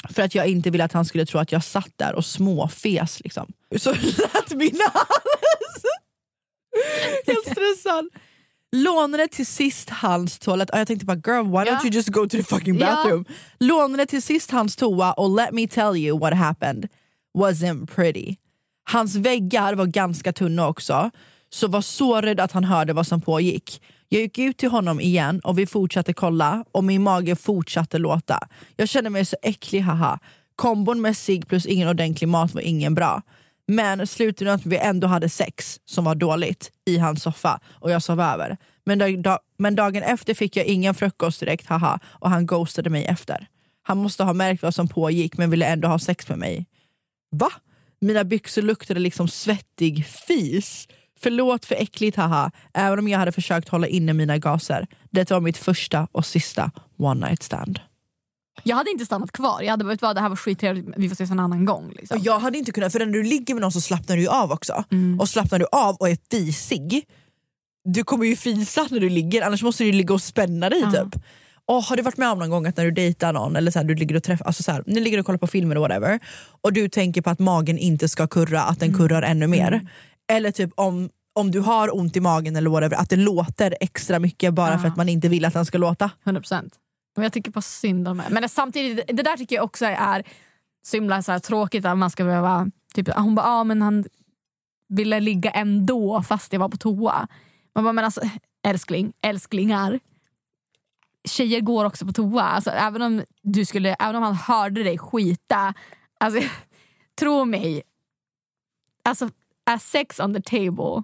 För 0.09 0.23
att 0.23 0.35
jag 0.35 0.47
inte 0.47 0.69
ville 0.69 0.83
att 0.83 0.93
han 0.93 1.05
skulle 1.05 1.25
tro 1.25 1.39
att 1.39 1.51
jag 1.51 1.63
satt 1.63 1.91
där 1.95 2.15
och 2.15 2.25
småfes. 2.25 3.19
Liksom. 3.19 3.53
Så 3.77 3.91
lät 3.93 4.51
min 4.51 4.79
hals. 4.93 5.83
Helt 7.25 7.45
stressad. 7.45 8.09
Lånade 8.83 9.27
till 9.27 9.45
sist 9.45 9.89
hans 9.89 10.39
toalett. 10.39 10.69
Ah, 10.73 10.77
Jag 10.77 10.87
tänkte 10.87 11.05
bara 11.05 11.17
girl 11.25 11.45
why 11.45 11.57
Ja. 11.57 11.63
don't 11.75 11.83
you 11.85 11.89
just 11.93 12.09
go 12.09 12.21
to 12.21 12.29
the 12.37 12.43
fucking 12.43 12.79
Ja. 12.79 12.85
bathroom. 12.95 13.25
Lånade 13.59 14.05
till 14.05 14.21
sist 14.21 14.51
hans 14.51 14.75
toa 14.75 15.13
och 15.13 15.35
let 15.35 15.51
me 15.53 15.67
tell 15.67 15.95
you 15.97 16.19
what 16.19 16.33
happened. 16.33 16.87
Wasn't 17.37 17.85
pretty. 17.87 18.35
Hans 18.89 19.15
väggar 19.15 19.73
var 19.75 19.85
ganska 19.85 20.33
tunna 20.33 20.67
också, 20.67 21.11
så 21.49 21.67
var 21.67 21.81
så 21.81 22.21
rädd 22.21 22.39
att 22.39 22.51
han 22.51 22.63
hörde 22.63 22.93
vad 22.93 23.07
som 23.07 23.21
pågick. 23.21 23.81
Jag 24.09 24.21
gick 24.21 24.37
ut 24.39 24.57
till 24.57 24.69
honom 24.69 24.99
igen 25.01 25.39
och 25.43 25.59
vi 25.59 25.65
fortsatte 25.65 26.13
kolla 26.13 26.65
och 26.71 26.83
min 26.83 27.03
mage 27.03 27.35
fortsatte 27.35 27.97
låta. 27.97 28.39
Jag 28.75 28.89
kände 28.89 29.09
mig 29.09 29.25
så 29.25 29.35
äcklig, 29.41 29.79
haha. 29.81 30.19
Kombon 30.55 31.01
med 31.01 31.17
sig 31.17 31.41
plus 31.41 31.65
ingen 31.65 31.87
ordentlig 31.89 32.27
mat 32.27 32.53
var 32.53 32.61
ingen 32.61 32.93
bra. 32.95 33.21
Men 33.67 34.07
slutade 34.07 34.45
med 34.45 34.55
att 34.55 34.65
vi 34.65 34.77
ändå 34.77 35.07
hade 35.07 35.29
sex, 35.29 35.79
som 35.85 36.03
var 36.03 36.15
dåligt, 36.15 36.71
i 36.85 36.97
hans 36.97 37.23
soffa 37.23 37.59
och 37.73 37.91
jag 37.91 38.03
sov 38.03 38.21
över. 38.21 38.57
Men, 38.85 38.99
dag, 38.99 39.21
dag, 39.21 39.39
men 39.57 39.75
dagen 39.75 40.03
efter 40.03 40.33
fick 40.33 40.55
jag 40.55 40.65
ingen 40.65 40.93
frukost 40.95 41.39
direkt, 41.39 41.67
haha, 41.67 41.99
och 42.05 42.29
han 42.29 42.45
ghostade 42.45 42.89
mig 42.89 43.05
efter. 43.05 43.47
Han 43.83 43.97
måste 43.97 44.23
ha 44.23 44.33
märkt 44.33 44.63
vad 44.63 44.75
som 44.75 44.87
pågick 44.87 45.37
men 45.37 45.49
ville 45.49 45.65
ändå 45.65 45.87
ha 45.87 45.99
sex 45.99 46.29
med 46.29 46.37
mig. 46.37 46.65
Va? 47.31 47.49
Mina 48.01 48.23
byxor 48.23 48.61
luktade 48.61 48.99
liksom 48.99 49.27
svettig 49.27 50.05
fis. 50.05 50.87
Förlåt 51.19 51.65
för 51.65 51.75
äckligt 51.75 52.17
haha, 52.17 52.51
även 52.73 52.99
om 52.99 53.07
jag 53.07 53.19
hade 53.19 53.31
försökt 53.31 53.69
hålla 53.69 53.87
inne 53.87 54.13
mina 54.13 54.37
gaser. 54.37 54.87
Det 55.11 55.31
var 55.31 55.39
mitt 55.39 55.57
första 55.57 56.07
och 56.11 56.25
sista 56.25 56.71
one 56.97 57.27
night 57.27 57.43
stand. 57.43 57.79
Jag 58.63 58.75
hade 58.75 58.91
inte 58.91 59.05
stannat 59.05 59.31
kvar. 59.31 59.61
Jag 59.61 59.71
hade 59.71 59.83
du 59.83 59.97
vad, 60.01 60.15
det 60.15 60.21
här 60.21 60.29
var 60.29 60.35
skittrevligt, 60.35 60.87
vi 60.97 61.09
får 61.09 61.13
ses 61.13 61.31
en 61.31 61.39
annan 61.39 61.65
gång. 61.65 61.91
Liksom. 61.95 62.17
Och 62.17 62.25
jag 62.25 62.39
hade 62.39 62.57
inte 62.57 62.71
kunnat, 62.71 62.91
för 62.91 62.99
när 62.99 63.05
du 63.05 63.23
ligger 63.23 63.53
med 63.53 63.61
någon 63.61 63.71
så 63.71 63.81
slappnar 63.81 64.17
du 64.17 64.27
av 64.27 64.51
också. 64.51 64.83
Och 65.19 65.29
slappnar 65.29 65.59
du 65.59 65.65
av 65.71 65.95
och 65.95 66.09
är 66.09 66.17
fisig, 66.31 67.03
du 67.89 68.03
kommer 68.03 68.25
ju 68.25 68.35
fisa 68.35 68.87
när 68.91 68.99
du 68.99 69.09
ligger, 69.09 69.41
annars 69.41 69.63
måste 69.63 69.83
du 69.83 69.91
ligga 69.91 70.13
och 70.13 70.21
spänna 70.21 70.69
dig 70.69 70.79
Ja. 70.81 70.91
typ. 70.91 71.21
Och 71.65 71.83
har 71.83 71.95
du 71.95 72.01
varit 72.03 72.17
med 72.17 72.29
om 72.31 72.39
någon 72.39 72.49
gång 72.49 72.65
att 72.65 72.77
när 72.77 72.85
du 72.85 72.91
dejtar 72.91 73.33
någon, 73.33 73.55
eller 73.55 73.71
så 73.71 73.79
här, 73.79 73.85
du 73.85 73.95
ligger 73.95 74.15
och 74.15 74.23
träffar, 74.23 74.45
alltså 74.45 74.63
så 74.63 74.71
här, 74.71 74.83
ni 74.87 74.99
ligger 74.99 75.19
och 75.19 75.25
kollar 75.25 75.39
på 75.39 75.47
filmer 75.47 75.75
och 75.77 75.81
whatever, 75.81 76.19
och 76.61 76.73
du 76.73 76.89
tänker 76.89 77.21
på 77.21 77.29
att 77.29 77.39
magen 77.39 77.77
inte 77.77 78.07
ska 78.09 78.27
kurra, 78.27 78.61
att 78.61 78.79
den 78.79 78.93
kurrar 78.93 79.21
ännu 79.21 79.47
mer. 79.47 79.81
Eller 80.31 80.51
typ 80.51 80.69
om, 80.75 81.09
om 81.35 81.51
du 81.51 81.59
har 81.59 81.95
ont 81.97 82.15
i 82.15 82.19
magen 82.19 82.55
eller 82.55 82.69
whatever, 82.69 82.97
att 82.97 83.09
det 83.09 83.15
låter 83.15 83.75
extra 83.79 84.19
mycket 84.19 84.53
bara 84.53 84.71
Ja. 84.71 84.79
för 84.79 84.87
att 84.87 84.95
man 84.97 85.09
inte 85.09 85.27
vill 85.29 85.45
att 85.45 85.53
den 85.53 85.65
ska 85.65 85.77
låta. 85.77 86.11
100%. 86.25 86.69
Men 87.17 87.23
jag 87.23 87.33
tycker 87.33 87.51
bara 87.51 87.61
synd 87.61 88.07
om 88.07 88.17
det. 88.17 88.27
Men 88.29 88.49
samtidigt, 88.49 89.07
det 89.07 89.23
där 89.23 89.37
tycker 89.37 89.55
jag 89.55 89.65
också 89.65 89.85
är 89.85 90.23
så 90.87 90.97
himla 90.97 91.21
så 91.21 91.31
här, 91.31 91.39
tråkigt 91.39 91.85
att 91.85 91.97
man 91.97 92.09
ska 92.09 92.23
behöva... 92.23 92.71
Typ, 92.93 93.09
ah, 93.09 93.21
hon 93.21 93.35
bara, 93.35 93.45
ah, 93.45 93.63
men 93.63 93.81
han 93.81 94.05
ville 94.89 95.19
ligga 95.19 95.51
ändå 95.51 96.23
fast 96.23 96.53
jag 96.53 96.59
var 96.59 96.69
på 96.69 96.77
toa. 96.77 97.27
Man 97.75 97.83
bara, 97.83 97.93
men 97.93 98.05
alltså 98.05 98.21
älskling, 98.67 99.13
älsklingar. 99.21 99.99
Tjejer 101.23 101.61
går 101.61 101.85
också 101.85 102.05
på 102.05 102.13
toa. 102.13 102.43
Alltså, 102.43 102.69
även, 102.69 103.01
om 103.01 103.23
du 103.41 103.65
skulle, 103.65 103.93
även 103.93 104.15
om 104.15 104.23
han 104.23 104.35
hörde 104.35 104.83
dig 104.83 104.97
skita. 104.97 105.73
Alltså, 106.19 106.49
tro 107.19 107.45
mig. 107.45 107.83
Alltså, 109.03 109.29
är 109.65 109.77
sex 109.77 110.19
on 110.19 110.33
the 110.33 110.41
table 110.41 111.03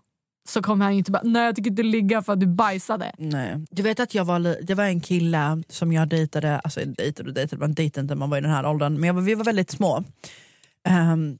så 0.50 0.62
kommer 0.62 0.86
han 0.86 0.94
inte 0.94 1.12
bara, 1.12 1.22
nej 1.24 1.46
jag 1.46 1.56
tycker 1.56 1.70
inte 1.70 1.84
ligga 1.84 2.22
för 2.22 2.34
att 2.34 2.40
du 2.40 2.48
bajsade. 2.48 3.12
Nej. 3.18 3.66
Du 3.70 3.84
vet 3.84 4.00
att 4.00 4.16
jag 4.16 4.26
var, 4.26 4.66
det 4.66 4.76
var 4.76 4.84
en 4.84 5.02
kille 5.02 5.64
som 5.70 5.92
jag 5.92 6.08
dejtade, 6.08 6.60
alltså 6.60 6.80
dejtade 6.86 7.30
och 7.30 7.36
dejtade, 7.36 7.60
man 7.60 7.74
dejtade 7.74 8.02
inte 8.02 8.14
när 8.14 8.20
man 8.20 8.30
var 8.30 8.38
i 8.38 8.42
den 8.42 8.52
här 8.52 8.66
åldern, 8.66 9.00
men 9.00 9.16
var, 9.16 9.22
vi 9.22 9.36
var 9.36 9.46
väldigt 9.46 9.72
små. 9.72 10.04
Ehm, 10.88 11.38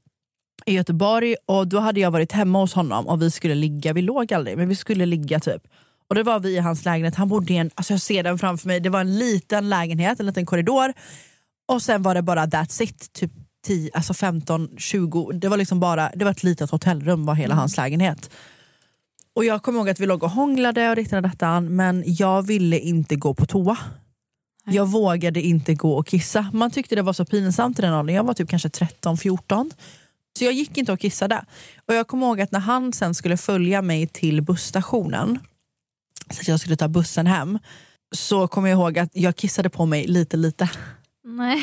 I 0.66 0.74
Göteborg 0.74 1.36
och 1.46 1.68
då 1.68 1.78
hade 1.78 2.00
jag 2.00 2.10
varit 2.10 2.32
hemma 2.32 2.58
hos 2.58 2.74
honom 2.74 3.06
och 3.06 3.22
vi 3.22 3.30
skulle 3.30 3.54
ligga, 3.54 3.92
vi 3.92 4.02
låg 4.02 4.32
aldrig 4.32 4.58
men 4.58 4.68
vi 4.68 4.74
skulle 4.74 5.06
ligga 5.06 5.40
typ. 5.40 5.62
Och 6.08 6.14
det 6.14 6.22
var 6.22 6.40
vi 6.40 6.56
i 6.56 6.58
hans 6.58 6.84
lägenhet. 6.84 7.14
Han 7.14 7.28
bodde 7.28 7.52
i 7.52 7.56
en, 7.56 7.70
alltså 7.74 7.92
jag 7.92 8.00
ser 8.00 8.22
den 8.22 8.38
framför 8.38 8.68
mig, 8.68 8.80
det 8.80 8.90
var 8.90 9.00
en 9.00 9.18
liten 9.18 9.68
lägenhet, 9.68 10.20
en 10.20 10.26
liten 10.26 10.46
korridor. 10.46 10.92
Och 11.68 11.82
sen 11.82 12.02
var 12.02 12.14
det 12.14 12.22
bara 12.22 12.46
that's 12.46 12.82
it. 12.82 13.12
Typ 13.12 13.32
10, 13.66 13.90
alltså 13.94 14.14
15, 14.14 14.68
20. 14.78 15.32
Det 15.32 15.48
var 15.48 15.56
liksom 15.56 15.80
bara 15.80 16.10
det 16.14 16.24
var 16.24 16.32
ett 16.32 16.42
litet 16.42 16.70
hotellrum 16.70 17.26
var 17.26 17.34
hela 17.34 17.54
hans 17.54 17.76
lägenhet. 17.76 18.30
Och 19.34 19.44
jag 19.44 19.62
kommer 19.62 19.78
ihåg 19.78 19.88
att 19.88 20.00
vi 20.00 20.06
låg 20.06 20.22
och 20.22 20.30
hånglade 20.30 20.90
och 20.90 20.96
riktade 20.96 21.28
detta 21.28 21.60
men 21.60 22.04
jag 22.06 22.42
ville 22.42 22.78
inte 22.78 23.16
gå 23.16 23.34
på 23.34 23.46
toa. 23.46 23.78
Jag 24.66 24.86
vågade 24.86 25.42
inte 25.42 25.74
gå 25.74 25.94
och 25.94 26.06
kissa. 26.06 26.50
Man 26.52 26.70
tyckte 26.70 26.94
det 26.94 27.02
var 27.02 27.12
så 27.12 27.24
pinsamt 27.24 27.78
i 27.78 27.82
den 27.82 27.94
åldern. 27.94 28.16
Jag 28.16 28.24
var 28.24 28.34
typ 28.34 28.48
kanske 28.48 28.68
13-14. 28.68 29.70
Så 30.38 30.44
jag 30.44 30.52
gick 30.52 30.78
inte 30.78 30.92
och 30.92 31.00
kissade. 31.00 31.44
Och 31.88 31.94
jag 31.94 32.06
kommer 32.06 32.26
ihåg 32.26 32.40
att 32.40 32.52
när 32.52 32.60
han 32.60 32.92
sen 32.92 33.14
skulle 33.14 33.36
följa 33.36 33.82
mig 33.82 34.06
till 34.06 34.42
busstationen, 34.42 35.38
så 36.30 36.40
att 36.40 36.48
jag 36.48 36.60
skulle 36.60 36.76
ta 36.76 36.88
bussen 36.88 37.26
hem, 37.26 37.58
så 38.14 38.48
kommer 38.48 38.68
jag 38.68 38.76
ihåg 38.76 38.98
att 38.98 39.10
jag 39.12 39.36
kissade 39.36 39.68
på 39.68 39.86
mig 39.86 40.06
lite 40.06 40.36
lite. 40.36 40.70
Nej. 41.24 41.62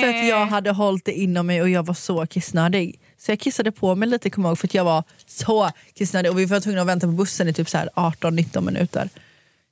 För 0.00 0.08
att 0.08 0.26
jag 0.28 0.46
hade 0.46 0.70
hållit 0.70 1.04
det 1.04 1.12
inom 1.12 1.46
mig 1.46 1.62
och 1.62 1.68
jag 1.68 1.86
var 1.86 1.94
så 1.94 2.26
kissnödig. 2.26 3.00
Så 3.24 3.32
jag 3.32 3.40
kissade 3.40 3.72
på 3.72 3.94
mig 3.94 4.08
lite 4.08 4.30
kommer 4.30 4.48
jag 4.48 4.50
ihåg, 4.50 4.58
för 4.58 4.68
att 4.68 4.74
jag 4.74 4.84
var 4.84 5.04
så 5.26 5.70
kissnödig 5.94 6.30
och 6.30 6.38
vi 6.38 6.44
var 6.44 6.60
tvungna 6.60 6.80
att 6.80 6.86
vänta 6.86 7.06
på 7.06 7.12
bussen 7.12 7.48
i 7.48 7.52
typ 7.52 7.66
18-19 7.68 8.60
minuter. 8.60 9.08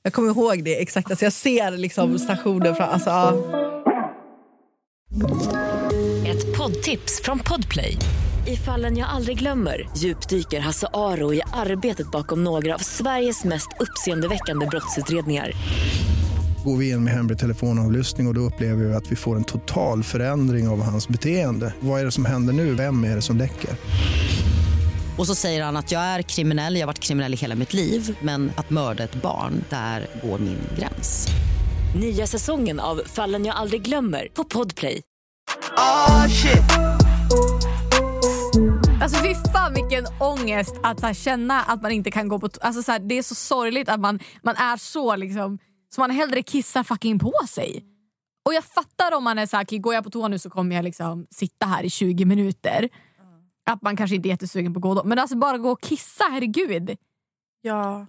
Jag 0.03 0.13
kommer 0.13 0.29
ihåg 0.29 0.63
det 0.63 0.81
exakt, 0.81 1.09
alltså 1.09 1.25
jag 1.25 1.33
ser 1.33 1.71
liksom 1.71 2.19
stationen 2.19 2.75
från... 2.75 2.89
Alltså, 2.89 3.09
ja. 3.09 3.33
Ett 6.27 6.57
poddtips 6.57 7.21
från 7.23 7.39
Podplay. 7.39 7.97
I 8.47 8.55
fallen 8.55 8.97
jag 8.97 9.09
aldrig 9.09 9.39
glömmer 9.39 9.89
djupdyker 9.97 10.59
Hasse 10.59 10.87
Aro 10.93 11.33
i 11.33 11.41
arbetet 11.53 12.11
bakom 12.11 12.43
några 12.43 12.75
av 12.75 12.79
Sveriges 12.79 13.43
mest 13.43 13.69
uppseendeväckande 13.79 14.65
brottsutredningar. 14.65 15.51
Går 16.63 16.77
vi 16.77 16.89
in 16.89 17.03
med 17.03 17.13
hemlig 17.13 17.39
telefonavlyssning 17.39 18.27
och, 18.27 18.31
och 18.31 18.35
då 18.35 18.41
upplever 18.41 18.85
vi 18.85 18.93
att 18.93 19.11
vi 19.11 19.15
får 19.15 19.35
en 19.35 19.43
total 19.43 20.03
förändring 20.03 20.67
av 20.67 20.81
hans 20.81 21.07
beteende. 21.07 21.73
Vad 21.79 22.01
är 22.01 22.05
det 22.05 22.11
som 22.11 22.25
händer 22.25 22.53
nu? 22.53 22.75
Vem 22.75 23.03
är 23.03 23.15
det 23.15 23.21
som 23.21 23.37
läcker? 23.37 23.69
Och 25.17 25.27
så 25.27 25.35
säger 25.35 25.63
han 25.63 25.77
att 25.77 25.91
jag 25.91 26.01
är 26.01 26.21
kriminell, 26.21 26.75
jag 26.75 26.81
har 26.81 26.87
varit 26.87 26.99
kriminell 26.99 27.33
i 27.33 27.37
hela 27.37 27.55
mitt 27.55 27.73
liv 27.73 28.17
men 28.21 28.51
att 28.55 28.69
mörda 28.69 29.03
ett 29.03 29.21
barn, 29.21 29.63
där 29.69 30.07
går 30.23 30.39
min 30.39 30.57
gräns. 30.77 31.27
Nya 31.95 32.27
säsongen 32.27 32.79
av 32.79 33.01
Fallen 33.05 33.45
jag 33.45 33.55
aldrig 33.55 33.81
glömmer 33.81 34.27
på 34.33 34.43
Podplay. 34.43 35.01
Oh 35.77 36.27
shit. 36.27 36.61
Alltså 39.01 39.23
fy 39.23 39.35
fan 39.53 39.73
vilken 39.73 40.05
ångest 40.19 40.75
att 40.83 40.99
så 40.99 41.05
här, 41.05 41.13
känna 41.13 41.61
att 41.61 41.81
man 41.81 41.91
inte 41.91 42.11
kan 42.11 42.27
gå 42.27 42.39
på 42.39 42.49
alltså, 42.61 42.83
så 42.83 42.91
här, 42.91 42.99
Det 42.99 43.17
är 43.17 43.23
så 43.23 43.35
sorgligt 43.35 43.89
att 43.89 43.99
man, 43.99 44.19
man 44.43 44.55
är 44.55 44.77
så 44.77 45.15
liksom 45.15 45.57
så 45.95 46.01
man 46.01 46.11
hellre 46.11 46.43
kissar 46.43 46.83
fucking 46.83 47.19
på 47.19 47.33
sig. 47.47 47.85
Och 48.45 48.53
jag 48.53 48.63
fattar 48.63 49.15
om 49.15 49.23
man 49.23 49.39
är 49.39 49.45
såhär, 49.45 49.79
går 49.79 49.93
jag 49.93 50.03
på 50.03 50.09
toa 50.09 50.27
nu 50.27 50.39
så 50.39 50.49
kommer 50.49 50.75
jag 50.75 50.83
liksom 50.83 51.27
sitta 51.29 51.65
här 51.65 51.83
i 51.83 51.89
20 51.89 52.25
minuter. 52.25 52.89
Att 53.65 53.81
man 53.81 53.97
kanske 53.97 54.15
inte 54.15 54.27
är 54.27 54.31
jättesugen 54.31 54.73
på 54.73 54.77
att 54.77 54.81
gå 54.81 54.93
då. 54.93 55.03
Men 55.03 55.19
alltså 55.19 55.37
bara 55.37 55.57
gå 55.57 55.71
och 55.71 55.81
kissa, 55.81 56.23
herregud. 56.31 56.97
Ja. 57.61 58.07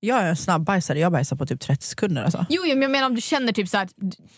Jag 0.00 0.18
är 0.18 0.28
en 0.28 0.36
snabbbajsare, 0.36 0.98
jag 0.98 1.12
bajsar 1.12 1.36
på 1.36 1.46
typ 1.46 1.60
30 1.60 1.86
sekunder. 1.86 2.22
Alltså. 2.22 2.46
Jo, 2.48 2.62
jo 2.64 2.74
men 2.74 2.82
jag 2.82 2.90
menar 2.90 3.06
om 3.06 3.14
du 3.14 3.20
känner 3.20 3.52
typ 3.52 3.68
så 3.68 3.76
här, 3.76 3.88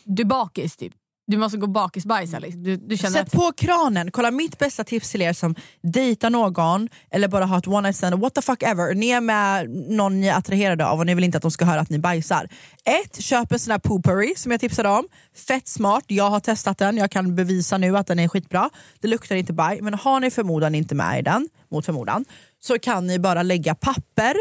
du 0.05 0.23
är 0.23 0.27
bakis 0.27 0.77
typ. 0.77 0.95
Du 1.27 1.37
måste 1.37 1.59
gå 1.59 1.67
bakisbajsa 1.67 2.39
liksom. 2.39 2.63
Du, 2.63 2.77
du 2.77 2.97
känner 2.97 3.19
Sätt 3.19 3.27
att, 3.27 3.33
på 3.33 3.53
kranen, 3.57 4.11
kolla 4.11 4.31
mitt 4.31 4.59
bästa 4.59 4.85
tips 4.85 5.11
till 5.11 5.23
er 5.23 5.33
som 5.33 5.55
dejtar 5.83 6.31
någon 6.31 6.89
eller 7.11 7.29
bara 7.29 7.47
har 7.47 7.59
ett 7.59 7.67
one 7.67 7.81
night 7.81 7.97
stand, 7.97 8.21
what 8.21 8.35
the 8.35 8.43
fuck 8.43 8.63
ever. 8.63 8.95
Ni 8.95 9.09
är 9.09 9.21
med 9.21 9.71
någon 9.71 10.21
ni 10.21 10.29
är 10.29 10.35
attraherade 10.35 10.87
av 10.87 10.99
och 10.99 11.07
ni 11.07 11.15
vill 11.15 11.25
inte 11.25 11.37
att 11.37 11.43
de 11.43 11.51
ska 11.51 11.65
höra 11.65 11.81
att 11.81 11.91
ni 11.91 11.99
bajsar. 11.99 12.49
Ett, 12.85 13.23
Köp 13.23 13.53
en 13.53 13.59
sån 13.59 13.71
här 13.71 13.79
poopery 13.79 14.35
som 14.37 14.51
jag 14.53 14.61
tipsade 14.61 14.89
om. 14.89 15.09
Fett 15.49 15.69
smart, 15.69 16.05
jag 16.07 16.31
har 16.31 16.41
testat 16.41 16.79
den, 16.79 16.97
jag 16.97 17.11
kan 17.11 17.35
bevisa 17.35 17.79
nu 17.79 17.97
att 17.97 18.07
den 18.07 18.19
är 18.19 18.29
skitbra. 18.29 18.71
Det 19.01 19.09
luktar 19.09 19.37
inte 19.37 19.53
baj, 19.53 19.81
men 19.83 19.95
har 19.95 20.21
ni 20.21 20.31
förmodan 20.31 20.75
inte 20.75 20.95
med 20.95 21.19
i 21.19 21.23
den, 21.23 21.49
mot 21.71 21.87
förmodan, 21.87 22.25
så 22.61 22.79
kan 22.79 23.07
ni 23.07 23.19
bara 23.19 23.43
lägga 23.43 23.75
papper 23.75 24.35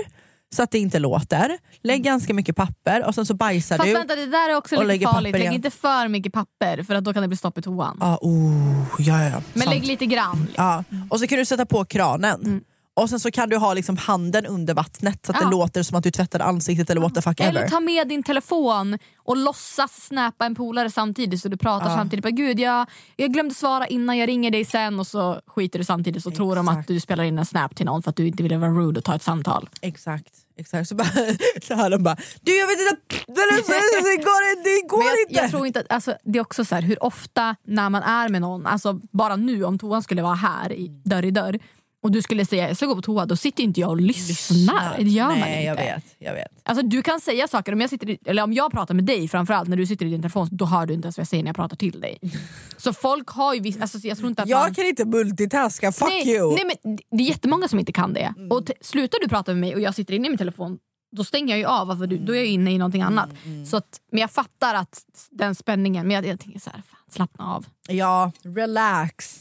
så 0.56 0.64
att 0.64 0.72
det 0.72 0.80
inte 0.80 1.00
låter. 1.00 1.58
Lägg 1.84 2.04
ganska 2.04 2.34
mycket 2.34 2.56
papper 2.56 3.06
och 3.08 3.16
sen 3.16 3.26
så 3.26 3.34
bajsar 3.34 3.78
Fast 3.78 3.88
du. 3.88 3.94
vänta 3.94 4.16
det 4.16 4.26
där 4.26 4.50
är 4.50 4.56
också 4.56 4.84
lite 4.84 5.06
farligt. 5.06 5.34
Lägg 5.40 5.54
inte 5.54 5.70
för 5.72 6.08
mycket 6.08 6.34
papper 6.34 6.84
för 6.84 6.96
att 6.96 7.04
då 7.04 7.14
kan 7.14 7.22
det 7.22 7.28
bli 7.28 7.38
stopp 7.38 7.58
i 7.58 7.62
toan. 7.62 7.98
Ah, 8.02 8.18
oh, 8.22 8.86
ja, 9.00 9.24
ja, 9.24 9.42
men 9.54 9.64
sant. 9.64 9.70
lägg 9.76 9.86
lite 9.86 10.06
grann. 10.06 10.48
Ja. 10.56 10.84
Och 11.10 11.20
så 11.20 11.28
kan 11.28 11.38
du 11.38 11.46
sätta 11.46 11.66
på 11.66 11.86
kranen. 11.86 12.62
Och 12.96 13.10
sen 13.10 13.20
så 13.20 13.32
kan 13.32 13.50
du 13.50 13.58
ha 13.58 13.74
liksom 13.74 13.98
handen 13.98 14.46
under 14.46 14.74
vattnet 14.74 15.26
så 15.26 15.32
att 15.32 15.38
Ja. 15.42 15.46
det 15.46 15.52
låter 15.52 15.84
som 15.84 15.98
att 15.98 16.04
du 16.04 16.12
tvättar 16.12 16.40
ansiktet 16.40 16.90
eller 16.90 17.02
what 17.02 17.16
the 17.16 17.22
fuck 17.22 17.40
Eller 17.40 17.60
ever. 17.62 17.70
ta 17.70 17.80
med 17.80 18.08
din 18.08 18.24
telefon 18.24 18.98
och 19.18 19.38
låtsas 19.38 19.92
snappa 20.08 20.46
en 20.46 20.56
polare 20.56 20.90
samtidigt 20.90 21.42
så 21.42 21.50
du 21.50 21.58
pratar 21.58 21.90
Ja. 21.90 21.96
samtidigt. 21.96 22.24
Bara, 22.24 22.30
Gud, 22.32 22.60
jag, 22.60 22.90
jag 23.16 23.34
glömde 23.34 23.56
svara 23.56 23.88
innan, 23.88 24.18
jag 24.18 24.28
ringer 24.28 24.52
dig 24.52 24.66
sen 24.66 25.00
och 25.00 25.08
så 25.08 25.42
skiter 25.48 25.80
du 25.80 25.86
samtidigt 25.86 26.24
så 26.24 26.32
tror 26.32 26.56
de 26.56 26.68
att 26.68 26.88
du 26.88 27.00
spelar 27.00 27.24
in 27.24 27.40
en 27.40 27.46
snap 27.46 27.76
till 27.76 27.86
någon 27.86 28.04
för 28.04 28.10
att 28.10 28.16
du 28.16 28.28
inte 28.28 28.44
vill 28.44 28.58
vara 28.58 28.72
rude 28.72 29.00
och 29.00 29.04
ta 29.06 29.16
ett 29.16 29.24
samtal. 29.24 29.70
Exakt. 29.82 30.34
Exakt. 30.58 30.90
Så, 30.90 30.96
bara, 30.96 31.08
så 31.62 31.76
hör 31.76 31.90
de 31.90 32.04
bara 32.04 32.18
du 32.42 32.58
jag 32.58 32.68
vet 32.68 32.80
inte, 32.80 33.02
det, 33.28 34.24
går, 34.24 34.64
det 34.64 34.88
går 34.88 35.04
jag, 35.04 35.20
inte. 35.22 35.42
jag 35.42 35.50
tror 35.50 35.68
inte 35.68 35.80
att, 35.80 35.92
alltså, 35.92 36.16
det 36.24 36.40
är 36.40 36.42
också 36.42 36.66
så 36.66 36.76
här, 36.76 36.82
hur 36.82 37.04
ofta 37.04 37.56
när 37.68 37.90
man 37.90 38.04
är 38.04 38.30
med 38.30 38.42
någon, 38.42 38.66
alltså 38.66 39.00
bara 39.12 39.36
nu 39.36 39.64
om 39.64 39.80
toan 39.80 40.04
skulle 40.04 40.22
vara 40.22 40.36
här 40.36 40.72
i, 40.72 40.88
dörr 41.06 41.26
i 41.26 41.32
dörr 41.32 41.60
och 42.04 42.12
du 42.12 42.22
skulle 42.22 42.46
säga 42.46 42.68
jag 42.68 42.78
ska 42.78 42.86
gå 42.86 42.96
på 42.96 43.02
toa, 43.02 43.26
då 43.26 43.36
sitter 43.36 43.64
inte 43.64 43.80
jag 43.80 43.90
och 43.90 44.02
lyssnar. 44.02 44.98
Det 44.98 45.04
gör 45.04 45.28
man 45.28 45.40
Nej, 45.40 45.68
inte. 45.68 45.84
jag 45.84 45.94
vet. 45.96 46.04
Jag 46.20 46.34
vet. 46.34 46.48
Alltså, 46.64 46.86
du 46.86 47.02
kan 47.02 47.20
säga 47.20 47.48
saker, 47.48 47.74
om 47.74 47.82
jag, 47.82 47.90
sitter 47.90 48.10
i, 48.10 48.18
eller 48.26 48.44
om 48.44 48.54
jag 48.54 48.72
pratar 48.72 48.94
med 48.94 49.04
dig 49.06 49.28
framförallt 49.28 49.70
när 49.70 49.78
du 49.78 49.86
sitter 49.86 50.06
i 50.06 50.10
din 50.10 50.22
telefon, 50.22 50.48
då 50.52 50.66
hör 50.66 50.86
du 50.86 50.94
inte 50.94 51.06
ens 51.06 51.18
vad 51.18 51.22
jag 51.22 51.28
säger 51.28 51.44
när 51.44 51.50
jag 51.50 51.56
pratar 51.56 51.76
till 51.78 52.00
dig. 52.02 52.18
Så 52.78 52.94
folk 52.94 53.28
har 53.30 53.54
ju 53.54 53.60
viss, 53.60 53.82
alltså, 53.82 53.98
jag 53.98 54.18
tror 54.18 54.30
inte 54.30 54.42
att 54.44 54.50
Jag 54.50 54.60
man... 54.60 54.74
kan 54.74 54.86
inte 54.86 55.06
multitaska, 55.06 55.92
fuck 55.92 56.10
nej, 56.10 56.36
you! 56.36 56.56
Nej, 56.56 56.64
men 56.84 56.98
det 57.18 57.24
är 57.24 57.28
jättemånga 57.28 57.68
som 57.68 57.80
inte 57.80 57.92
kan 57.94 58.14
det. 58.14 58.34
Och 58.50 58.66
t- 58.66 58.74
slutar 58.82 59.20
du 59.22 59.28
prata 59.30 59.52
med 59.52 59.62
mig 59.62 59.76
och 59.76 59.82
jag 59.82 59.96
sitter 59.96 60.14
inne 60.14 60.28
i 60.28 60.30
min 60.30 60.38
telefon, 60.38 60.78
då 61.16 61.24
stänger 61.24 61.54
jag 61.54 61.60
ju 61.60 61.66
av, 61.66 61.98
för 61.98 62.08
du, 62.08 62.18
då 62.18 62.34
är 62.34 62.38
jag 62.38 62.46
inne 62.48 62.72
i 62.72 62.78
någonting 62.78 63.02
annat. 63.02 63.30
Så 63.70 63.78
att, 63.78 64.00
men 64.12 64.22
jag 64.22 64.32
fattar 64.32 64.76
att 64.76 65.02
den 65.32 65.56
spänningen, 65.56 66.08
men 66.08 66.16
jag, 66.16 66.26
jag 66.26 66.40
tänker 66.40 66.60
så 66.60 66.70
här, 66.70 66.82
fan, 66.90 67.00
slappna 67.10 67.54
av. 67.56 67.66
Ja, 67.88 68.32
relax. 68.44 69.40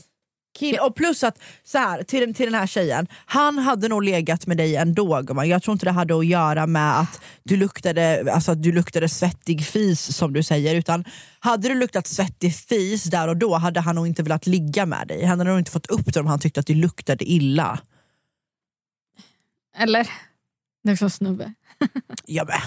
Kill. 0.58 0.78
Och 0.78 0.94
plus 0.94 1.24
att, 1.24 1.38
så 1.64 1.78
här, 1.78 2.02
till, 2.02 2.20
den, 2.20 2.34
till 2.34 2.46
den 2.46 2.54
här 2.54 2.66
tjejen, 2.66 3.06
han 3.26 3.58
hade 3.58 3.88
nog 3.88 4.04
legat 4.04 4.46
med 4.46 4.56
dig 4.56 4.76
ändå 4.76 5.22
gumman. 5.22 5.48
Jag 5.48 5.62
tror 5.62 5.72
inte 5.72 5.86
det 5.86 5.90
hade 5.90 6.18
att 6.18 6.26
göra 6.26 6.66
med 6.66 7.00
att 7.00 7.22
du 7.42 7.56
luktade, 7.56 8.32
alltså, 8.32 8.52
att 8.52 8.62
du 8.62 8.72
luktade 8.72 9.08
svettig 9.08 9.64
fis 9.64 10.16
som 10.16 10.32
du 10.32 10.42
säger. 10.42 10.74
Utan 10.74 11.04
hade 11.40 11.68
du 11.68 11.74
luktat 11.74 12.06
svettig 12.06 12.54
fis 12.54 13.04
där 13.04 13.28
och 13.28 13.36
då 13.36 13.54
hade 13.54 13.80
han 13.80 13.94
nog 13.94 14.06
inte 14.06 14.22
velat 14.22 14.46
ligga 14.46 14.86
med 14.86 15.08
dig. 15.08 15.24
Han 15.24 15.38
hade 15.38 15.50
nog 15.50 15.58
inte 15.58 15.70
fått 15.70 15.86
upp 15.86 16.14
det 16.14 16.20
om 16.20 16.26
han 16.26 16.40
tyckte 16.40 16.60
att 16.60 16.66
du 16.66 16.74
luktade 16.74 17.24
illa. 17.24 17.80
Eller? 19.76 20.08
Det 20.84 20.90
är 20.90 20.92
också 20.92 21.10
snubbe. 21.10 21.54
Ja, 22.26 22.44
men, 22.44 22.60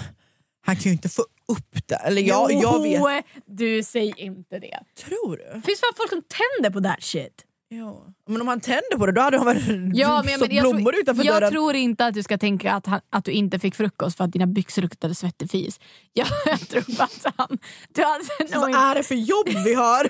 han 0.66 0.76
kan 0.76 0.84
ju 0.84 0.92
inte 0.92 1.10
få 1.10 1.22
upp 1.48 1.88
det. 1.88 1.96
Eller 1.96 2.22
jag, 2.22 2.52
jag 2.52 2.82
vet. 2.84 3.26
du 3.46 3.84
säger 3.84 4.20
inte 4.20 4.60
det. 4.60 4.80
Tror 4.98 5.38
du? 5.38 5.44
Det 5.44 5.62
finns 5.66 5.80
fan 5.80 5.94
folk 5.98 6.10
som 6.10 6.22
tänder 6.22 6.70
på 6.70 6.82
that 6.88 7.04
shit. 7.04 7.45
Ja. 7.70 8.06
Men 8.28 8.42
om 8.42 8.48
han 8.48 8.60
tänder 8.60 8.98
på 8.98 9.06
det 9.06 9.12
då 9.12 9.22
hade 9.22 9.38
han 9.38 9.46
väl 9.48 9.92
Ja, 9.94 10.24
men, 10.26 10.40
men 10.40 10.56
jag, 10.56 10.64
blommor 10.64 10.92
tror, 10.92 11.02
utanför 11.02 11.24
jag 11.24 11.36
dörren. 11.36 11.52
tror 11.52 11.76
inte 11.76 12.06
att 12.06 12.14
du 12.14 12.24
ska 12.24 12.38
tänka 12.38 12.74
att, 12.74 12.86
han, 12.86 13.02
att 13.10 13.26
du 13.26 13.32
inte 13.32 13.60
fick 13.60 13.76
frukost 13.76 14.18
för 14.18 14.24
att 14.24 14.32
dina 14.32 14.48
byxor 14.48 14.82
luktade 14.82 15.16
svettig 15.16 15.52
fis. 15.52 15.80
Jag, 16.14 16.28
jag 16.46 16.60
tror 16.70 17.02
att 17.04 17.26
han... 17.38 17.58
Du 17.94 18.04
hade 18.04 18.24
nog 18.40 18.62
Vad 18.62 18.70
inte, 18.70 18.80
är 18.80 18.96
det 18.96 19.04
för 19.04 19.16
jobb 19.16 19.48
vi 19.66 19.74
har? 19.74 20.10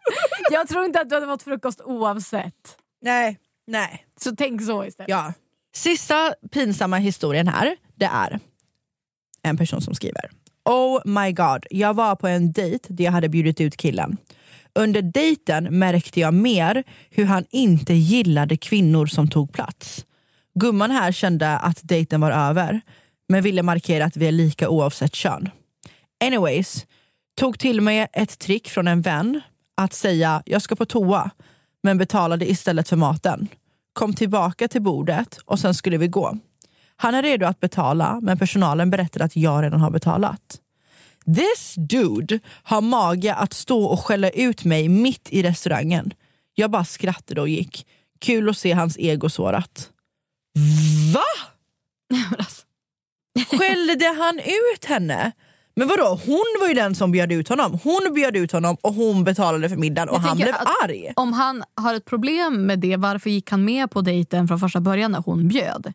jag 0.50 0.68
tror 0.68 0.84
inte 0.84 1.00
att 1.00 1.08
du 1.08 1.14
hade 1.14 1.26
fått 1.26 1.42
frukost 1.42 1.80
oavsett. 1.80 2.76
nej, 3.02 3.38
nej. 3.66 4.06
Så 4.20 4.36
tänk 4.36 4.62
så 4.62 4.84
istället. 4.84 5.10
Ja. 5.10 5.32
Sista 5.74 6.34
pinsamma 6.52 6.96
historien 6.96 7.48
här, 7.48 7.76
det 7.94 8.04
är 8.04 8.40
en 9.42 9.56
person 9.56 9.80
som 9.80 9.94
skriver. 9.94 10.30
Oh 10.64 11.00
my 11.04 11.32
god, 11.32 11.66
jag 11.70 11.94
var 11.94 12.16
på 12.16 12.28
en 12.28 12.52
dejt 12.52 12.86
där 12.94 13.04
jag 13.04 13.12
hade 13.12 13.28
bjudit 13.28 13.60
ut 13.60 13.76
killen. 13.76 14.16
Under 14.78 15.02
dejten 15.02 15.78
märkte 15.78 16.20
jag 16.20 16.34
mer 16.34 16.84
hur 17.10 17.24
han 17.24 17.44
inte 17.50 17.94
gillade 17.94 18.56
kvinnor 18.56 19.06
som 19.06 19.28
tog 19.28 19.52
plats. 19.52 20.06
Gumman 20.54 20.90
här 20.90 21.12
kände 21.12 21.58
att 21.58 21.78
dejten 21.82 22.20
var 22.20 22.30
över, 22.30 22.80
men 23.28 23.42
ville 23.42 23.62
markera 23.62 24.04
att 24.04 24.16
vi 24.16 24.26
är 24.26 24.32
lika 24.32 24.68
oavsett 24.68 25.14
kön. 25.14 25.50
Anyways, 26.24 26.86
tog 27.36 27.58
till 27.58 27.80
mig 27.80 28.06
ett 28.12 28.38
trick 28.38 28.68
från 28.68 28.88
en 28.88 29.02
vän 29.02 29.40
att 29.76 29.92
säga 29.92 30.42
jag 30.46 30.62
ska 30.62 30.76
på 30.76 30.86
toa, 30.86 31.30
men 31.82 31.98
betalade 31.98 32.50
istället 32.50 32.88
för 32.88 32.96
maten. 32.96 33.48
Kom 33.92 34.14
tillbaka 34.14 34.68
till 34.68 34.82
bordet 34.82 35.38
och 35.44 35.58
sen 35.58 35.74
skulle 35.74 35.96
vi 35.96 36.08
gå. 36.08 36.38
Han 36.96 37.14
är 37.14 37.22
redo 37.22 37.46
att 37.46 37.60
betala, 37.60 38.18
men 38.22 38.38
personalen 38.38 38.90
berättade 38.90 39.24
att 39.24 39.36
jag 39.36 39.64
redan 39.64 39.80
har 39.80 39.90
betalat. 39.90 40.60
This 41.26 41.74
dude 41.76 42.40
har 42.62 42.80
mage 42.80 43.34
att 43.34 43.52
stå 43.52 43.84
och 43.84 44.00
skälla 44.00 44.30
ut 44.30 44.64
mig 44.64 44.88
mitt 44.88 45.28
i 45.30 45.42
restaurangen. 45.42 46.12
Jag 46.54 46.70
bara 46.70 46.84
skrattade 46.84 47.40
och 47.40 47.48
gick. 47.48 47.86
Kul 48.20 48.48
att 48.48 48.58
se 48.58 48.72
hans 48.72 48.98
ego 48.98 49.28
sårat. 49.28 49.90
Va? 51.14 51.24
Skällde 53.58 54.06
han 54.06 54.38
ut 54.38 54.84
henne? 54.84 55.32
Men 55.76 55.88
vadå, 55.88 56.20
hon 56.26 56.44
var 56.60 56.68
ju 56.68 56.74
den 56.74 56.94
som 56.94 57.12
bjöd 57.12 57.32
ut 57.32 57.48
honom. 57.48 57.78
Hon 57.82 58.14
bjöd 58.14 58.36
ut 58.36 58.52
honom 58.52 58.76
och 58.80 58.94
hon 58.94 59.24
betalade 59.24 59.68
för 59.68 59.76
middagen 59.76 60.08
och 60.08 60.20
han 60.20 60.36
blev 60.36 60.54
arg. 60.84 61.12
Om 61.16 61.32
han 61.32 61.64
har 61.74 61.94
ett 61.94 62.04
problem 62.04 62.66
med 62.66 62.78
det, 62.78 62.96
varför 62.96 63.30
gick 63.30 63.50
han 63.50 63.64
med 63.64 63.90
på 63.90 64.00
dejten 64.00 64.48
från 64.48 64.60
första 64.60 64.80
början 64.80 65.12
när 65.12 65.20
hon 65.20 65.48
bjöd? 65.48 65.92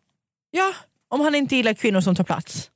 Ja, 0.50 0.72
om 1.08 1.20
han 1.20 1.34
inte 1.34 1.56
gillar 1.56 1.72
kvinnor 1.72 2.00
som 2.00 2.16
tar 2.16 2.24
plats. 2.24 2.70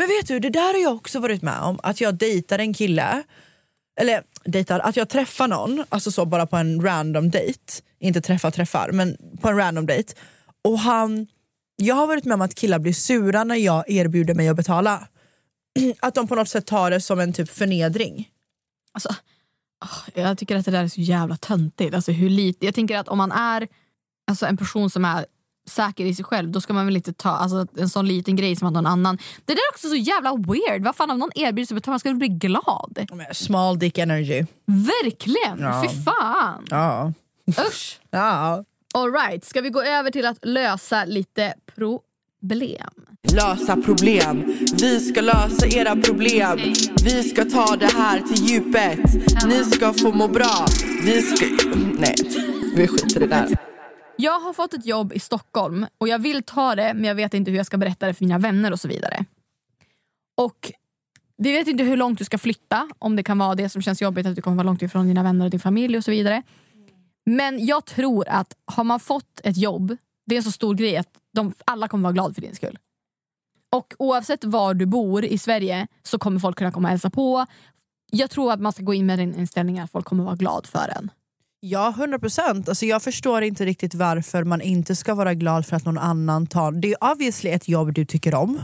Men 0.00 0.08
vet 0.08 0.28
du, 0.28 0.38
det 0.38 0.50
där 0.50 0.74
har 0.74 0.80
jag 0.80 0.94
också 0.94 1.20
varit 1.20 1.42
med 1.42 1.60
om. 1.60 1.80
Att 1.82 2.00
jag 2.00 2.14
dejtar 2.14 2.58
en 2.58 2.74
kille, 2.74 3.22
eller 4.00 4.22
dejtar, 4.44 4.80
att 4.80 4.96
jag 4.96 5.08
träffar 5.08 5.48
någon, 5.48 5.84
alltså 5.88 6.10
så 6.12 6.26
bara 6.26 6.46
på 6.46 6.56
en 6.56 6.82
random 6.82 7.30
dejt, 7.30 7.82
Inte 7.98 8.20
träffa 8.20 8.50
träffar, 8.50 8.90
men 8.92 9.16
på 9.40 9.48
en 9.48 9.56
random 9.56 9.86
dejt. 9.86 10.14
Och 10.64 10.78
han, 10.78 11.26
jag 11.76 11.94
har 11.94 12.06
varit 12.06 12.24
med 12.24 12.34
om 12.34 12.40
att 12.40 12.54
killar 12.54 12.78
blir 12.78 12.92
sura 12.92 13.44
när 13.44 13.54
jag 13.54 13.90
erbjuder 13.90 14.34
mig 14.34 14.48
att 14.48 14.56
betala. 14.56 15.08
Att 16.00 16.14
de 16.14 16.28
på 16.28 16.34
något 16.34 16.48
sätt 16.48 16.66
tar 16.66 16.90
det 16.90 17.00
som 17.00 17.20
en 17.20 17.32
typ 17.32 17.50
förnedring. 17.50 18.28
Alltså, 18.92 19.14
jag 20.14 20.38
tycker 20.38 20.56
att 20.56 20.64
det 20.64 20.70
där 20.70 20.84
är 20.84 20.88
så 20.88 21.00
jävla 21.00 21.36
töntigt. 21.36 21.94
Alltså, 21.94 22.12
hur 22.12 22.30
lite, 22.30 22.66
jag 22.66 22.74
tänker 22.74 22.98
att 22.98 23.08
om 23.08 23.18
man 23.18 23.32
är 23.32 23.68
alltså, 24.30 24.46
en 24.46 24.56
person 24.56 24.90
som 24.90 25.04
är 25.04 25.26
säker 25.70 26.04
i 26.04 26.14
sig 26.14 26.24
själv 26.24 26.50
då 26.50 26.60
ska 26.60 26.72
man 26.72 26.86
väl 26.86 26.96
inte 26.96 27.12
ta 27.12 27.30
alltså, 27.30 27.66
en 27.76 27.88
sån 27.88 28.06
liten 28.06 28.36
grej 28.36 28.56
som 28.56 28.68
att 28.68 28.74
någon 28.74 28.86
annan... 28.86 29.16
Det 29.44 29.52
där 29.52 29.60
är 29.60 29.72
också 29.72 29.88
så 29.88 29.96
jävla 29.96 30.36
weird. 30.36 30.84
Vad 30.84 30.96
fan 30.96 31.10
om 31.10 31.18
någon 31.18 31.30
erbjuder 31.34 31.66
sig 31.66 31.74
att 31.74 31.82
betala, 31.82 31.92
man 31.92 32.00
ska 32.00 32.08
väl 32.08 32.18
bli 32.18 32.28
glad? 32.28 33.06
Small 33.32 33.78
dick 33.78 33.98
energy. 33.98 34.44
Verkligen! 34.66 35.58
Ja. 35.58 35.84
Fy 35.88 36.02
fan! 36.04 36.66
Ja. 36.70 37.12
Usch! 37.68 38.00
ja. 38.10 38.64
All 38.94 39.12
right, 39.12 39.44
ska 39.44 39.60
vi 39.60 39.70
gå 39.70 39.82
över 39.82 40.10
till 40.10 40.26
att 40.26 40.38
lösa 40.42 41.04
lite 41.04 41.54
problem? 41.74 42.90
Lösa 43.32 43.76
problem. 43.76 44.44
Vi 44.74 45.00
ska 45.00 45.20
lösa 45.20 45.66
era 45.66 45.96
problem. 45.96 46.58
Vi 47.04 47.22
ska 47.22 47.44
ta 47.44 47.76
det 47.76 47.92
här 47.92 48.20
till 48.20 48.44
djupet. 48.44 48.98
Ni 49.46 49.64
ska 49.64 49.92
få 49.92 50.12
må 50.12 50.28
bra. 50.28 50.66
Vi 51.04 51.22
ska... 51.22 51.46
Nej, 51.98 52.14
vi 52.76 52.86
skiter 52.86 53.16
i 53.16 53.26
det 53.26 53.26
där. 53.26 53.69
Jag 54.20 54.40
har 54.40 54.52
fått 54.52 54.74
ett 54.74 54.86
jobb 54.86 55.12
i 55.12 55.20
Stockholm 55.20 55.86
och 55.98 56.08
jag 56.08 56.18
vill 56.18 56.42
ta 56.42 56.74
det 56.74 56.94
men 56.94 57.04
jag 57.04 57.14
vet 57.14 57.34
inte 57.34 57.50
hur 57.50 57.58
jag 57.58 57.66
ska 57.66 57.76
berätta 57.76 58.06
det 58.06 58.14
för 58.14 58.24
mina 58.24 58.38
vänner 58.38 58.72
och 58.72 58.80
så 58.80 58.88
vidare. 58.88 59.24
Och 60.36 60.72
vi 61.36 61.52
vet 61.52 61.68
inte 61.68 61.84
hur 61.84 61.96
långt 61.96 62.18
du 62.18 62.24
ska 62.24 62.38
flytta, 62.38 62.88
om 62.98 63.16
det 63.16 63.22
kan 63.22 63.38
vara 63.38 63.54
det 63.54 63.68
som 63.68 63.82
känns 63.82 64.02
jobbigt 64.02 64.26
att 64.26 64.36
du 64.36 64.42
kommer 64.42 64.56
vara 64.56 64.66
långt 64.66 64.82
ifrån 64.82 65.06
dina 65.06 65.22
vänner 65.22 65.44
och 65.44 65.50
din 65.50 65.60
familj 65.60 65.96
och 65.96 66.04
så 66.04 66.10
vidare. 66.10 66.42
Men 67.26 67.66
jag 67.66 67.84
tror 67.84 68.28
att 68.28 68.56
har 68.64 68.84
man 68.84 69.00
fått 69.00 69.40
ett 69.44 69.56
jobb, 69.56 69.96
det 70.26 70.34
är 70.34 70.36
en 70.36 70.42
så 70.42 70.52
stor 70.52 70.74
grej 70.74 70.96
att 70.96 71.08
de, 71.32 71.52
alla 71.64 71.88
kommer 71.88 72.02
vara 72.02 72.12
glada 72.12 72.34
för 72.34 72.40
din 72.40 72.54
skull. 72.54 72.78
Och 73.70 73.94
oavsett 73.98 74.44
var 74.44 74.74
du 74.74 74.86
bor 74.86 75.24
i 75.24 75.38
Sverige 75.38 75.86
så 76.02 76.18
kommer 76.18 76.40
folk 76.40 76.58
kunna 76.58 76.72
komma 76.72 76.88
och 76.88 76.90
hälsa 76.90 77.10
på. 77.10 77.46
Jag 78.10 78.30
tror 78.30 78.52
att 78.52 78.60
man 78.60 78.72
ska 78.72 78.82
gå 78.82 78.94
in 78.94 79.06
med 79.06 79.18
den 79.18 79.34
inställningen 79.34 79.84
att 79.84 79.90
folk 79.90 80.06
kommer 80.06 80.24
vara 80.24 80.36
glada 80.36 80.66
för 80.66 80.92
en. 80.96 81.10
Ja, 81.62 81.94
100 81.96 82.18
procent. 82.18 82.68
Alltså, 82.68 82.86
jag 82.86 83.02
förstår 83.02 83.42
inte 83.42 83.64
riktigt 83.64 83.94
varför 83.94 84.44
man 84.44 84.60
inte 84.60 84.96
ska 84.96 85.14
vara 85.14 85.34
glad 85.34 85.66
för 85.66 85.76
att 85.76 85.84
någon 85.84 85.98
annan 85.98 86.46
tar... 86.46 86.72
Det 86.72 86.92
är 86.92 87.12
obviously 87.12 87.50
ett 87.50 87.68
jobb 87.68 87.92
du 87.92 88.04
tycker 88.04 88.34
om. 88.34 88.60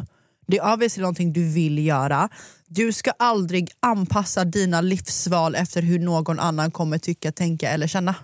Det 0.46 0.58
är 0.58 0.72
obviously 0.72 1.00
någonting 1.00 1.32
du 1.32 1.52
vill 1.52 1.86
göra. 1.86 2.28
Du 2.66 2.92
ska 2.92 3.10
aldrig 3.10 3.70
anpassa 3.80 4.44
dina 4.44 4.80
livsval 4.80 5.54
efter 5.54 5.82
hur 5.82 5.98
någon 5.98 6.38
annan 6.38 6.70
kommer 6.70 6.98
tycka, 6.98 7.32
tänka 7.32 7.70
eller 7.70 7.86
känna. 7.86 8.14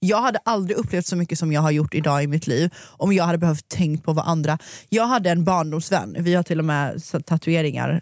Jag 0.00 0.22
hade 0.22 0.38
aldrig 0.44 0.76
upplevt 0.76 1.06
så 1.06 1.16
mycket 1.16 1.38
som 1.38 1.52
jag 1.52 1.60
har 1.60 1.70
gjort 1.70 1.94
idag 1.94 2.22
i 2.22 2.26
mitt 2.26 2.46
liv 2.46 2.74
om 2.96 3.12
jag 3.12 3.24
hade 3.24 3.38
behövt 3.38 3.68
tänkt 3.68 4.04
på 4.04 4.12
vad 4.12 4.28
andra... 4.28 4.58
Jag 4.88 5.06
hade 5.06 5.30
en 5.30 5.44
barndomsvän, 5.44 6.16
vi 6.18 6.34
har 6.34 6.42
till 6.42 6.58
och 6.58 6.64
med 6.64 7.02
tatueringar 7.24 8.00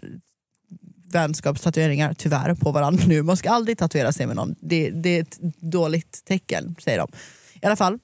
vänskapstatueringar 1.11 2.13
tyvärr 2.13 2.55
på 2.55 2.71
varandra 2.71 3.03
nu. 3.07 3.23
Man 3.23 3.37
ska 3.37 3.49
aldrig 3.49 3.77
tatuera 3.77 4.11
sig 4.11 4.27
med 4.27 4.35
någon. 4.35 4.55
Det, 4.61 4.89
det 4.89 5.09
är 5.17 5.21
ett 5.21 5.37
dåligt 5.59 6.21
tecken 6.25 6.75
säger 6.79 6.97
de. 6.97 7.07
I 7.61 7.65
alla 7.65 7.75
fall. 7.75 7.99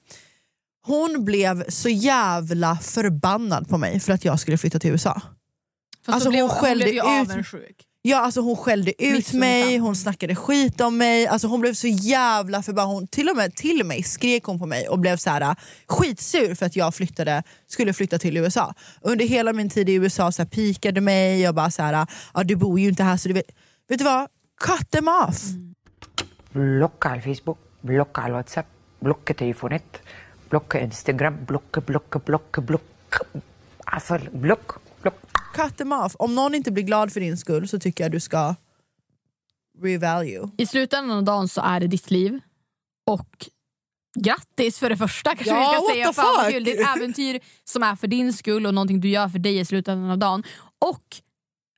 Hon 0.86 1.24
blev 1.24 1.70
så 1.70 1.88
jävla 1.88 2.76
förbannad 2.76 3.68
på 3.68 3.78
mig 3.78 4.00
för 4.00 4.12
att 4.12 4.24
jag 4.24 4.40
skulle 4.40 4.58
flytta 4.58 4.78
till 4.78 4.90
USA. 4.90 5.22
Fast 6.06 6.14
Alltså, 6.14 6.28
då 6.28 6.30
blev, 6.30 6.42
hon 6.42 6.50
skällde 6.50 6.84
blev 6.84 6.94
ju 6.94 7.00
ut- 7.00 7.30
avundsjuk. 7.30 7.85
Ja, 8.08 8.18
alltså 8.18 8.40
hon 8.40 8.56
skällde 8.56 9.04
ut 9.04 9.32
mig, 9.32 9.78
hon 9.78 9.96
snackade 9.96 10.34
skit 10.34 10.80
om 10.80 10.98
mig, 10.98 11.26
alltså 11.26 11.48
hon 11.48 11.60
blev 11.60 11.74
så 11.74 11.86
jävla 11.86 12.62
förbannad. 12.62 12.94
Hon, 12.94 13.06
till 13.06 13.28
och 13.28 13.36
med 13.36 13.54
till 13.54 13.84
mig 13.84 14.02
skrek 14.02 14.44
hon 14.44 14.58
på 14.58 14.66
mig 14.66 14.88
och 14.88 14.98
blev 14.98 15.16
så 15.16 15.30
här 15.30 15.56
skitsur 15.86 16.54
för 16.54 16.66
att 16.66 16.76
jag 16.76 16.94
flyttade, 16.94 17.42
skulle 17.66 17.92
flytta 17.92 18.18
till 18.18 18.36
USA. 18.36 18.74
Under 19.00 19.24
hela 19.24 19.52
min 19.52 19.70
tid 19.70 19.88
i 19.88 19.94
USA 19.94 20.32
så 20.32 20.42
här, 20.42 20.48
pikade 20.48 21.00
mig 21.00 21.48
och 21.48 21.54
bara 21.54 21.70
så 21.70 21.82
här, 21.82 22.06
ja, 22.34 22.44
du 22.44 22.56
bor 22.56 22.80
ju 22.80 22.88
inte 22.88 23.02
här 23.02 23.16
så 23.16 23.28
du 23.28 23.34
vet. 23.34 23.50
Vet 23.88 23.98
du 23.98 24.04
vad? 24.04 24.28
Cut 24.60 24.90
them 24.90 25.08
off! 25.08 25.42
blocka 26.52 27.20
Facebook, 27.20 27.58
blocka 27.80 28.28
WhatsApp, 28.28 28.66
blocka 29.00 29.34
telefonet, 29.34 30.02
blocka 30.50 30.80
Instagram, 30.80 31.44
blocka, 31.46 31.80
blocka, 31.80 32.18
blocka, 32.18 32.60
blocka. 32.60 33.18
Alltså, 33.84 34.18
block, 34.18 34.32
block. 34.32 34.85
Cut 35.56 35.76
them 35.76 35.92
off. 35.92 36.16
Om 36.18 36.34
någon 36.34 36.54
inte 36.54 36.70
blir 36.72 36.84
glad 36.84 37.12
för 37.12 37.20
din 37.20 37.36
skull 37.36 37.68
så 37.68 37.78
tycker 37.78 38.04
jag 38.04 38.12
du 38.12 38.20
ska 38.20 38.54
revalue. 39.82 40.50
I 40.56 40.66
slutändan 40.66 41.18
av 41.18 41.24
dagen 41.24 41.48
så 41.48 41.60
är 41.60 41.80
det 41.80 41.86
ditt 41.86 42.10
liv. 42.10 42.40
Och 43.06 43.46
grattis 44.18 44.78
för 44.78 44.90
det 44.90 44.96
första 44.96 45.30
kanske 45.30 45.54
Ja, 45.54 45.70
vi 45.70 45.76
ska 45.76 45.92
säga. 45.92 46.12
Fan 46.12 46.36
vad 46.36 46.52
kul. 46.52 46.64
Det 46.64 46.78
är 46.78 46.82
ett 46.82 46.96
äventyr 46.96 47.40
som 47.64 47.82
är 47.82 47.96
för 47.96 48.06
din 48.06 48.32
skull 48.32 48.66
och 48.66 48.74
någonting 48.74 49.00
du 49.00 49.08
gör 49.08 49.28
för 49.28 49.38
dig 49.38 49.58
i 49.58 49.64
slutändan 49.64 50.10
av 50.10 50.18
dagen. 50.18 50.42
Och 50.78 51.16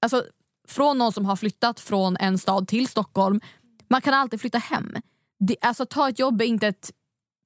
alltså, 0.03 0.25
från 0.69 0.99
någon 0.99 1.13
som 1.13 1.25
har 1.25 1.37
flyttat 1.37 1.81
från 1.81 2.17
en 2.17 2.39
stad 2.39 2.69
till 2.69 2.89
Stockholm, 2.89 3.41
man 3.89 4.01
kan 4.01 4.15
alltid 4.15 4.41
flytta 4.41 4.59
hem. 4.59 4.95
Det, 5.39 5.57
alltså, 5.61 5.87
ta 5.87 6.09
ett 6.09 6.19
jobb 6.19 6.41
är 6.41 6.47
inte 6.47 6.67
ett 6.67 6.91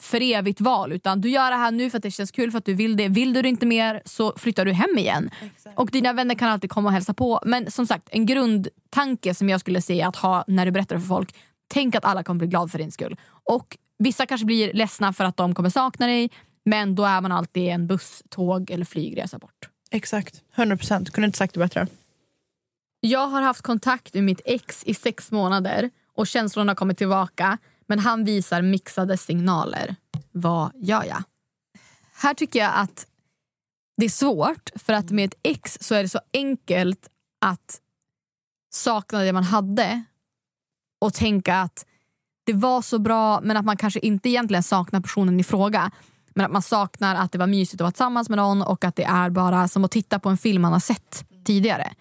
för 0.03 0.23
evigt 0.23 0.61
val 0.61 0.93
utan 0.93 1.21
du 1.21 1.31
gör 1.31 1.51
det 1.51 1.57
här 1.57 1.71
nu 1.71 1.91
för 1.91 1.99
att 1.99 2.03
det 2.03 2.11
känns 2.11 2.31
kul 2.31 2.51
för 2.51 2.59
att 2.59 2.65
du 2.65 2.75
vill 2.75 2.97
det. 2.97 3.09
Vill 3.09 3.33
du 3.33 3.43
det 3.43 3.49
inte 3.49 3.67
mer 3.67 4.03
så 4.05 4.33
flyttar 4.37 4.65
du 4.65 4.73
hem 4.73 4.99
igen. 4.99 5.31
Och 5.75 5.91
dina 5.91 6.13
vänner 6.13 6.35
kan 6.35 6.49
alltid 6.49 6.71
komma 6.71 6.89
och 6.89 6.93
hälsa 6.93 7.15
på. 7.15 7.41
Men 7.45 7.71
som 7.71 7.87
sagt, 7.87 8.09
en 8.11 8.27
grundtanke 8.27 9.35
som 9.35 9.49
jag 9.49 9.61
skulle 9.61 9.83
säga 9.83 10.09
att 10.09 10.17
ha 10.17 10.45
när 10.47 10.67
du 10.67 10.73
berättar 10.73 10.99
för 10.99 11.07
folk. 11.07 11.35
Tänk 11.69 11.95
att 11.95 12.05
alla 12.05 12.23
kommer 12.23 12.39
bli 12.39 12.49
glada 12.49 12.69
för 12.69 12.79
din 12.79 12.93
skull. 12.93 13.17
Och 13.45 13.77
vissa 13.99 14.27
kanske 14.27 14.45
blir 14.45 14.73
ledsna 14.73 15.13
för 15.13 15.25
att 15.25 15.37
de 15.37 15.55
kommer 15.55 15.71
sakna 15.71 16.07
dig. 16.07 16.31
Men 16.65 16.95
då 16.95 17.05
är 17.05 17.21
man 17.21 17.33
alltid 17.33 17.69
en 17.69 17.87
buss, 17.87 18.23
tåg 18.29 18.71
eller 18.71 18.85
flygresa 18.85 19.39
bort. 19.39 19.69
Exakt, 19.91 20.43
100%. 20.57 21.11
Kunde 21.11 21.27
inte 21.27 21.39
sagt 21.39 21.55
det 21.55 21.61
bättre. 21.61 21.87
Jag 23.01 23.27
har 23.27 23.43
haft 23.43 23.63
kontakt 23.63 24.15
med 24.15 24.25
mitt 24.25 24.41
ex 24.45 24.85
i 24.85 24.95
sex 24.95 25.31
månader 25.31 25.91
och 26.17 26.27
känslorna 26.27 26.71
har 26.71 26.77
kommit 26.77 26.99
tillbaka. 26.99 27.59
Men 27.93 27.99
han 27.99 28.25
visar 28.25 28.63
mixade 28.63 29.17
signaler. 29.17 29.97
Vad 30.31 30.73
gör 30.75 31.05
jag? 31.05 31.23
Här 32.15 32.35
tycker 32.35 32.59
jag 32.59 32.73
att 32.75 33.07
det 33.97 34.05
är 34.05 34.11
svårt 34.11 34.71
för 34.75 34.93
att 34.93 35.11
med 35.11 35.25
ett 35.25 35.41
ex 35.43 35.79
så 35.81 35.95
är 35.95 36.03
det 36.03 36.09
så 36.09 36.21
enkelt 36.33 37.09
att 37.41 37.81
sakna 38.75 39.21
det 39.21 39.33
man 39.33 39.43
hade 39.43 40.03
och 41.01 41.15
tänka 41.15 41.57
att 41.57 41.87
det 42.45 42.53
var 42.53 42.83
så 42.83 42.99
bra 42.99 43.41
men 43.41 43.57
att 43.57 43.65
man 43.65 43.77
kanske 43.77 44.01
inte 44.01 44.29
egentligen 44.29 44.63
saknar 44.63 45.01
personen 45.01 45.41
i 45.41 45.45
fråga. 45.45 45.91
Men 46.35 46.47
att 46.47 46.53
man 46.53 46.63
saknar 46.63 47.15
att 47.15 47.33
det 47.33 47.39
var 47.39 47.47
mysigt 47.47 47.75
att 47.75 47.81
vara 47.81 47.91
tillsammans 47.91 48.29
med 48.29 48.37
någon 48.37 48.63
och 48.63 48.85
att 48.85 48.97
det 48.97 49.05
är 49.05 49.31
bara 49.31 49.69
som 49.69 49.85
att 49.85 49.91
titta 49.91 50.19
på 50.19 50.29
en 50.29 50.39
film 50.39 50.63
man 50.63 50.73
har 50.73 50.81
sett 50.81 51.25
tidigare. 51.45 51.95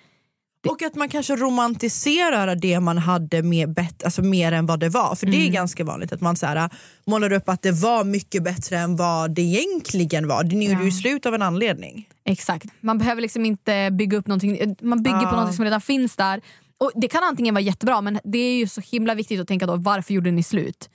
Och 0.69 0.81
att 0.81 0.95
man 0.95 1.09
kanske 1.09 1.35
romantiserar 1.35 2.55
det 2.55 2.79
man 2.79 2.97
hade 2.97 3.43
mer, 3.43 3.67
bet- 3.67 4.03
alltså 4.03 4.21
mer 4.21 4.51
än 4.51 4.65
vad 4.65 4.79
det 4.79 4.89
var. 4.89 5.15
För 5.15 5.25
det 5.25 5.37
är 5.37 5.41
Mm. 5.41 5.53
ganska 5.53 5.83
vanligt 5.83 6.11
att 6.13 6.21
man 6.21 6.35
så 6.35 6.45
här, 6.45 6.69
målar 7.05 7.31
upp 7.31 7.49
att 7.49 7.61
det 7.61 7.71
var 7.71 8.03
mycket 8.03 8.43
bättre 8.43 8.77
än 8.77 8.95
vad 8.95 9.31
det 9.35 9.41
egentligen 9.41 10.27
var. 10.27 10.43
Det 10.43 10.55
gjorde 10.55 10.83
ju 10.85 10.91
slut 10.91 11.25
av 11.25 11.35
en 11.35 11.41
anledning. 11.41 12.09
Exakt. 12.25 12.65
Man 12.81 12.97
behöver 12.97 13.21
liksom 13.21 13.45
inte 13.45 13.89
bygga 13.91 14.17
upp 14.17 14.27
någonting. 14.27 14.75
Man 14.81 15.03
bygger 15.03 15.19
på 15.19 15.27
Ah. 15.27 15.31
någonting 15.31 15.55
som 15.55 15.65
redan 15.65 15.81
finns 15.81 16.15
där. 16.15 16.41
Och 16.77 16.91
Det 16.95 17.07
kan 17.07 17.23
antingen 17.23 17.53
vara 17.53 17.61
jättebra 17.61 18.01
men 18.01 18.19
det 18.23 18.37
är 18.37 18.53
ju 18.57 18.67
så 18.67 18.81
himla 18.81 19.15
viktigt 19.15 19.39
att 19.41 19.47
tänka 19.47 19.65
då 19.65 19.75
varför 19.75 20.13
gjorde 20.13 20.31
ni 20.31 20.43
slut? 20.43 20.89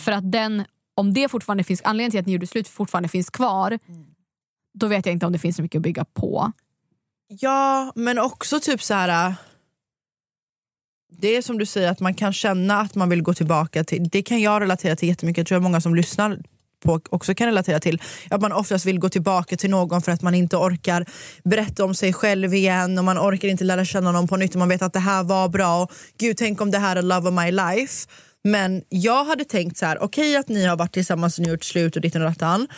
För 0.00 0.12
att 0.12 0.32
den, 0.32 0.64
om 0.94 1.14
det 1.14 1.28
fortfarande 1.28 1.64
finns 1.64 1.80
anledning 1.84 2.10
till 2.10 2.20
att 2.20 2.26
ni 2.26 2.32
gjorde 2.32 2.46
slut 2.46 2.68
fortfarande 2.68 3.08
finns 3.08 3.30
kvar 3.30 3.78
då 4.78 4.86
vet 4.86 5.06
jag 5.06 5.12
inte 5.12 5.26
om 5.26 5.32
det 5.32 5.38
finns 5.38 5.56
så 5.56 5.62
mycket 5.62 5.78
att 5.78 5.82
bygga 5.82 6.04
på. 6.04 6.52
Ja, 7.28 7.92
men 7.94 8.18
också 8.18 8.60
typ 8.60 8.82
så 8.82 8.94
här. 8.94 9.28
Äh, 9.28 9.34
det 11.18 11.36
är 11.36 11.42
som 11.42 11.58
du 11.58 11.66
säger 11.66 11.90
att 11.90 12.00
man 12.00 12.14
kan 12.14 12.32
känna 12.32 12.80
att 12.80 12.94
man 12.94 13.08
vill 13.08 13.22
gå 13.22 13.34
tillbaka 13.34 13.84
till. 13.84 14.08
Det 14.08 14.22
kan 14.22 14.40
jag 14.40 14.62
relatera 14.62 14.96
till 14.96 15.08
jättemycket. 15.08 15.38
Jag 15.38 15.46
tror 15.46 15.56
att 15.56 15.62
många 15.62 15.80
som 15.80 15.94
lyssnar 15.94 16.38
på 16.84 17.00
också 17.10 17.34
kan 17.34 17.46
relatera 17.46 17.80
till. 17.80 18.02
Att 18.30 18.40
man 18.40 18.52
oftast 18.52 18.86
vill 18.86 18.98
gå 18.98 19.08
tillbaka 19.08 19.56
till 19.56 19.70
någon 19.70 20.02
för 20.02 20.12
att 20.12 20.22
man 20.22 20.34
inte 20.34 20.56
orkar 20.56 21.06
berätta 21.44 21.84
om 21.84 21.94
sig 21.94 22.12
själv 22.12 22.54
igen 22.54 22.98
och 22.98 23.04
man 23.04 23.18
orkar 23.18 23.48
inte 23.48 23.64
lära 23.64 23.84
känna 23.84 24.12
någon 24.12 24.28
på 24.28 24.36
nytt 24.36 24.54
och 24.54 24.58
man 24.58 24.68
vet 24.68 24.82
att 24.82 24.92
det 24.92 24.98
här 24.98 25.24
var 25.24 25.48
bra 25.48 25.82
och 25.82 25.92
gud 26.18 26.36
tänk 26.36 26.60
om 26.60 26.70
det 26.70 26.78
här 26.78 26.96
är 26.96 27.02
love 27.02 27.28
of 27.28 27.34
my 27.34 27.50
life. 27.50 28.08
Men 28.44 28.82
jag 28.88 29.24
hade 29.24 29.44
tänkt 29.44 29.76
så 29.76 29.86
här, 29.86 30.02
okej 30.02 30.36
att 30.36 30.48
ni 30.48 30.64
har 30.64 30.76
varit 30.76 30.92
tillsammans 30.92 31.38
och 31.38 31.44
ni 31.44 31.50
gjort 31.50 31.64
slut 31.64 31.96
och 31.96 32.02
ditten 32.02 32.22
och 32.22 32.28
dattan. 32.28 32.68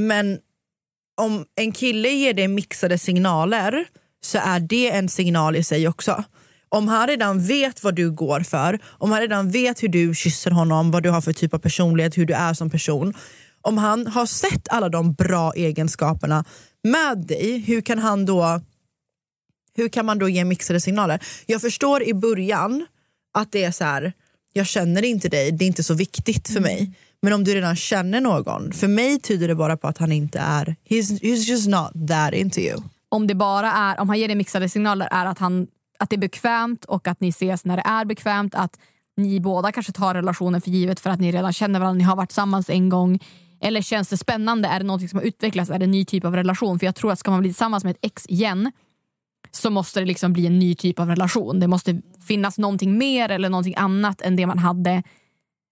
Men 0.00 0.38
om 1.18 1.44
en 1.56 1.72
kille 1.72 2.08
ger 2.08 2.34
dig 2.34 2.48
mixade 2.48 2.98
signaler 2.98 3.84
så 4.24 4.38
är 4.38 4.60
det 4.60 4.90
en 4.90 5.08
signal 5.08 5.56
i 5.56 5.64
sig 5.64 5.88
också. 5.88 6.24
Om 6.68 6.88
han 6.88 7.08
redan 7.08 7.46
vet 7.46 7.84
vad 7.84 7.94
du 7.94 8.10
går 8.10 8.40
för, 8.40 8.78
om 8.84 9.10
han 9.12 9.20
redan 9.20 9.50
vet 9.50 9.82
hur 9.82 9.88
du 9.88 10.14
kysser 10.14 10.50
honom, 10.50 10.90
vad 10.90 11.02
du 11.02 11.10
har 11.10 11.20
för 11.20 11.32
typ 11.32 11.54
av 11.54 11.58
personlighet, 11.58 12.18
hur 12.18 12.26
du 12.26 12.34
är 12.34 12.54
som 12.54 12.70
person. 12.70 13.14
Om 13.60 13.78
han 13.78 14.06
har 14.06 14.26
sett 14.26 14.68
alla 14.68 14.88
de 14.88 15.12
bra 15.12 15.52
egenskaperna 15.52 16.44
med 16.82 17.18
dig, 17.18 17.58
hur 17.58 17.80
kan 17.80 17.98
han 17.98 18.26
då 18.26 18.60
hur 19.74 19.88
kan 19.88 20.06
man 20.06 20.18
då 20.18 20.28
ge 20.28 20.44
mixade 20.44 20.80
signaler? 20.80 21.22
Jag 21.46 21.60
förstår 21.60 22.02
i 22.02 22.14
början 22.14 22.86
att 23.34 23.52
det 23.52 23.64
är 23.64 23.70
så 23.70 23.84
här, 23.84 24.12
jag 24.52 24.66
känner 24.66 25.04
inte 25.04 25.28
dig, 25.28 25.52
det 25.52 25.64
är 25.64 25.66
inte 25.66 25.84
så 25.84 25.94
viktigt 25.94 26.48
för 26.48 26.60
mig. 26.60 26.92
Men 27.22 27.32
om 27.32 27.44
du 27.44 27.54
redan 27.54 27.76
känner 27.76 28.20
någon, 28.20 28.72
för 28.72 28.88
mig 28.88 29.20
tyder 29.20 29.48
det 29.48 29.54
bara 29.54 29.76
på 29.76 29.88
att 29.88 29.98
han 29.98 30.12
inte 30.12 30.38
är, 30.38 30.76
he's, 30.88 31.20
he's 31.22 31.48
just 31.50 31.68
not 31.68 32.08
that 32.08 32.34
into 32.34 32.60
you. 32.60 32.80
Om 33.08 33.26
det 33.26 33.34
bara 33.34 33.72
är, 33.72 34.00
om 34.00 34.08
han 34.08 34.18
ger 34.18 34.28
dig 34.28 34.36
mixade 34.36 34.68
signaler 34.68 35.08
är 35.10 35.26
att, 35.26 35.38
han, 35.38 35.66
att 35.98 36.10
det 36.10 36.16
är 36.16 36.20
bekvämt 36.20 36.84
och 36.84 37.08
att 37.08 37.20
ni 37.20 37.28
ses 37.28 37.64
när 37.64 37.76
det 37.76 37.82
är 37.86 38.04
bekvämt. 38.04 38.54
Att 38.54 38.78
ni 39.16 39.40
båda 39.40 39.72
kanske 39.72 39.92
tar 39.92 40.14
relationen 40.14 40.60
för 40.60 40.70
givet 40.70 41.00
för 41.00 41.10
att 41.10 41.20
ni 41.20 41.32
redan 41.32 41.52
känner 41.52 41.80
varandra, 41.80 41.98
ni 41.98 42.04
har 42.04 42.16
varit 42.16 42.28
tillsammans 42.28 42.70
en 42.70 42.88
gång. 42.88 43.18
Eller 43.60 43.82
känns 43.82 44.08
det 44.08 44.16
spännande? 44.16 44.68
Är 44.68 44.78
det 44.80 44.86
något 44.86 45.10
som 45.10 45.18
har 45.18 45.26
utvecklats? 45.26 45.70
Är 45.70 45.78
det 45.78 45.84
en 45.84 45.90
ny 45.90 46.04
typ 46.04 46.24
av 46.24 46.36
relation? 46.36 46.78
För 46.78 46.86
jag 46.86 46.94
tror 46.94 47.12
att 47.12 47.18
ska 47.18 47.30
man 47.30 47.40
bli 47.40 47.48
tillsammans 47.48 47.84
med 47.84 47.90
ett 47.90 47.98
ex 48.02 48.26
igen 48.26 48.72
så 49.50 49.70
måste 49.70 50.00
det 50.00 50.06
liksom 50.06 50.32
bli 50.32 50.46
en 50.46 50.58
ny 50.58 50.74
typ 50.74 50.98
av 51.00 51.08
relation. 51.08 51.60
Det 51.60 51.66
måste 51.66 52.00
finnas 52.26 52.58
någonting 52.58 52.98
mer 52.98 53.28
eller 53.28 53.48
någonting 53.48 53.74
annat 53.76 54.20
än 54.20 54.36
det 54.36 54.46
man 54.46 54.58
hade. 54.58 55.02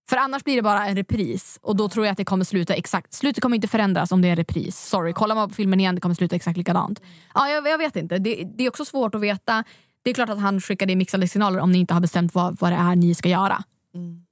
För 0.08 0.16
annars 0.16 0.44
blir 0.44 0.56
det 0.56 0.62
bara 0.62 0.86
en 0.86 0.96
repris 0.96 1.58
och 1.62 1.76
då 1.76 1.88
tror 1.88 2.06
jag 2.06 2.12
att 2.12 2.18
det 2.18 2.24
kommer 2.24 2.44
sluta 2.44 2.74
exakt. 2.74 3.12
Slutet 3.12 3.42
kommer 3.42 3.56
inte 3.56 3.68
förändras 3.68 4.12
om 4.12 4.22
det 4.22 4.28
är 4.28 4.30
en 4.30 4.36
repris. 4.36 4.78
Sorry, 4.78 5.12
kollar 5.12 5.34
man 5.34 5.48
på 5.48 5.54
filmen 5.54 5.80
igen 5.80 5.94
det 5.94 6.00
kommer 6.00 6.14
sluta 6.14 6.36
exakt 6.36 6.56
likadant. 6.56 7.02
Ja, 7.34 7.48
jag, 7.48 7.66
jag 7.66 7.78
vet 7.78 7.96
inte. 7.96 8.18
Det, 8.18 8.44
det 8.56 8.64
är 8.64 8.68
också 8.68 8.84
svårt 8.84 9.14
att 9.14 9.20
veta. 9.20 9.64
Det 10.04 10.10
är 10.10 10.14
klart 10.14 10.28
att 10.28 10.40
han 10.40 10.60
skickar 10.60 10.96
mixade 10.96 11.28
signaler 11.28 11.60
om 11.60 11.72
ni 11.72 11.78
inte 11.78 11.94
har 11.94 12.00
bestämt 12.00 12.34
vad, 12.34 12.60
vad 12.60 12.72
det 12.72 12.76
är 12.76 12.96
ni 12.96 13.14
ska 13.14 13.28
göra. 13.28 13.64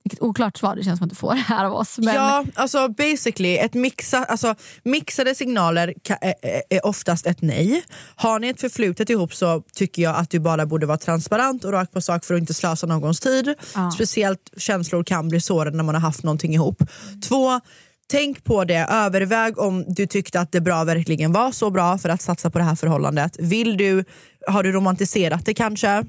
Vilket 0.05 0.23
oklart 0.23 0.57
svar 0.57 0.77
det 0.77 0.85
känns 0.85 0.99
som 0.99 1.05
att 1.05 1.11
du 1.11 1.17
får 1.17 1.35
här 1.35 1.65
av 1.65 1.73
oss. 1.73 1.99
Men... 1.99 2.15
Ja, 2.15 2.45
alltså 2.55 2.89
basically, 2.89 3.57
ett 3.57 3.75
mixa, 3.75 4.25
alltså, 4.25 4.55
mixade 4.83 5.35
signaler 5.35 5.95
ka, 6.03 6.15
är, 6.15 6.35
är 6.71 6.87
oftast 6.87 7.27
ett 7.27 7.43
nej. 7.43 7.85
Har 8.17 8.39
ni 8.41 8.49
ett 8.49 8.61
förflutet 8.61 9.11
ihop 9.11 9.35
så 9.35 9.63
tycker 9.73 10.03
jag 10.03 10.17
att 10.17 10.31
du 10.31 10.41
bara 10.41 10.67
borde 10.67 10.87
vara 10.87 10.99
transparent 10.99 11.65
och 11.65 11.73
rakt 11.73 11.93
på 11.93 12.01
sak 12.01 12.25
för 12.25 12.35
att 12.35 12.41
inte 12.41 12.55
slösa 12.55 12.87
någons 12.87 13.21
tid. 13.21 13.55
Ja. 13.75 13.91
Speciellt 13.91 14.51
känslor 14.57 15.05
kan 15.05 15.29
bli 15.29 15.41
sårade 15.41 15.77
när 15.77 15.85
man 15.85 15.95
har 15.95 16.03
haft 16.03 16.23
någonting 16.23 16.55
ihop. 16.55 16.83
Två, 17.29 17.61
Tänk 18.07 18.45
på 18.45 18.65
det, 18.65 18.87
överväg 18.91 19.59
om 19.59 19.85
du 19.89 20.07
tyckte 20.07 20.41
att 20.41 20.53
det 20.53 20.61
bra 20.61 20.85
verkligen 20.85 21.33
var 21.33 21.53
så 21.53 21.71
bra 21.71 21.99
för 21.99 22.09
att 22.09 22.23
satsa 22.23 22.51
på 22.51 22.59
det 22.59 22.65
här 22.65 22.75
förhållandet. 22.75 23.37
Vill 23.41 23.77
du, 23.77 24.05
har 24.47 24.63
du 24.63 24.73
romantiserat 24.73 25.47
det 25.47 25.55
kanske? 25.55 26.05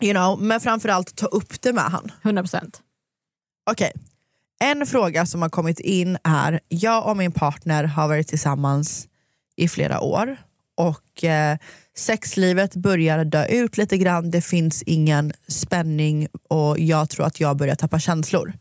You 0.00 0.12
know, 0.12 0.42
men 0.42 0.60
framförallt 0.60 1.16
ta 1.16 1.26
upp 1.26 1.62
det 1.62 1.72
med 1.72 1.84
han. 1.84 2.12
100%. 2.22 2.80
Okej, 3.70 3.92
en 4.60 4.86
fråga 4.86 5.26
som 5.26 5.42
har 5.42 5.48
kommit 5.48 5.80
in 5.80 6.18
är, 6.24 6.60
jag 6.68 7.06
och 7.06 7.16
min 7.16 7.32
partner 7.32 7.84
har 7.84 8.08
varit 8.08 8.28
tillsammans 8.28 9.08
i 9.56 9.68
flera 9.68 10.00
år 10.00 10.36
och 10.74 11.24
eh, 11.24 11.58
sexlivet 11.96 12.76
börjar 12.76 13.24
dö 13.24 13.46
ut 13.46 13.76
lite 13.76 13.98
grann, 13.98 14.30
det 14.30 14.42
finns 14.42 14.82
ingen 14.82 15.32
spänning 15.48 16.28
och 16.48 16.78
jag 16.78 17.10
tror 17.10 17.26
att 17.26 17.40
jag 17.40 17.56
börjar 17.56 17.74
tappa 17.74 17.98
känslor. 17.98 18.52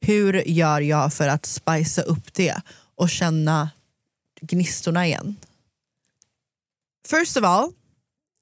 Hur 0.00 0.48
gör 0.48 0.80
jag 0.80 1.14
för 1.14 1.28
att 1.28 1.46
spicea 1.46 2.04
upp 2.04 2.34
det 2.34 2.56
och 2.96 3.10
känna 3.10 3.70
gnistorna 4.40 5.06
igen? 5.06 5.36
First 7.08 7.36
of 7.36 7.44
all, 7.44 7.72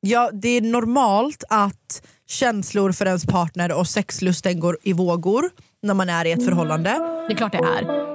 ja, 0.00 0.30
det 0.32 0.48
är 0.48 0.60
normalt 0.60 1.44
att 1.48 2.02
känslor 2.26 2.92
för 2.92 3.06
ens 3.06 3.26
partner 3.26 3.72
och 3.72 3.86
sexlusten 3.86 4.60
går 4.60 4.78
i 4.82 4.92
vågor 4.92 5.50
när 5.82 5.94
man 5.94 6.08
är 6.08 6.24
i 6.24 6.32
ett 6.32 6.44
förhållande. 6.44 6.90
Det 7.28 7.32
är 7.32 7.36
klart 7.36 7.52
det 7.52 7.58
är. 7.58 8.08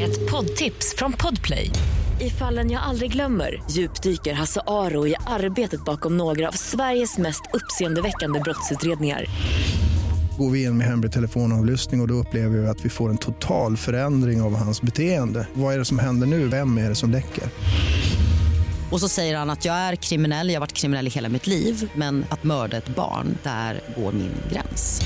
Ett 0.00 0.30
poddtips 0.30 0.94
från 0.96 1.12
Podplay. 1.12 1.70
I 2.20 2.30
fallen 2.30 2.70
jag 2.70 2.82
aldrig 2.82 3.12
glömmer 3.12 3.62
djupdyker 3.70 4.34
Hasse 4.34 4.60
Aro 4.66 5.06
i 5.06 5.14
arbetet 5.26 5.84
bakom 5.84 6.16
några 6.16 6.48
av 6.48 6.52
Sveriges 6.52 7.18
mest 7.18 7.42
uppseendeväckande 7.52 8.40
brottsutredningar. 8.40 9.24
Går 10.38 10.50
vi 10.50 10.64
in 10.64 10.78
med 10.78 10.86
hemlig 10.86 11.12
telefonavlyssning 11.12 12.00
och, 12.00 12.04
och 12.04 12.08
då 12.08 12.14
upplever 12.14 12.58
vi 12.58 12.66
att 12.66 12.84
vi 12.84 12.88
får 12.88 13.10
en 13.10 13.18
total 13.18 13.76
förändring 13.76 14.42
av 14.42 14.56
hans 14.56 14.82
beteende. 14.82 15.48
Vad 15.54 15.74
är 15.74 15.78
det 15.78 15.84
som 15.84 15.98
händer 15.98 16.26
nu? 16.26 16.48
Vem 16.48 16.78
är 16.78 16.88
det 16.88 16.94
som 16.94 17.10
läcker? 17.10 17.44
Och 18.90 19.00
så 19.00 19.08
säger 19.08 19.36
han 19.36 19.50
att 19.50 19.64
jag 19.64 19.74
är 19.74 19.96
kriminell, 19.96 20.48
jag 20.48 20.54
har 20.54 20.60
varit 20.60 20.72
kriminell 20.72 21.06
i 21.06 21.10
hela 21.10 21.28
mitt 21.28 21.46
liv 21.46 21.90
men 21.94 22.24
att 22.30 22.44
mörda 22.44 22.76
ett 22.76 22.88
barn, 22.88 23.38
där 23.42 23.80
går 23.96 24.12
min 24.12 24.34
gräns. 24.52 25.00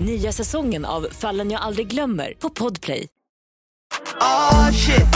Nya 0.00 0.32
säsongen 0.32 0.84
av 0.84 1.06
Fallen 1.10 1.50
jag 1.50 1.60
aldrig 1.62 1.88
glömmer 1.88 2.34
på 2.38 2.50
Podplay. 2.50 3.08
Oh 4.20 4.70
shit. 4.70 5.06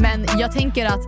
Men 0.00 0.26
jag 0.38 0.52
tänker 0.52 0.86
att 0.86 1.00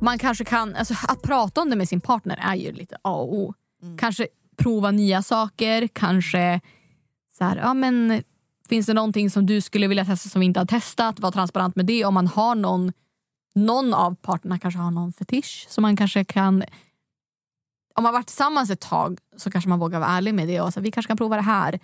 man 0.00 0.18
kanske 0.18 0.44
kan, 0.44 0.74
alltså, 0.74 0.94
att 1.08 1.22
prata 1.22 1.60
om 1.60 1.70
det 1.70 1.76
med 1.76 1.88
sin 1.88 2.00
partner 2.00 2.38
är 2.42 2.54
ju 2.54 2.72
lite 2.72 2.96
A 3.02 3.12
och 3.14 3.34
O. 3.34 3.54
Kanske 3.98 4.26
prova 4.56 4.90
nya 4.90 5.22
saker, 5.22 5.88
kanske 5.92 6.60
så 7.38 7.44
här, 7.44 7.56
ja 7.56 7.74
men 7.74 8.22
finns 8.68 8.86
det 8.86 8.94
någonting 8.94 9.30
som 9.30 9.46
du 9.46 9.60
skulle 9.60 9.86
vilja 9.86 10.04
testa 10.04 10.28
som 10.28 10.40
vi 10.40 10.46
inte 10.46 10.60
har 10.60 10.66
testat? 10.66 11.20
Var 11.20 11.32
transparent 11.32 11.76
med 11.76 11.86
det. 11.86 12.04
Om 12.04 12.14
man 12.14 12.26
har 12.26 12.54
någon, 12.54 12.92
någon 13.54 13.94
av 13.94 14.14
parterna 14.14 14.58
kanske 14.58 14.80
har 14.80 14.90
någon 14.90 15.12
fetisch 15.12 15.66
som 15.68 15.82
man 15.82 15.96
kanske 15.96 16.24
kan 16.24 16.64
om 17.94 18.02
man 18.02 18.12
varit 18.12 18.26
tillsammans 18.26 18.70
ett 18.70 18.80
tag 18.80 19.18
så 19.36 19.50
kanske 19.50 19.68
man 19.68 19.78
vågar 19.78 20.00
vara 20.00 20.10
ärlig 20.10 20.34
med 20.34 20.48
det. 20.48 20.60
Och 20.60 20.72
så, 20.72 20.80
vi 20.80 20.90
kanske 20.90 21.08
kan 21.10 21.16
prova 21.16 21.36
det 21.36 21.42
här. 21.42 21.78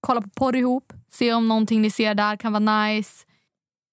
Kolla 0.00 0.20
på 0.20 0.28
porr 0.28 0.56
ihop. 0.56 0.92
Se 1.12 1.32
om 1.32 1.48
någonting 1.48 1.82
ni 1.82 1.90
ser 1.90 2.14
där 2.14 2.36
kan 2.36 2.52
vara 2.52 2.86
nice. 2.86 3.24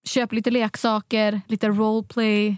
Köp 0.08 0.32
lite 0.32 0.52
leksaker, 0.52 1.42
lite 1.48 1.68
roleplay. 1.68 2.58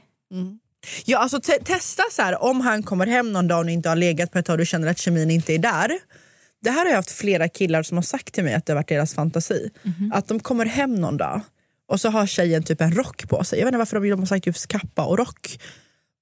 Ja, 1.06 1.18
alltså 1.18 1.42
te- 1.42 1.64
testa 1.64 2.04
så 2.12 2.22
här, 2.22 2.44
om 2.44 2.62
han 2.62 2.84
kommer 2.84 3.08
hem 3.08 3.32
någon 3.32 3.48
dag 3.48 3.66
och 3.66 3.70
inte 3.70 3.90
har 3.90 3.96
legat 3.96 4.32
på 4.32 4.40
ett 4.40 4.46
tag 4.46 4.54
och 4.54 4.58
du 4.58 4.66
känner 4.66 4.88
att 4.88 5.00
kemin 5.00 5.32
inte 5.32 5.54
är 5.54 5.60
där. 5.60 5.92
Det 6.62 6.70
här 6.70 6.80
har 6.80 6.90
jag 6.90 6.96
haft 6.96 7.12
flera 7.12 7.48
killar 7.50 7.84
som 7.84 7.98
har 7.98 8.02
sagt 8.02 8.34
till 8.34 8.44
mig 8.44 8.54
att 8.54 8.66
det 8.66 8.74
har 8.74 8.76
varit 8.76 8.88
deras 8.88 9.16
fantasi. 9.16 9.70
Att 10.14 10.28
de 10.28 10.40
kommer 10.40 10.66
hem 10.66 10.96
någon 10.96 11.18
dag 11.18 11.42
och 11.88 12.02
så 12.02 12.10
har 12.10 12.26
tjejen 12.26 12.64
typ 12.64 12.82
en 12.82 12.92
rock 12.92 13.30
på 13.30 13.44
sig. 13.44 13.60
Jag 13.60 13.66
vet 13.66 13.70
inte 13.70 13.78
varför 13.78 14.00
de, 14.00 14.10
de 14.10 14.20
har 14.20 14.26
sagt 14.26 14.44
typ 14.44 14.56
just 14.56 14.68
kappa 14.68 15.06
och 15.06 15.18
rock. 15.18 15.60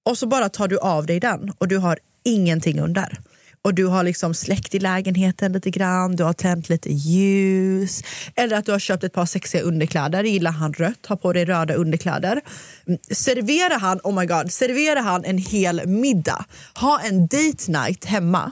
Och 0.06 0.18
så 0.18 0.28
bara 0.28 0.50
tar 0.50 0.68
du 0.68 0.80
av 0.80 1.06
dig 1.06 1.20
den 1.20 1.52
och 1.58 1.68
du 1.68 1.78
har 1.78 2.00
ingenting 2.24 2.80
under. 2.80 3.20
Och 3.66 3.74
du 3.74 3.86
har 3.86 4.04
liksom 4.04 4.34
släckt 4.34 4.76
i 4.76 4.80
lägenheten 4.80 5.54
lite 5.54 5.70
grann, 5.70 6.16
du 6.16 6.24
har 6.24 6.34
tänt 6.34 6.70
lite 6.70 6.90
ljus. 6.90 8.04
Eller 8.36 8.58
att 8.58 8.66
du 8.66 8.72
har 8.72 8.80
köpt 8.80 9.04
ett 9.04 9.14
par 9.14 9.26
sexiga 9.26 9.62
underkläder, 9.62 10.24
gillar 10.24 10.52
han 10.52 10.74
rött, 10.74 11.06
har 11.06 11.16
på 11.16 11.34
dig 11.34 11.46
röda 11.46 11.74
underkläder. 11.74 12.42
Mm, 12.88 13.00
Servera 13.12 13.78
han, 13.78 14.00
oh 14.04 14.20
my 14.20 14.26
god, 14.26 14.52
servera 14.52 15.00
han 15.00 15.26
en 15.26 15.38
hel 15.38 15.88
middag. 15.88 16.46
Ha 16.76 17.00
en 17.00 17.28
date 17.28 17.72
night 17.72 18.06
hemma. 18.06 18.52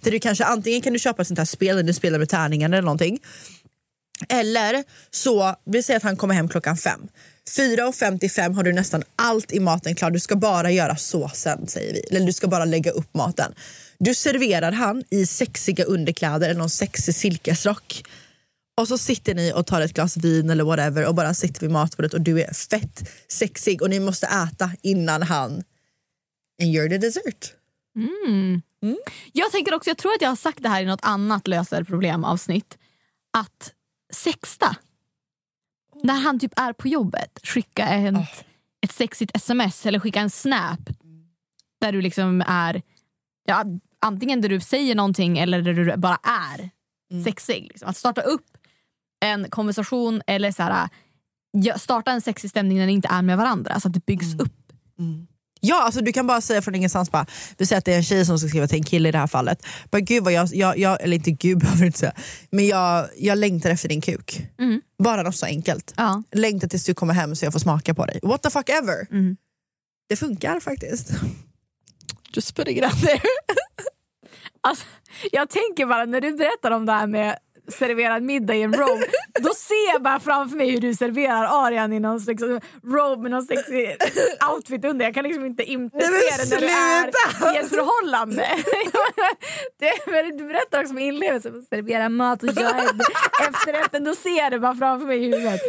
Där 0.00 0.10
du 0.10 0.18
kanske 0.18 0.44
antingen 0.44 0.82
kan 0.82 0.92
du 0.92 0.98
köpa 0.98 1.22
ett 1.22 1.28
sånt 1.28 1.38
här 1.38 1.46
spel, 1.46 1.76
där 1.76 1.82
du 1.82 1.94
spelar 1.94 2.18
med 2.18 2.28
tärningar 2.28 2.68
eller 2.68 2.82
någonting. 2.82 3.18
Eller 4.28 4.84
så, 5.10 5.54
vi 5.64 5.82
säger 5.82 5.96
att 5.96 6.02
han 6.02 6.16
kommer 6.16 6.34
hem 6.34 6.48
klockan 6.48 6.76
fem. 6.76 7.08
4.55 7.56 8.54
har 8.54 8.62
du 8.62 8.72
nästan 8.72 9.02
allt 9.16 9.52
i 9.52 9.60
maten 9.60 9.94
klart. 9.94 10.12
Du 10.12 10.20
ska 10.20 10.36
bara 10.36 10.70
göra 10.70 10.96
såsen 10.96 11.66
säger 11.66 11.92
vi. 11.92 12.00
Eller 12.00 12.26
du 12.26 12.32
ska 12.32 12.48
bara 12.48 12.64
lägga 12.64 12.90
upp 12.90 13.14
maten. 13.14 13.54
Du 13.98 14.14
serverar 14.14 14.72
han 14.72 15.04
i 15.10 15.26
sexiga 15.26 15.84
underkläder 15.84 16.48
eller 16.48 16.58
någon 16.58 16.70
sexig 16.70 17.14
silkesrock. 17.14 18.04
Och 18.76 18.88
så 18.88 18.98
sitter 18.98 19.34
ni 19.34 19.52
och 19.52 19.66
tar 19.66 19.80
ett 19.80 19.94
glas 19.94 20.16
vin 20.16 20.50
eller 20.50 20.64
whatever 20.64 21.06
och 21.06 21.14
bara 21.14 21.34
sitter 21.34 21.60
vid 21.60 21.70
matbordet 21.70 22.14
och 22.14 22.20
du 22.20 22.42
är 22.42 22.54
fett 22.54 23.08
sexig 23.28 23.82
och 23.82 23.90
ni 23.90 24.00
måste 24.00 24.26
äta 24.26 24.70
innan 24.82 25.22
han 25.22 25.52
and 26.62 26.74
you're 26.74 26.88
the 26.88 26.98
dessert. 26.98 27.52
Mm. 27.96 28.62
Jag 29.32 29.52
tänker 29.52 29.74
också, 29.74 29.90
jag 29.90 29.98
tror 29.98 30.12
att 30.12 30.22
jag 30.22 30.28
har 30.28 30.36
sagt 30.36 30.62
det 30.62 30.68
här 30.68 30.82
i 30.82 30.86
något 30.86 31.04
annat 31.04 31.48
löser 31.48 31.84
problem 31.84 32.24
avsnitt. 32.24 32.78
Att 33.36 33.72
sexta. 34.14 34.76
När 36.02 36.14
han 36.20 36.38
typ 36.38 36.52
är 36.60 36.72
på 36.72 36.88
jobbet, 36.88 37.40
skicka 37.42 37.88
ett, 37.88 38.44
ett 38.84 38.92
sexigt 38.92 39.36
sms 39.36 39.86
eller 39.86 39.98
skicka 39.98 40.20
en 40.20 40.30
snap. 40.30 40.80
Där 41.80 41.92
du 41.92 42.02
liksom 42.02 42.42
är, 42.46 42.82
ja, 43.44 43.64
antingen 44.00 44.40
där 44.40 44.48
du 44.48 44.60
säger 44.60 44.94
någonting 44.94 45.38
eller 45.38 45.62
där 45.62 45.72
du 45.72 45.96
bara 45.96 46.18
är 46.22 46.70
sexig. 47.24 47.62
Liksom. 47.62 47.88
Att 47.88 47.96
starta 47.96 48.20
upp 48.20 48.46
en 49.20 49.50
konversation 49.50 50.22
eller 50.26 50.50
så 50.50 50.62
här, 50.62 50.88
starta 51.78 52.10
en 52.12 52.20
sexig 52.20 52.50
stämning 52.50 52.78
när 52.78 52.86
ni 52.86 52.92
inte 52.92 53.08
är 53.08 53.22
med 53.22 53.36
varandra. 53.36 53.80
Så 53.80 53.88
att 53.88 53.94
det 53.94 54.06
byggs 54.06 54.34
upp. 54.34 54.72
Ja, 55.66 55.82
alltså 55.82 56.00
du 56.00 56.12
kan 56.12 56.26
bara 56.26 56.40
säga 56.40 56.62
från 56.62 56.74
ingenstans, 56.74 57.10
bara, 57.10 57.26
vi 57.58 57.66
säger 57.66 57.78
att 57.78 57.84
det 57.84 57.92
är 57.92 57.96
en 57.96 58.02
tjej 58.02 58.26
som 58.26 58.38
ska 58.38 58.48
skriva 58.48 58.66
till 58.66 58.78
en 58.78 58.84
kille 58.84 59.08
i 59.08 59.12
det 59.12 59.18
här 59.18 59.26
fallet. 59.26 59.66
Bara, 59.90 60.00
gud 60.00 60.24
vad 60.24 60.32
jag, 60.32 60.48
jag, 60.52 60.78
jag, 60.78 61.02
eller 61.02 61.16
inte 61.16 61.30
gud 61.30 61.58
behöver 61.60 61.80
du 61.80 61.86
inte 61.86 61.98
säga, 61.98 62.12
men 62.50 62.66
jag, 62.66 63.08
jag 63.16 63.38
längtar 63.38 63.70
efter 63.70 63.88
din 63.88 64.00
kuk. 64.00 64.46
Mm. 64.58 64.80
Bara 64.98 65.22
något 65.22 65.36
så 65.36 65.46
enkelt. 65.46 65.94
Ja. 65.96 66.22
Längtar 66.32 66.68
tills 66.68 66.84
du 66.84 66.94
kommer 66.94 67.14
hem 67.14 67.36
så 67.36 67.44
jag 67.44 67.52
får 67.52 67.60
smaka 67.60 67.94
på 67.94 68.06
dig. 68.06 68.20
What 68.22 68.42
the 68.42 68.50
fuck 68.50 68.68
ever. 68.68 69.06
Mm. 69.10 69.36
Det 70.08 70.16
funkar 70.16 70.60
faktiskt. 70.60 71.10
Just 72.32 72.56
putting 72.56 72.78
it 72.78 72.84
out 72.84 73.00
there. 73.00 73.20
Alltså, 74.60 74.84
jag 75.32 75.50
tänker 75.50 75.86
bara 75.86 76.04
när 76.04 76.20
du 76.20 76.36
berättar 76.36 76.70
om 76.70 76.86
det 76.86 76.92
här 76.92 77.06
med 77.06 77.38
serverad 77.68 78.22
middag 78.22 78.54
i 78.54 78.62
en 78.62 78.72
robe, 78.72 79.06
då 79.40 79.54
ser 79.54 79.92
jag 79.92 80.02
bara 80.02 80.20
framför 80.20 80.56
mig 80.56 80.70
hur 80.70 80.80
du 80.80 80.94
serverar 80.94 81.66
Arian 81.66 81.92
i 81.92 82.00
någon 82.00 82.20
slags 82.20 82.42
robe 82.84 83.22
med 83.22 83.30
någon 83.30 83.42
sexig 83.42 83.96
outfit 84.52 84.84
under. 84.84 85.04
Jag 85.04 85.14
kan 85.14 85.24
liksom 85.24 85.44
inte 85.44 85.62
inte 85.62 85.96
Nej, 85.96 86.32
se 86.32 86.44
det 86.44 86.50
när 86.50 86.60
du 86.60 86.66
är 86.66 87.54
i 87.54 87.58
ett 87.58 87.68
förhållande. 87.68 88.46
det, 89.78 90.22
du 90.38 90.46
berättar 90.46 90.80
också 90.80 90.94
med 90.94 91.04
inlevelse, 91.04 91.52
servera 91.70 92.08
mat 92.08 92.42
och 92.42 92.48
jag 92.48 92.78
är 92.78 92.90
efterrätten, 93.48 94.04
då 94.04 94.14
ser 94.14 94.38
jag 94.38 94.52
det 94.52 94.58
bara 94.58 94.74
framför 94.74 95.06
mig 95.06 95.18
i 95.18 95.24
huvudet. 95.24 95.60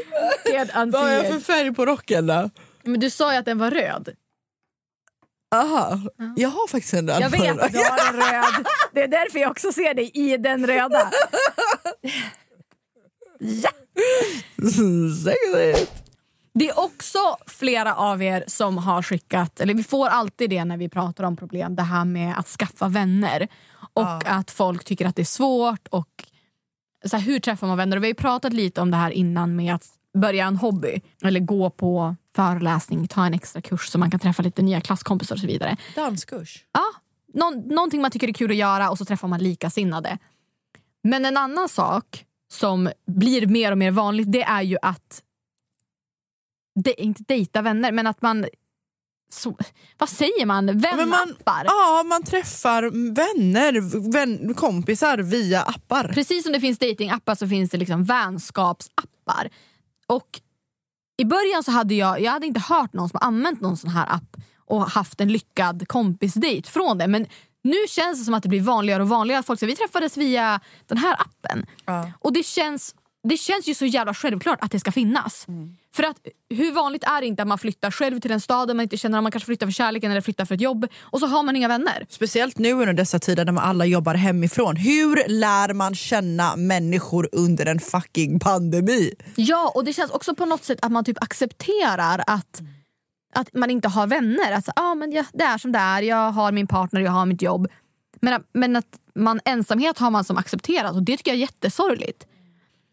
Vad 0.75 1.01
har 1.01 1.09
jag 1.09 1.27
för 1.27 1.39
färg 1.39 1.73
på 1.73 1.85
rocken 1.85 2.27
då? 2.27 2.49
Men 2.83 2.99
du 2.99 3.09
sa 3.09 3.33
ju 3.33 3.39
att 3.39 3.45
den 3.45 3.57
var 3.57 3.71
röd. 3.71 4.15
Aha, 5.55 5.99
jag 6.35 6.49
har 6.49 6.67
faktiskt 6.67 6.93
en 6.93 7.09
röd 7.09 7.21
Jag 7.21 7.29
vet 7.29 7.59
att 7.59 7.71
du 7.71 7.77
har 7.77 8.09
en 8.09 8.15
röd. 8.15 8.67
Det 8.93 9.01
är 9.01 9.07
därför 9.07 9.39
jag 9.39 9.51
också 9.51 9.71
ser 9.71 9.93
dig 9.93 10.11
i 10.13 10.37
den 10.37 10.67
röda. 10.67 11.11
Ja. 13.39 13.69
Sexigt. 15.23 16.01
Det 16.53 16.69
är 16.69 16.79
också 16.79 17.19
flera 17.47 17.95
av 17.95 18.23
er 18.23 18.43
som 18.47 18.77
har 18.77 19.01
skickat, 19.01 19.59
eller 19.59 19.73
vi 19.73 19.83
får 19.83 20.07
alltid 20.07 20.49
det 20.49 20.65
när 20.65 20.77
vi 20.77 20.89
pratar 20.89 21.23
om 21.23 21.35
problem, 21.37 21.75
det 21.75 21.83
här 21.83 22.05
med 22.05 22.39
att 22.39 22.47
skaffa 22.47 22.87
vänner. 22.87 23.47
Och 23.93 24.27
att 24.27 24.51
folk 24.51 24.83
tycker 24.83 25.05
att 25.05 25.15
det 25.15 25.21
är 25.21 25.25
svårt. 25.25 25.87
och 25.87 26.23
så 27.05 27.17
här, 27.17 27.23
Hur 27.23 27.39
träffar 27.39 27.67
man 27.67 27.77
vänner? 27.77 27.97
Och 27.97 28.03
vi 28.03 28.07
har 28.07 28.11
ju 28.11 28.15
pratat 28.15 28.53
lite 28.53 28.81
om 28.81 28.91
det 28.91 28.97
här 28.97 29.11
innan 29.11 29.55
med 29.55 29.75
att 29.75 29.87
börja 30.13 30.45
en 30.45 30.55
hobby. 30.57 31.01
Eller 31.23 31.39
gå 31.39 31.69
på 31.69 32.15
föreläsning, 32.35 33.07
ta 33.07 33.25
en 33.25 33.33
extra 33.33 33.61
kurs 33.61 33.87
så 33.87 33.97
man 33.97 34.11
kan 34.11 34.19
träffa 34.19 34.43
lite 34.43 34.61
nya 34.61 34.81
klasskompisar 34.81 35.35
och 35.35 35.39
så 35.39 35.47
vidare. 35.47 35.77
Danskurs. 35.95 36.65
Ja, 36.73 36.83
någon, 37.33 37.59
någonting 37.59 38.01
man 38.01 38.11
tycker 38.11 38.27
är 38.27 38.33
kul 38.33 38.51
att 38.51 38.57
göra 38.57 38.89
och 38.89 38.97
så 38.97 39.05
träffar 39.05 39.27
man 39.27 39.39
likasinnade. 39.39 40.17
Men 41.05 41.25
en 41.25 41.37
annan 41.37 41.69
sak 41.69 42.25
som 42.51 42.89
blir 43.07 43.47
mer 43.47 43.71
och 43.71 43.77
mer 43.77 43.91
vanligt 43.91 44.31
det 44.31 44.43
är 44.43 44.61
ju 44.61 44.77
att 44.81 45.23
de, 46.83 46.93
inte 46.97 47.23
dejta 47.27 47.61
vänner, 47.61 47.91
men 47.91 48.07
att 48.07 48.21
man... 48.21 48.45
Så, 49.31 49.57
vad 49.97 50.09
säger 50.09 50.45
man? 50.45 50.65
Vänappar? 50.65 51.63
ja, 51.65 52.03
man 52.05 52.23
träffar 52.23 52.83
vänner, 53.13 54.11
vän, 54.11 54.53
kompisar 54.53 55.17
via 55.17 55.61
appar. 55.61 56.11
Precis 56.13 56.43
som 56.43 56.53
det 56.53 56.59
finns 56.59 56.79
datingappar 56.79 57.35
så 57.35 57.47
finns 57.47 57.71
det 57.71 57.77
liksom 57.77 58.03
vänskapsappar. 58.03 59.49
Och 60.07 60.41
I 61.17 61.25
början 61.25 61.63
så 61.63 61.71
hade 61.71 61.95
jag, 61.95 62.21
jag 62.21 62.31
hade 62.31 62.47
inte 62.47 62.59
hört 62.59 62.93
någon 62.93 63.09
som 63.09 63.19
använt 63.21 63.61
någon 63.61 63.77
sån 63.77 63.89
här 63.89 64.13
app 64.13 64.37
och 64.65 64.91
haft 64.91 65.21
en 65.21 65.31
lyckad 65.31 65.87
kompisdejt 65.87 66.69
från 66.69 66.97
det. 66.97 67.07
Men 67.07 67.27
nu 67.65 67.87
känns 67.89 68.19
det 68.19 68.25
som 68.25 68.33
att 68.33 68.43
det 68.43 68.49
blir 68.49 68.61
vanligare 68.61 69.03
och 69.03 69.09
vanligare 69.09 69.39
att 69.39 69.45
folk 69.45 69.59
säger 69.59 69.71
vi 69.73 69.77
träffades 69.77 70.17
via 70.17 70.59
den 70.87 70.97
här 70.97 71.13
appen. 71.13 71.65
Och 72.19 72.33
det 72.33 72.43
känns, 72.43 72.95
det 73.23 73.37
känns 73.37 73.67
ju 73.67 73.73
så 73.73 73.85
jävla 73.85 74.13
självklart 74.13 74.59
att 74.61 74.71
det 74.71 74.79
ska 74.79 74.91
finnas. 74.91 75.45
För 75.95 76.03
att 76.03 76.17
hur 76.49 76.71
vanligt 76.71 77.03
är 77.03 77.21
det 77.21 77.27
inte 77.27 77.41
att 77.41 77.47
man 77.47 77.57
flyttar 77.57 77.91
själv 77.91 78.19
till 78.19 78.31
en 78.31 78.41
stad 78.41 78.67
där 78.67 78.73
man 78.73 78.83
inte 78.83 78.97
känner 78.97 79.17
att 79.17 79.23
man 79.23 79.31
kanske 79.31 79.45
flyttar 79.45 79.67
för 79.67 79.71
kärleken 79.71 80.11
eller 80.11 80.21
flyttar 80.21 80.45
för 80.45 80.55
ett 80.55 80.61
jobb 80.61 80.87
och 81.01 81.19
så 81.19 81.27
har 81.27 81.43
man 81.43 81.55
inga 81.55 81.67
vänner. 81.67 82.05
Speciellt 82.09 82.57
nu 82.57 82.73
under 82.73 82.93
dessa 82.93 83.19
tider 83.19 83.45
när 83.45 83.51
man 83.51 83.63
alla 83.63 83.85
jobbar 83.85 84.15
hemifrån. 84.15 84.75
Hur 84.75 85.23
lär 85.27 85.73
man 85.73 85.95
känna 85.95 86.55
människor 86.55 87.29
under 87.31 87.65
en 87.65 87.79
fucking 87.79 88.39
pandemi? 88.39 89.13
Ja, 89.35 89.71
och 89.75 89.85
det 89.85 89.93
känns 89.93 90.11
också 90.11 90.35
på 90.35 90.45
något 90.45 90.63
sätt 90.63 90.79
att 90.81 90.91
man 90.91 91.05
typ 91.05 91.23
accepterar 91.23 92.23
att, 92.27 92.61
att 93.35 93.53
man 93.53 93.69
inte 93.69 93.87
har 93.87 94.07
vänner. 94.07 94.51
Alltså, 94.51 94.71
ah, 94.75 94.95
men 94.95 95.11
ja, 95.11 95.25
det 95.33 95.43
är 95.43 95.57
som 95.57 95.71
det 95.71 95.79
är, 95.79 96.01
jag 96.01 96.31
har 96.31 96.51
min 96.51 96.67
partner, 96.67 97.01
jag 97.01 97.11
har 97.11 97.25
mitt 97.25 97.41
jobb. 97.41 97.67
Men, 98.21 98.43
men 98.53 98.75
att 98.75 98.99
man, 99.15 99.39
ensamhet 99.45 99.97
har 99.97 100.11
man 100.11 100.23
som 100.23 100.37
accepterat 100.37 100.95
och 100.95 101.03
det 101.03 101.17
tycker 101.17 101.31
jag 101.31 101.35
är 101.35 101.41
jättesorgligt. 101.41 102.27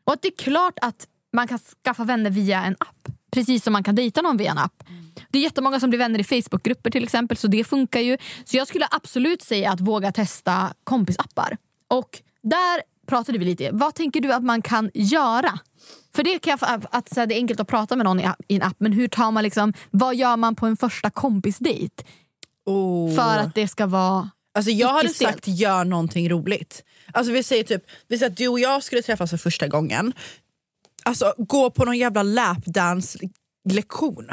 Och 0.04 0.12
att 0.12 0.22
det 0.22 0.28
är 0.28 0.36
klart 0.36 0.78
att 0.82 1.06
man 1.32 1.48
kan 1.48 1.58
skaffa 1.58 2.04
vänner 2.04 2.30
via 2.30 2.64
en 2.64 2.76
app. 2.80 3.08
Precis 3.30 3.64
som 3.64 3.72
man 3.72 3.84
kan 3.84 3.94
dejta 3.94 4.22
någon 4.22 4.36
via 4.36 4.50
en 4.50 4.58
app. 4.58 4.84
Det 5.30 5.38
är 5.38 5.42
jättemånga 5.42 5.80
som 5.80 5.90
blir 5.90 5.98
vänner 5.98 6.18
i 6.18 6.24
Facebookgrupper 6.24 6.90
till 6.90 7.04
exempel 7.04 7.36
så 7.36 7.46
det 7.46 7.64
funkar 7.64 8.00
ju. 8.00 8.18
Så 8.44 8.56
jag 8.56 8.68
skulle 8.68 8.86
absolut 8.90 9.42
säga 9.42 9.72
att 9.72 9.80
våga 9.80 10.12
testa 10.12 10.74
kompisappar. 10.84 11.56
Och 11.88 12.22
där 12.42 12.82
pratade 13.12 13.38
vi 13.38 13.44
lite. 13.44 13.70
Vad 13.72 13.94
tänker 13.94 14.20
du 14.20 14.32
att 14.32 14.42
man 14.42 14.62
kan 14.62 14.90
göra? 14.94 15.58
För 16.14 16.22
det 16.22 16.38
kan 16.38 16.58
jag, 16.60 16.86
att, 16.90 17.14
så 17.14 17.20
här, 17.20 17.26
det 17.26 17.34
är 17.34 17.36
enkelt 17.36 17.60
att 17.60 17.68
prata 17.68 17.96
med 17.96 18.04
någon 18.04 18.20
i, 18.20 18.28
i 18.48 18.56
en 18.56 18.62
app 18.62 18.76
men 18.78 18.92
hur 18.92 19.08
tar 19.08 19.30
man 19.30 19.44
liksom, 19.44 19.72
vad 19.90 20.14
gör 20.14 20.36
man 20.36 20.56
på 20.56 20.66
en 20.66 20.76
första 20.76 21.10
kompisdejt? 21.10 22.04
För 23.16 23.38
att 23.38 23.54
det 23.54 23.68
ska 23.68 23.86
vara 23.86 24.30
Alltså 24.54 24.70
jag 24.70 24.88
hade 24.88 25.08
sagt 25.08 25.48
gör 25.48 25.84
någonting 25.84 26.30
roligt. 26.30 26.84
Alltså 27.12 27.32
vi 27.32 27.42
säger 27.42 27.64
typ, 27.64 27.82
vi 28.08 28.18
säger 28.18 28.30
att 28.30 28.36
du 28.36 28.48
och 28.48 28.60
jag 28.60 28.82
skulle 28.82 29.02
träffas 29.02 29.30
för 29.30 29.36
första 29.36 29.68
gången. 29.68 30.12
Alltså 31.04 31.34
gå 31.38 31.70
på 31.70 31.84
någon 31.84 31.98
jävla 31.98 32.22
lapdance-lektion. 32.22 34.28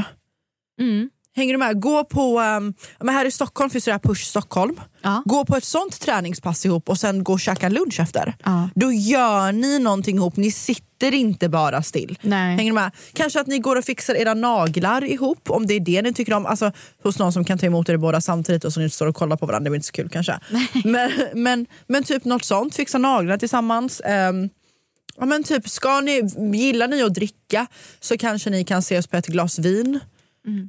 Mm. 0.79 1.09
Hänger 1.35 1.53
du 1.53 1.57
med? 1.59 1.81
Gå 1.81 2.03
på, 2.03 2.39
um, 2.39 2.73
men 2.99 3.15
här 3.15 3.25
i 3.25 3.31
Stockholm 3.31 3.69
finns 3.69 3.85
det 3.85 3.91
här 3.91 3.99
Push 3.99 4.25
Stockholm. 4.25 4.79
Gå 5.25 5.45
på 5.45 5.55
ett 5.55 5.63
sånt 5.63 5.99
träningspass 6.01 6.65
ihop 6.65 6.89
och 6.89 6.97
sen 6.97 7.23
gå 7.23 7.33
och 7.33 7.39
käka 7.39 7.69
lunch 7.69 7.99
efter. 7.99 8.35
Då 8.75 8.91
gör 8.91 9.51
ni 9.51 9.79
någonting 9.79 10.15
ihop, 10.15 10.35
ni 10.37 10.51
sitter 10.51 11.13
inte 11.13 11.49
bara 11.49 11.83
still. 11.83 12.17
Hänger 12.57 12.71
du 12.71 12.75
med? 12.75 12.91
Kanske 13.13 13.39
att 13.39 13.47
ni 13.47 13.59
går 13.59 13.75
och 13.75 13.85
fixar 13.85 14.15
era 14.15 14.33
naglar 14.33 15.03
ihop 15.03 15.49
om 15.49 15.67
det 15.67 15.73
är 15.73 15.79
det 15.79 16.01
ni 16.01 16.13
tycker 16.13 16.33
om. 16.33 16.45
Alltså, 16.45 16.71
hos 17.03 17.19
någon 17.19 17.33
som 17.33 17.45
kan 17.45 17.57
ta 17.57 17.65
emot 17.65 17.89
er 17.89 17.97
båda 17.97 18.21
samtidigt 18.21 18.65
och 18.65 18.73
så 18.73 18.79
ni 18.79 18.89
står 18.89 19.07
och 19.07 19.15
kollar 19.15 19.37
på 19.37 19.45
varandra, 19.45 19.63
det 19.63 19.69
blir 19.69 19.77
inte 19.77 19.87
så 19.87 19.93
kul 19.93 20.09
kanske. 20.09 20.39
men, 20.83 21.11
men, 21.33 21.65
men 21.87 22.03
typ 22.03 22.25
något 22.25 22.45
sånt, 22.45 22.75
fixa 22.75 22.97
naglarna 22.97 23.37
tillsammans. 23.37 24.01
Ehm, 24.05 24.49
ja, 25.17 25.25
men 25.25 25.43
typ, 25.43 25.69
ska 25.69 26.01
ni, 26.01 26.21
gillar 26.53 26.87
ni 26.87 27.03
att 27.03 27.13
dricka 27.13 27.67
så 27.99 28.17
kanske 28.17 28.49
ni 28.49 28.63
kan 28.63 28.79
ses 28.79 29.07
på 29.07 29.17
ett 29.17 29.27
glas 29.27 29.59
vin. 29.59 29.99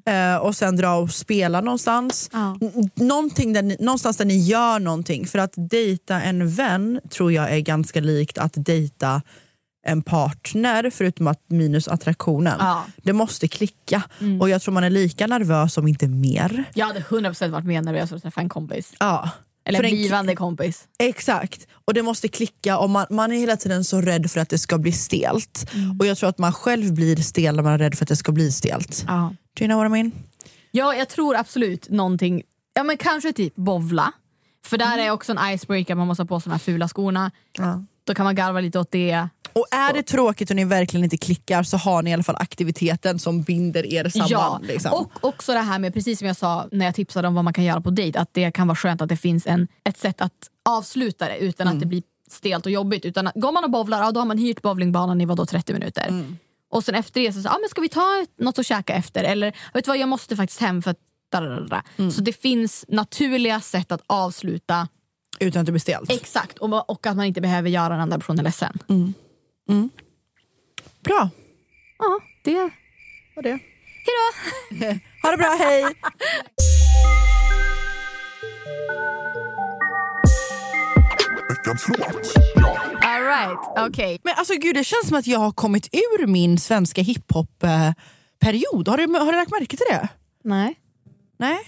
Eh, 0.07 0.37
och 0.37 0.57
sen 0.57 0.77
dra 0.77 0.95
och 0.95 1.11
spela 1.11 1.61
någonstans. 1.61 2.31
N- 2.61 2.91
Någonting 2.95 3.53
där 3.53 3.62
ni, 3.62 3.77
någonstans 3.81 4.16
där 4.16 4.25
ni 4.25 4.39
gör 4.39 4.79
någonting. 4.79 5.27
För 5.27 5.39
att 5.39 5.53
dejta 5.57 6.21
en 6.23 6.49
vän 6.49 7.01
tror 7.11 7.33
jag 7.33 7.51
är 7.57 7.61
ganska 7.61 8.01
likt 8.01 8.39
att 8.39 8.53
dejta 8.57 9.23
en 9.87 10.03
partner 10.03 10.91
förutom 10.91 11.27
att 11.27 11.41
minus 11.49 11.89
attraktionen. 11.89 12.57
Ja. 12.59 12.85
Det 13.03 13.12
måste 13.12 13.49
klicka. 13.49 14.03
Mm. 14.21 14.41
Och 14.41 14.49
jag 14.49 14.62
tror 14.62 14.75
man 14.75 14.85
är 14.85 14.91
lika 14.91 15.27
nervös 15.27 15.77
om 15.79 15.89
inte 15.89 16.09
mer. 16.09 16.64
Jag 16.75 16.87
hade 16.87 17.01
100% 17.01 17.49
varit 17.51 17.64
med 17.64 17.85
nervös 17.85 18.09
för 18.09 18.16
att 18.16 18.23
träffa 18.23 18.41
en 18.41 18.49
kompis. 18.49 18.93
Ja. 19.01 19.31
Eller 19.64 19.78
För 19.78 19.84
en 19.84 19.90
blivande 19.90 20.34
kompis. 20.34 20.88
Exakt, 20.98 21.66
och 21.84 21.94
det 21.94 22.02
måste 22.02 22.28
klicka 22.28 22.78
och 22.78 22.90
man, 22.90 23.06
man 23.11 23.32
är 23.32 23.36
hela 23.36 23.56
tiden 23.56 23.84
så 23.84 24.00
rädd 24.00 24.30
för 24.30 24.40
att 24.40 24.48
det 24.48 24.58
ska 24.58 24.78
bli 24.78 24.92
stelt. 24.92 25.70
Och 26.00 26.06
jag 26.06 26.18
tror 26.18 26.28
att 26.28 26.38
man 26.38 26.52
själv 26.52 26.92
blir 26.94 27.16
stel 27.16 27.56
när 27.56 27.62
man 27.62 27.72
är 27.72 27.78
rädd 27.78 27.94
för 27.94 28.04
att 28.04 28.08
det 28.08 28.16
ska 28.16 28.32
bli 28.32 28.52
stelt. 28.52 29.04
Ja. 29.08 29.34
Do 29.58 29.64
you 29.64 29.68
know 29.68 29.78
what 29.78 29.86
I 29.86 29.90
mean? 29.90 30.12
Ja, 30.70 30.94
jag 30.94 31.08
tror 31.08 31.36
absolut 31.36 31.88
någonting. 31.88 32.42
Ja, 32.74 32.82
men 32.82 32.96
kanske 32.96 33.32
typ 33.32 33.56
bovla. 33.56 34.12
För 34.64 34.78
där 34.78 34.98
är 34.98 35.11
också 35.11 35.32
en 35.32 35.54
icebreaker, 35.54 35.94
man 35.94 36.06
måste 36.06 36.22
ha 36.22 36.28
på 36.28 36.40
sig 36.40 36.50
de 36.50 36.52
här 36.52 36.58
fula 36.58 36.88
skorna. 36.88 37.30
Då 38.04 38.14
kan 38.14 38.24
man 38.24 38.34
garva 38.34 38.61
lite 38.61 38.78
åt 38.78 38.90
det. 38.92 39.28
Och 39.53 39.66
är 39.70 39.92
det 39.92 40.03
tråkigt 40.03 40.51
och 40.51 40.57
ni 40.57 40.64
verkligen 40.64 41.05
inte 41.05 41.16
klickar 41.16 41.62
så 41.62 41.76
har 41.76 42.03
ni 42.03 42.11
i 42.11 42.14
alla 42.14 42.22
fall 42.22 42.36
aktiviteten 42.38 43.18
som 43.18 43.42
binder 43.42 43.94
er 43.94 44.09
samman. 44.09 44.28
Ja, 44.30 44.61
liksom. 44.62 44.92
och 44.92 45.11
också 45.20 45.53
det 45.53 45.61
här 45.61 45.78
med, 45.78 45.94
precis 45.94 46.18
som 46.18 46.26
jag 46.26 46.36
sa 46.36 46.68
när 46.72 46.86
jag 46.86 46.94
tipsade 46.94 47.28
om 47.28 47.34
vad 47.34 47.44
man 47.44 47.53
kan 47.53 47.64
göra 47.64 47.80
på 47.80 47.90
dejt, 47.90 48.18
att 48.18 48.34
det 48.34 48.51
kan 48.51 48.68
vara 48.68 48.76
skönt 48.76 49.01
att 49.01 49.09
det 49.09 49.16
finns 49.16 49.46
en, 49.46 49.68
ett 49.84 49.98
sätt 49.98 50.20
att 50.20 50.51
avsluta 50.68 51.28
det 51.28 51.38
utan 51.38 51.68
att 51.68 51.80
det 51.80 51.86
blir 51.86 52.03
stelt 52.30 52.66
och 52.66 52.72
jobbigt. 52.72 53.05
Utan 53.05 53.26
att, 53.26 53.34
går 53.34 53.53
man 53.53 53.64
och 53.64 53.70
bowlar, 53.70 54.03
ja, 54.03 54.12
då 54.12 54.20
har 54.20 54.26
man 54.26 54.38
hyrt 54.38 54.62
bowlingbanan 54.62 55.20
i 55.20 55.24
vadå, 55.24 55.46
30 55.46 55.72
minuter. 55.72 56.24
Och 56.70 56.84
sen 56.84 56.94
efter 56.94 57.20
det 57.20 57.32
så, 57.32 57.42
så 57.42 57.48
ah, 57.48 57.59
men 57.61 57.68
ska 57.68 57.80
vi 57.80 57.88
ta 57.88 58.26
något 58.38 58.59
att 58.59 58.66
käka 58.66 58.94
efter? 58.94 59.24
Eller 59.24 59.57
vet 59.74 59.84
du 59.84 59.88
vad, 59.88 59.98
jag 59.98 60.09
måste 60.09 60.36
faktiskt 60.36 60.61
hem 60.61 60.82
för 60.82 60.90
att... 60.90 60.98
dadadada. 61.32 61.82
Så 62.12 62.20
det 62.20 62.32
finns 62.32 62.84
naturliga 62.88 63.61
sätt 63.61 63.92
att 63.92 64.03
avsluta. 64.07 64.88
Utan 65.38 65.61
att 65.61 65.66
det 65.66 65.72
blir 65.72 65.80
stelt. 65.80 66.11
Exakt, 66.11 66.59
och, 66.59 66.90
och 66.90 67.07
att 67.07 67.16
man 67.16 67.26
inte 67.26 67.40
behöver 67.40 67.70
göra 67.70 67.88
den 67.88 68.01
andra 68.01 68.18
personen 68.18 68.44
ledsen. 68.44 68.78
Bra. 71.05 71.31
Ja, 71.99 72.21
det 72.45 72.71
var 73.37 73.43
det. 73.43 73.59
Hejdå! 74.07 74.99
ha 75.23 75.31
det 75.31 75.37
bra, 75.37 75.57
hej! 75.59 75.85
All 83.03 83.23
right, 83.23 83.59
okej. 83.89 84.21
Men 84.25 84.35
alltså 84.37 84.55
gud, 84.55 84.75
det 84.75 84.85
känns 84.85 85.09
som 85.09 85.18
att 85.18 85.27
jag 85.27 85.39
har 85.39 85.53
kommit 85.53 85.89
ur 85.93 86.27
min 86.27 86.59
svenska 86.59 87.03
hiphop-period. 87.03 88.89
Har 88.89 88.97
du, 88.97 89.07
har 89.18 89.33
du 89.33 89.39
lagt 89.39 89.51
märke 89.51 89.77
till 89.77 89.87
det? 89.91 90.09
Nej. 90.45 90.75
Nej? 91.39 91.59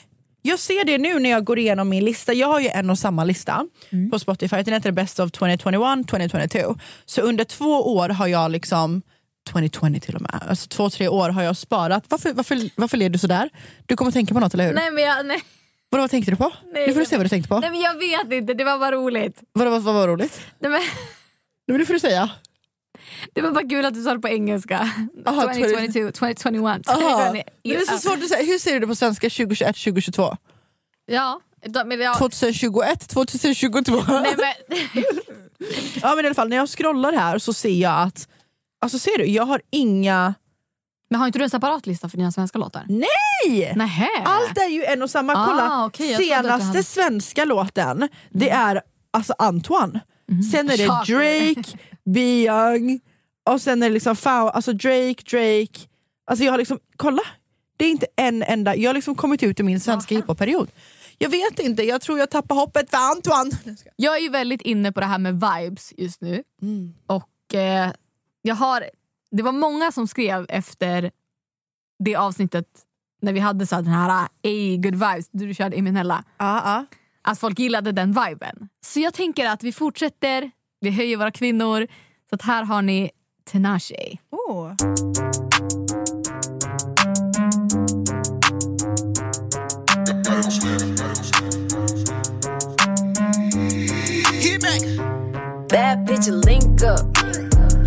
Jag 0.43 0.59
ser 0.59 0.85
det 0.85 0.99
nu 0.99 1.19
när 1.19 1.31
jag 1.31 1.45
går 1.45 1.59
igenom 1.59 1.89
min 1.89 2.05
lista. 2.05 2.33
Jag 2.33 2.49
har 2.49 2.61
ju 2.61 2.69
en 2.69 2.91
och 2.91 2.99
samma 2.99 3.25
lista 3.25 3.67
på 4.11 4.19
Spotify. 4.19 4.63
Den 4.63 4.75
heter 4.75 4.93
Best 4.93 5.21
of 5.21 5.31
2021, 5.31 6.09
2022. 6.09 6.77
Så 7.05 7.21
under 7.21 7.45
två 7.45 7.95
år 7.97 8.09
har 8.09 8.27
jag 8.27 8.51
liksom 8.51 9.03
2020 9.51 10.01
till 10.01 10.15
och 10.17 10.23
med. 10.23 10.43
Alltså 10.49 10.69
två, 10.69 10.91
tre 10.91 11.09
år 11.09 11.29
har 11.29 11.43
jag 11.43 11.57
sparat. 11.57 12.05
Varför, 12.09 12.33
varför, 12.33 12.71
varför 12.77 12.97
ler 12.97 13.09
du 13.09 13.19
sådär? 13.19 13.51
Du 13.87 13.97
kommer 13.97 14.11
tänka 14.13 14.35
på 14.35 14.41
något, 14.41 14.55
eller 14.55 14.67
hur? 14.67 14.75
Nej 14.75 14.91
men 14.91 15.05
jag, 15.05 15.27
nej, 15.27 15.43
Vadå, 15.91 16.03
vad 16.03 16.11
tänkte 16.11 16.31
du 16.31 16.37
på? 16.37 16.53
Nej, 16.75 16.87
nu 16.87 16.93
får 16.93 17.01
du 17.01 17.07
se 17.07 17.17
vad 17.17 17.25
du 17.25 17.29
tänkte 17.29 17.49
på. 17.49 17.61
nej 17.61 17.71
men 17.71 17.81
jag 17.81 17.99
vet 17.99 18.33
inte, 18.33 18.55
det 18.55 18.65
var 18.65 18.79
bara 18.79 18.93
roligt. 18.93 19.43
Vadå, 19.53 19.71
vad, 19.71 19.83
vad 19.83 19.95
var 19.95 20.09
roligt? 20.09 20.41
Nej, 20.59 20.71
men, 20.71 20.81
nu 21.79 21.87
får 21.87 21.95
du 21.95 22.01
säga. 22.01 22.31
Det 23.33 23.41
var 23.43 23.51
bara 23.51 23.69
kul 23.69 23.85
att 23.85 23.95
du 23.95 24.03
sa 24.03 24.15
det 24.15 24.21
på 24.21 24.29
engelska. 24.29 24.91
Aha, 25.27 25.43
2022, 25.43 26.13
2021. 26.13 26.89
Aha. 26.89 26.99
2020. 27.01 27.33
Men 27.33 27.43
det 27.63 27.75
är 27.77 27.87
så 27.87 27.99
svårt 27.99 28.23
att 28.23 28.29
säga. 28.29 28.45
Hur 28.47 28.59
säger 28.59 28.81
du 28.81 28.81
det 28.81 28.87
på 28.91 28.95
svenska 28.95 29.31
2021, 29.31 29.77
2022? 29.77 30.37
Ja, 31.07 31.41
de- 31.67 31.91
jag, 32.01 32.19
2021, 32.19 33.09
2022? 33.09 34.03
nej, 34.09 34.35
men, 34.39 34.75
Ja 36.03 36.15
men 36.15 36.25
i 36.25 36.29
alla 36.29 36.35
fall 36.35 36.49
när 36.49 36.57
jag 36.57 36.69
scrollar 36.69 37.13
här 37.13 37.39
så 37.39 37.53
ser 37.53 37.69
jag 37.81 38.03
att, 38.03 38.29
alltså 38.81 38.99
ser 38.99 39.19
du, 39.19 39.25
jag 39.27 39.45
har 39.45 39.61
inga, 39.71 40.35
men 41.11 41.21
har 41.21 41.27
inte 41.27 41.39
du 41.39 41.45
en 41.45 41.51
separat 41.51 41.87
lista 41.87 42.09
för 42.09 42.17
dina 42.17 42.33
svenska 42.33 42.59
låtar? 42.59 42.85
nej! 42.89 43.73
Nähä. 43.77 44.09
Allt 44.25 44.59
är 44.59 44.69
ju 44.69 44.85
en 44.85 45.03
och 45.03 45.11
samma. 45.11 45.33
Kolla, 45.47 45.69
Ah, 45.71 45.91
du 45.99 46.05
senaste 46.25 46.51
hade- 46.67 46.83
svenska 46.83 47.45
låten, 47.45 48.09
det 48.31 48.51
är 48.51 48.83
alltså 49.11 49.35
Antoine. 49.39 50.01
Sen 50.53 50.71
är 50.71 50.77
det. 50.77 50.87
Drake, 50.87 51.79
Be 52.05 52.21
Young, 52.21 53.01
och 53.51 53.61
sen 53.61 53.83
är 53.83 53.89
det 53.89 53.95
liksom 53.95 54.17
Fau, 54.17 54.49
alltså 54.49 54.73
Drake, 54.73 55.23
Drake. 55.31 55.89
Alltså 56.27 56.45
jag 56.45 56.53
har 56.53 56.59
liksom, 56.59 56.79
kolla, 56.97 57.23
det 57.77 57.85
är 57.85 57.91
inte 57.91 58.07
en 58.17 58.43
enda, 58.43 58.77
jag 58.77 58.89
har 58.89 58.95
liksom 58.95 59.15
kommit 59.15 59.43
ut 59.43 59.61
ur 59.61 59.65
min 59.65 59.81
svenska 59.81 60.15
hiphop-period. 60.15 60.71
Jag 61.19 61.29
vet 61.29 61.59
inte, 61.59 61.83
jag 61.83 62.01
tror 62.01 62.19
jag 62.19 62.31
tappar 62.31 62.55
hoppet 62.55 62.91
för 62.91 62.97
Antoine. 62.97 63.51
Jag 63.97 64.17
är 64.17 64.21
ju 64.21 64.29
väldigt 64.29 64.63
inne 64.63 64.93
på 64.93 65.01
det 65.01 65.07
här 65.07 65.19
med 65.19 65.35
vibes 65.35 65.93
just 65.97 66.21
nu. 66.21 66.43
Mm. 66.63 66.95
Och 67.07 67.55
eh, 67.55 67.93
jag 68.43 68.55
har, 68.55 68.85
Det 69.31 69.43
var 69.43 69.53
många 69.53 69.93
som 69.93 70.09
skrev 70.09 70.47
efter 70.49 71.11
det 72.05 72.17
avsnittet 72.17 72.67
när 73.23 73.33
vi 73.33 73.41
hade 73.41 73.67
så 73.67 73.75
här, 73.75 73.83
den 73.83 73.93
här 73.93 74.29
Ey 74.43 74.77
good 74.77 74.95
vibes, 74.95 75.29
du 75.31 75.55
körde 75.55 75.77
Eminella. 75.77 76.25
Ja, 76.39 76.63
ja. 76.65 76.85
Att 77.23 77.39
folk 77.39 77.59
gillade 77.59 77.93
den 77.93 78.09
viben. 78.13 78.69
Så 78.85 79.01
jag 79.01 79.15
tänker 79.15 79.47
att 79.47 79.63
vi 79.63 79.73
fortsätter, 79.73 80.51
vi 80.83 80.91
höjer 80.91 81.17
våra 81.17 81.31
kvinnor. 81.31 81.87
Så 82.29 82.35
att 82.35 82.43
här 82.43 82.65
har 82.65 82.83
ni 82.83 83.11
Tinashe. 83.45 84.19
Oh. 84.31 84.73
Bad 95.71 96.07
bitch, 96.07 96.29
link 96.47 96.83
up, 96.83 97.17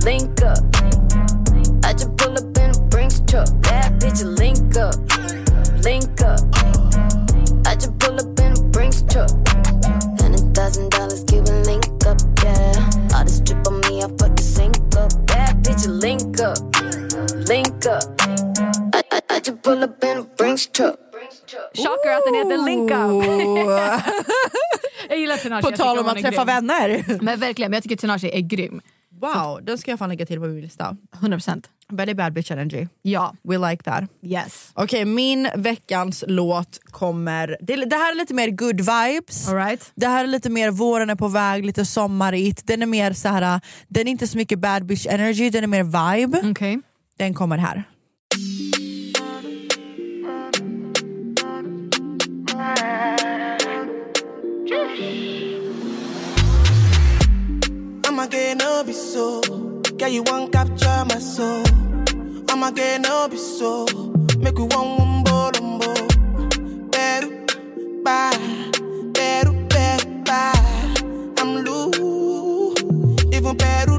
link 0.05 0.41
up. 0.41 0.75
I 1.85 1.91
just 1.91 2.17
pull 2.17 2.37
up 2.37 2.57
in 2.57 2.69
a 2.69 2.87
Brinks 2.89 3.21
truck. 3.27 3.64
Tinashe. 25.61 25.61
På 25.61 25.71
jag 25.71 25.77
tal 25.77 25.97
tycker 25.97 26.09
om 26.09 26.17
att 26.17 26.21
träffa 26.21 26.45
grym. 26.45 26.67
vänner. 26.67 27.23
Men 27.23 27.39
verkligen, 27.39 27.71
men 27.71 27.77
jag 27.77 27.83
tycker 27.83 27.95
Tinashe 27.95 28.29
är 28.37 28.41
grym. 28.41 28.81
Wow, 29.21 29.59
den 29.63 29.77
ska 29.77 29.91
jag 29.91 29.99
fan 29.99 30.09
lägga 30.09 30.25
till 30.25 30.39
på 30.39 30.45
min 30.45 30.61
lista. 30.61 30.97
100%. 31.21 31.63
Very 31.89 32.13
bad 32.13 32.33
bitch 32.33 32.51
energy. 32.51 32.87
Ja. 33.01 33.35
We 33.43 33.69
like 33.71 33.83
that. 33.83 34.03
Yes. 34.21 34.71
Okej, 34.73 35.05
min 35.05 35.49
veckans 35.55 36.23
låt 36.27 36.79
kommer... 36.85 37.57
Det, 37.61 37.75
det 37.75 37.95
här 37.95 38.11
är 38.11 38.15
lite 38.15 38.33
mer 38.33 38.49
good 38.49 38.79
vibes. 38.79 39.49
All 39.49 39.55
right. 39.55 39.91
Det 39.95 40.07
här 40.07 40.23
är 40.23 40.27
lite 40.27 40.49
mer 40.49 40.71
våren 40.71 41.09
är 41.09 41.15
på 41.15 41.27
väg, 41.27 41.65
lite 41.65 41.85
sommarigt. 41.85 42.67
Den 42.67 42.81
är 42.81 42.85
mer 42.85 43.13
så 43.13 43.29
här, 43.29 43.61
den 43.87 44.07
är 44.07 44.11
inte 44.11 44.27
så 44.27 44.37
mycket 44.37 44.59
bad 44.59 44.85
bitch 44.85 45.05
energy, 45.05 45.49
den 45.49 45.63
är 45.63 45.67
mer 45.67 45.83
vibe. 45.83 46.49
Okay. 46.49 46.77
Den 47.17 47.33
kommer 47.33 47.57
här. 47.57 47.83
I'ma 58.17 58.27
get 58.27 58.57
no 58.59 58.81
be 58.85 58.93
so. 58.93 59.41
Girl, 59.97 60.07
you 60.07 60.23
won't 60.23 60.53
capture 60.53 61.03
my 61.09 61.19
soul. 61.19 61.65
I'ma 62.49 62.71
get 62.71 63.01
no 63.01 63.27
be 63.27 63.35
so. 63.35 63.85
Make 64.39 64.57
we 64.57 64.63
one 64.63 64.95
one 64.95 65.23
bolombo. 65.25 65.93
Better, 66.91 67.27
bye. 68.05 68.71
Better, 69.11 69.51
better, 69.67 70.09
bye. 70.23 71.33
I'm 71.39 71.65
loose. 71.65 72.83
Even 73.33 73.57
better, 73.57 73.94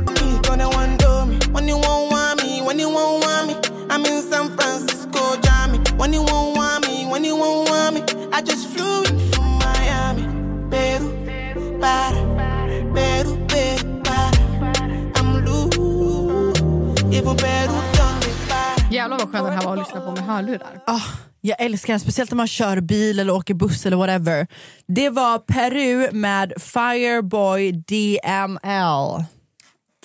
bye. 19.43 19.47
Jävlar 19.47 19.51
vad 19.51 19.51
skön 19.51 19.51
den 19.51 19.53
här 19.53 19.65
var 19.65 19.73
att 19.73 19.79
lyssna 19.79 20.01
på 20.01 20.11
med 20.11 20.25
hörlurar. 20.25 20.83
Ah, 20.87 21.01
jag 21.41 21.61
älskar 21.61 21.93
den, 21.93 22.01
speciellt 22.01 22.31
när 22.31 22.37
man 22.37 22.47
kör 22.47 22.81
bil 22.81 23.21
eller 23.21 23.33
åker 23.33 23.55
buss 23.55 23.87
eller 23.87 23.97
whatever. 23.97 24.47
Det 24.87 25.11
var 25.11 25.39
Peru 25.39 26.13
med 26.13 26.53
Fireboy 26.57 27.73
DML. 27.73 29.25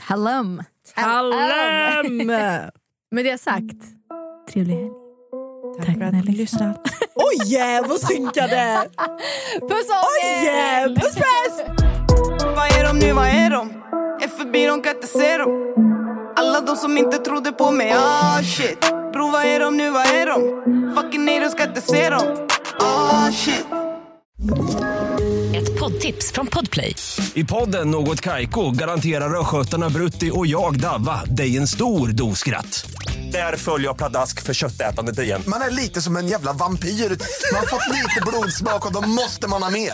Tallum. 0.07 0.63
Tallum! 0.95 2.27
Med 3.13 3.25
det 3.25 3.37
sagt, 3.37 3.83
trevlig 4.53 4.75
helg. 4.75 4.89
Tack 5.85 5.97
för 5.97 6.03
att 6.03 6.25
ni 6.25 6.31
lyssnat. 6.31 6.87
Oj, 7.15 7.53
yeah, 7.53 7.87
vad 7.87 7.99
synkade! 7.99 8.87
Puss 9.59 9.89
om 9.89 10.03
Oj, 10.23 10.45
yeah, 10.45 10.89
puss 10.89 11.15
puss! 11.15 11.61
Vad 12.55 12.79
är 12.79 12.93
de 12.93 12.99
nu, 12.99 13.13
vad 13.13 13.27
är 13.27 13.49
de? 13.49 13.69
Är 14.23 14.27
förbi, 14.27 14.65
de 14.65 14.81
kan 14.81 14.95
inte 14.95 15.07
se 15.07 15.37
dem 15.37 15.90
Alla 16.35 16.61
de 16.61 16.75
som 16.75 16.97
inte 16.97 17.17
trodde 17.17 17.51
på 17.51 17.71
mig, 17.71 17.91
ah 17.91 18.43
shit 18.43 18.79
Bro, 19.13 19.31
vad 19.31 19.45
är 19.45 19.59
de 19.59 19.77
nu, 19.77 19.89
vad 19.89 20.05
är 20.05 20.25
de? 20.25 20.41
Fucking 20.95 21.25
nej, 21.25 21.39
de 21.39 21.49
ska 21.49 21.63
inte 21.63 21.81
se 21.81 22.09
dem 22.09 22.47
Ah 22.79 23.31
shit 23.31 23.65
Ett 25.55 25.79
poddtips 25.79 26.31
från 26.31 26.47
Podplay. 26.47 26.95
I 27.33 27.43
podden 27.43 27.91
Något 27.91 28.21
Kaiko 28.21 28.71
garanterar 28.71 29.39
östgötarna 29.39 29.89
Brutti 29.89 30.31
och 30.33 30.47
jag, 30.47 30.79
Davva, 30.79 31.21
dig 31.25 31.57
en 31.57 31.67
stor 31.67 32.07
dos 32.07 32.39
skratt. 32.39 32.85
Där 33.31 33.57
följer 33.57 33.87
jag 33.87 33.97
pladask 33.97 34.41
för 34.43 34.53
köttätandet 34.53 35.19
igen. 35.19 35.41
Man 35.47 35.61
är 35.61 35.71
lite 35.71 36.01
som 36.01 36.17
en 36.17 36.27
jävla 36.27 36.53
vampyr. 36.53 36.87
Man 36.89 37.59
har 37.59 37.67
fått 37.67 37.87
lite 37.95 38.21
blodsmak 38.27 38.85
och 38.85 38.93
då 38.93 39.01
måste 39.01 39.47
man 39.47 39.63
ha 39.63 39.69
mer. 39.69 39.93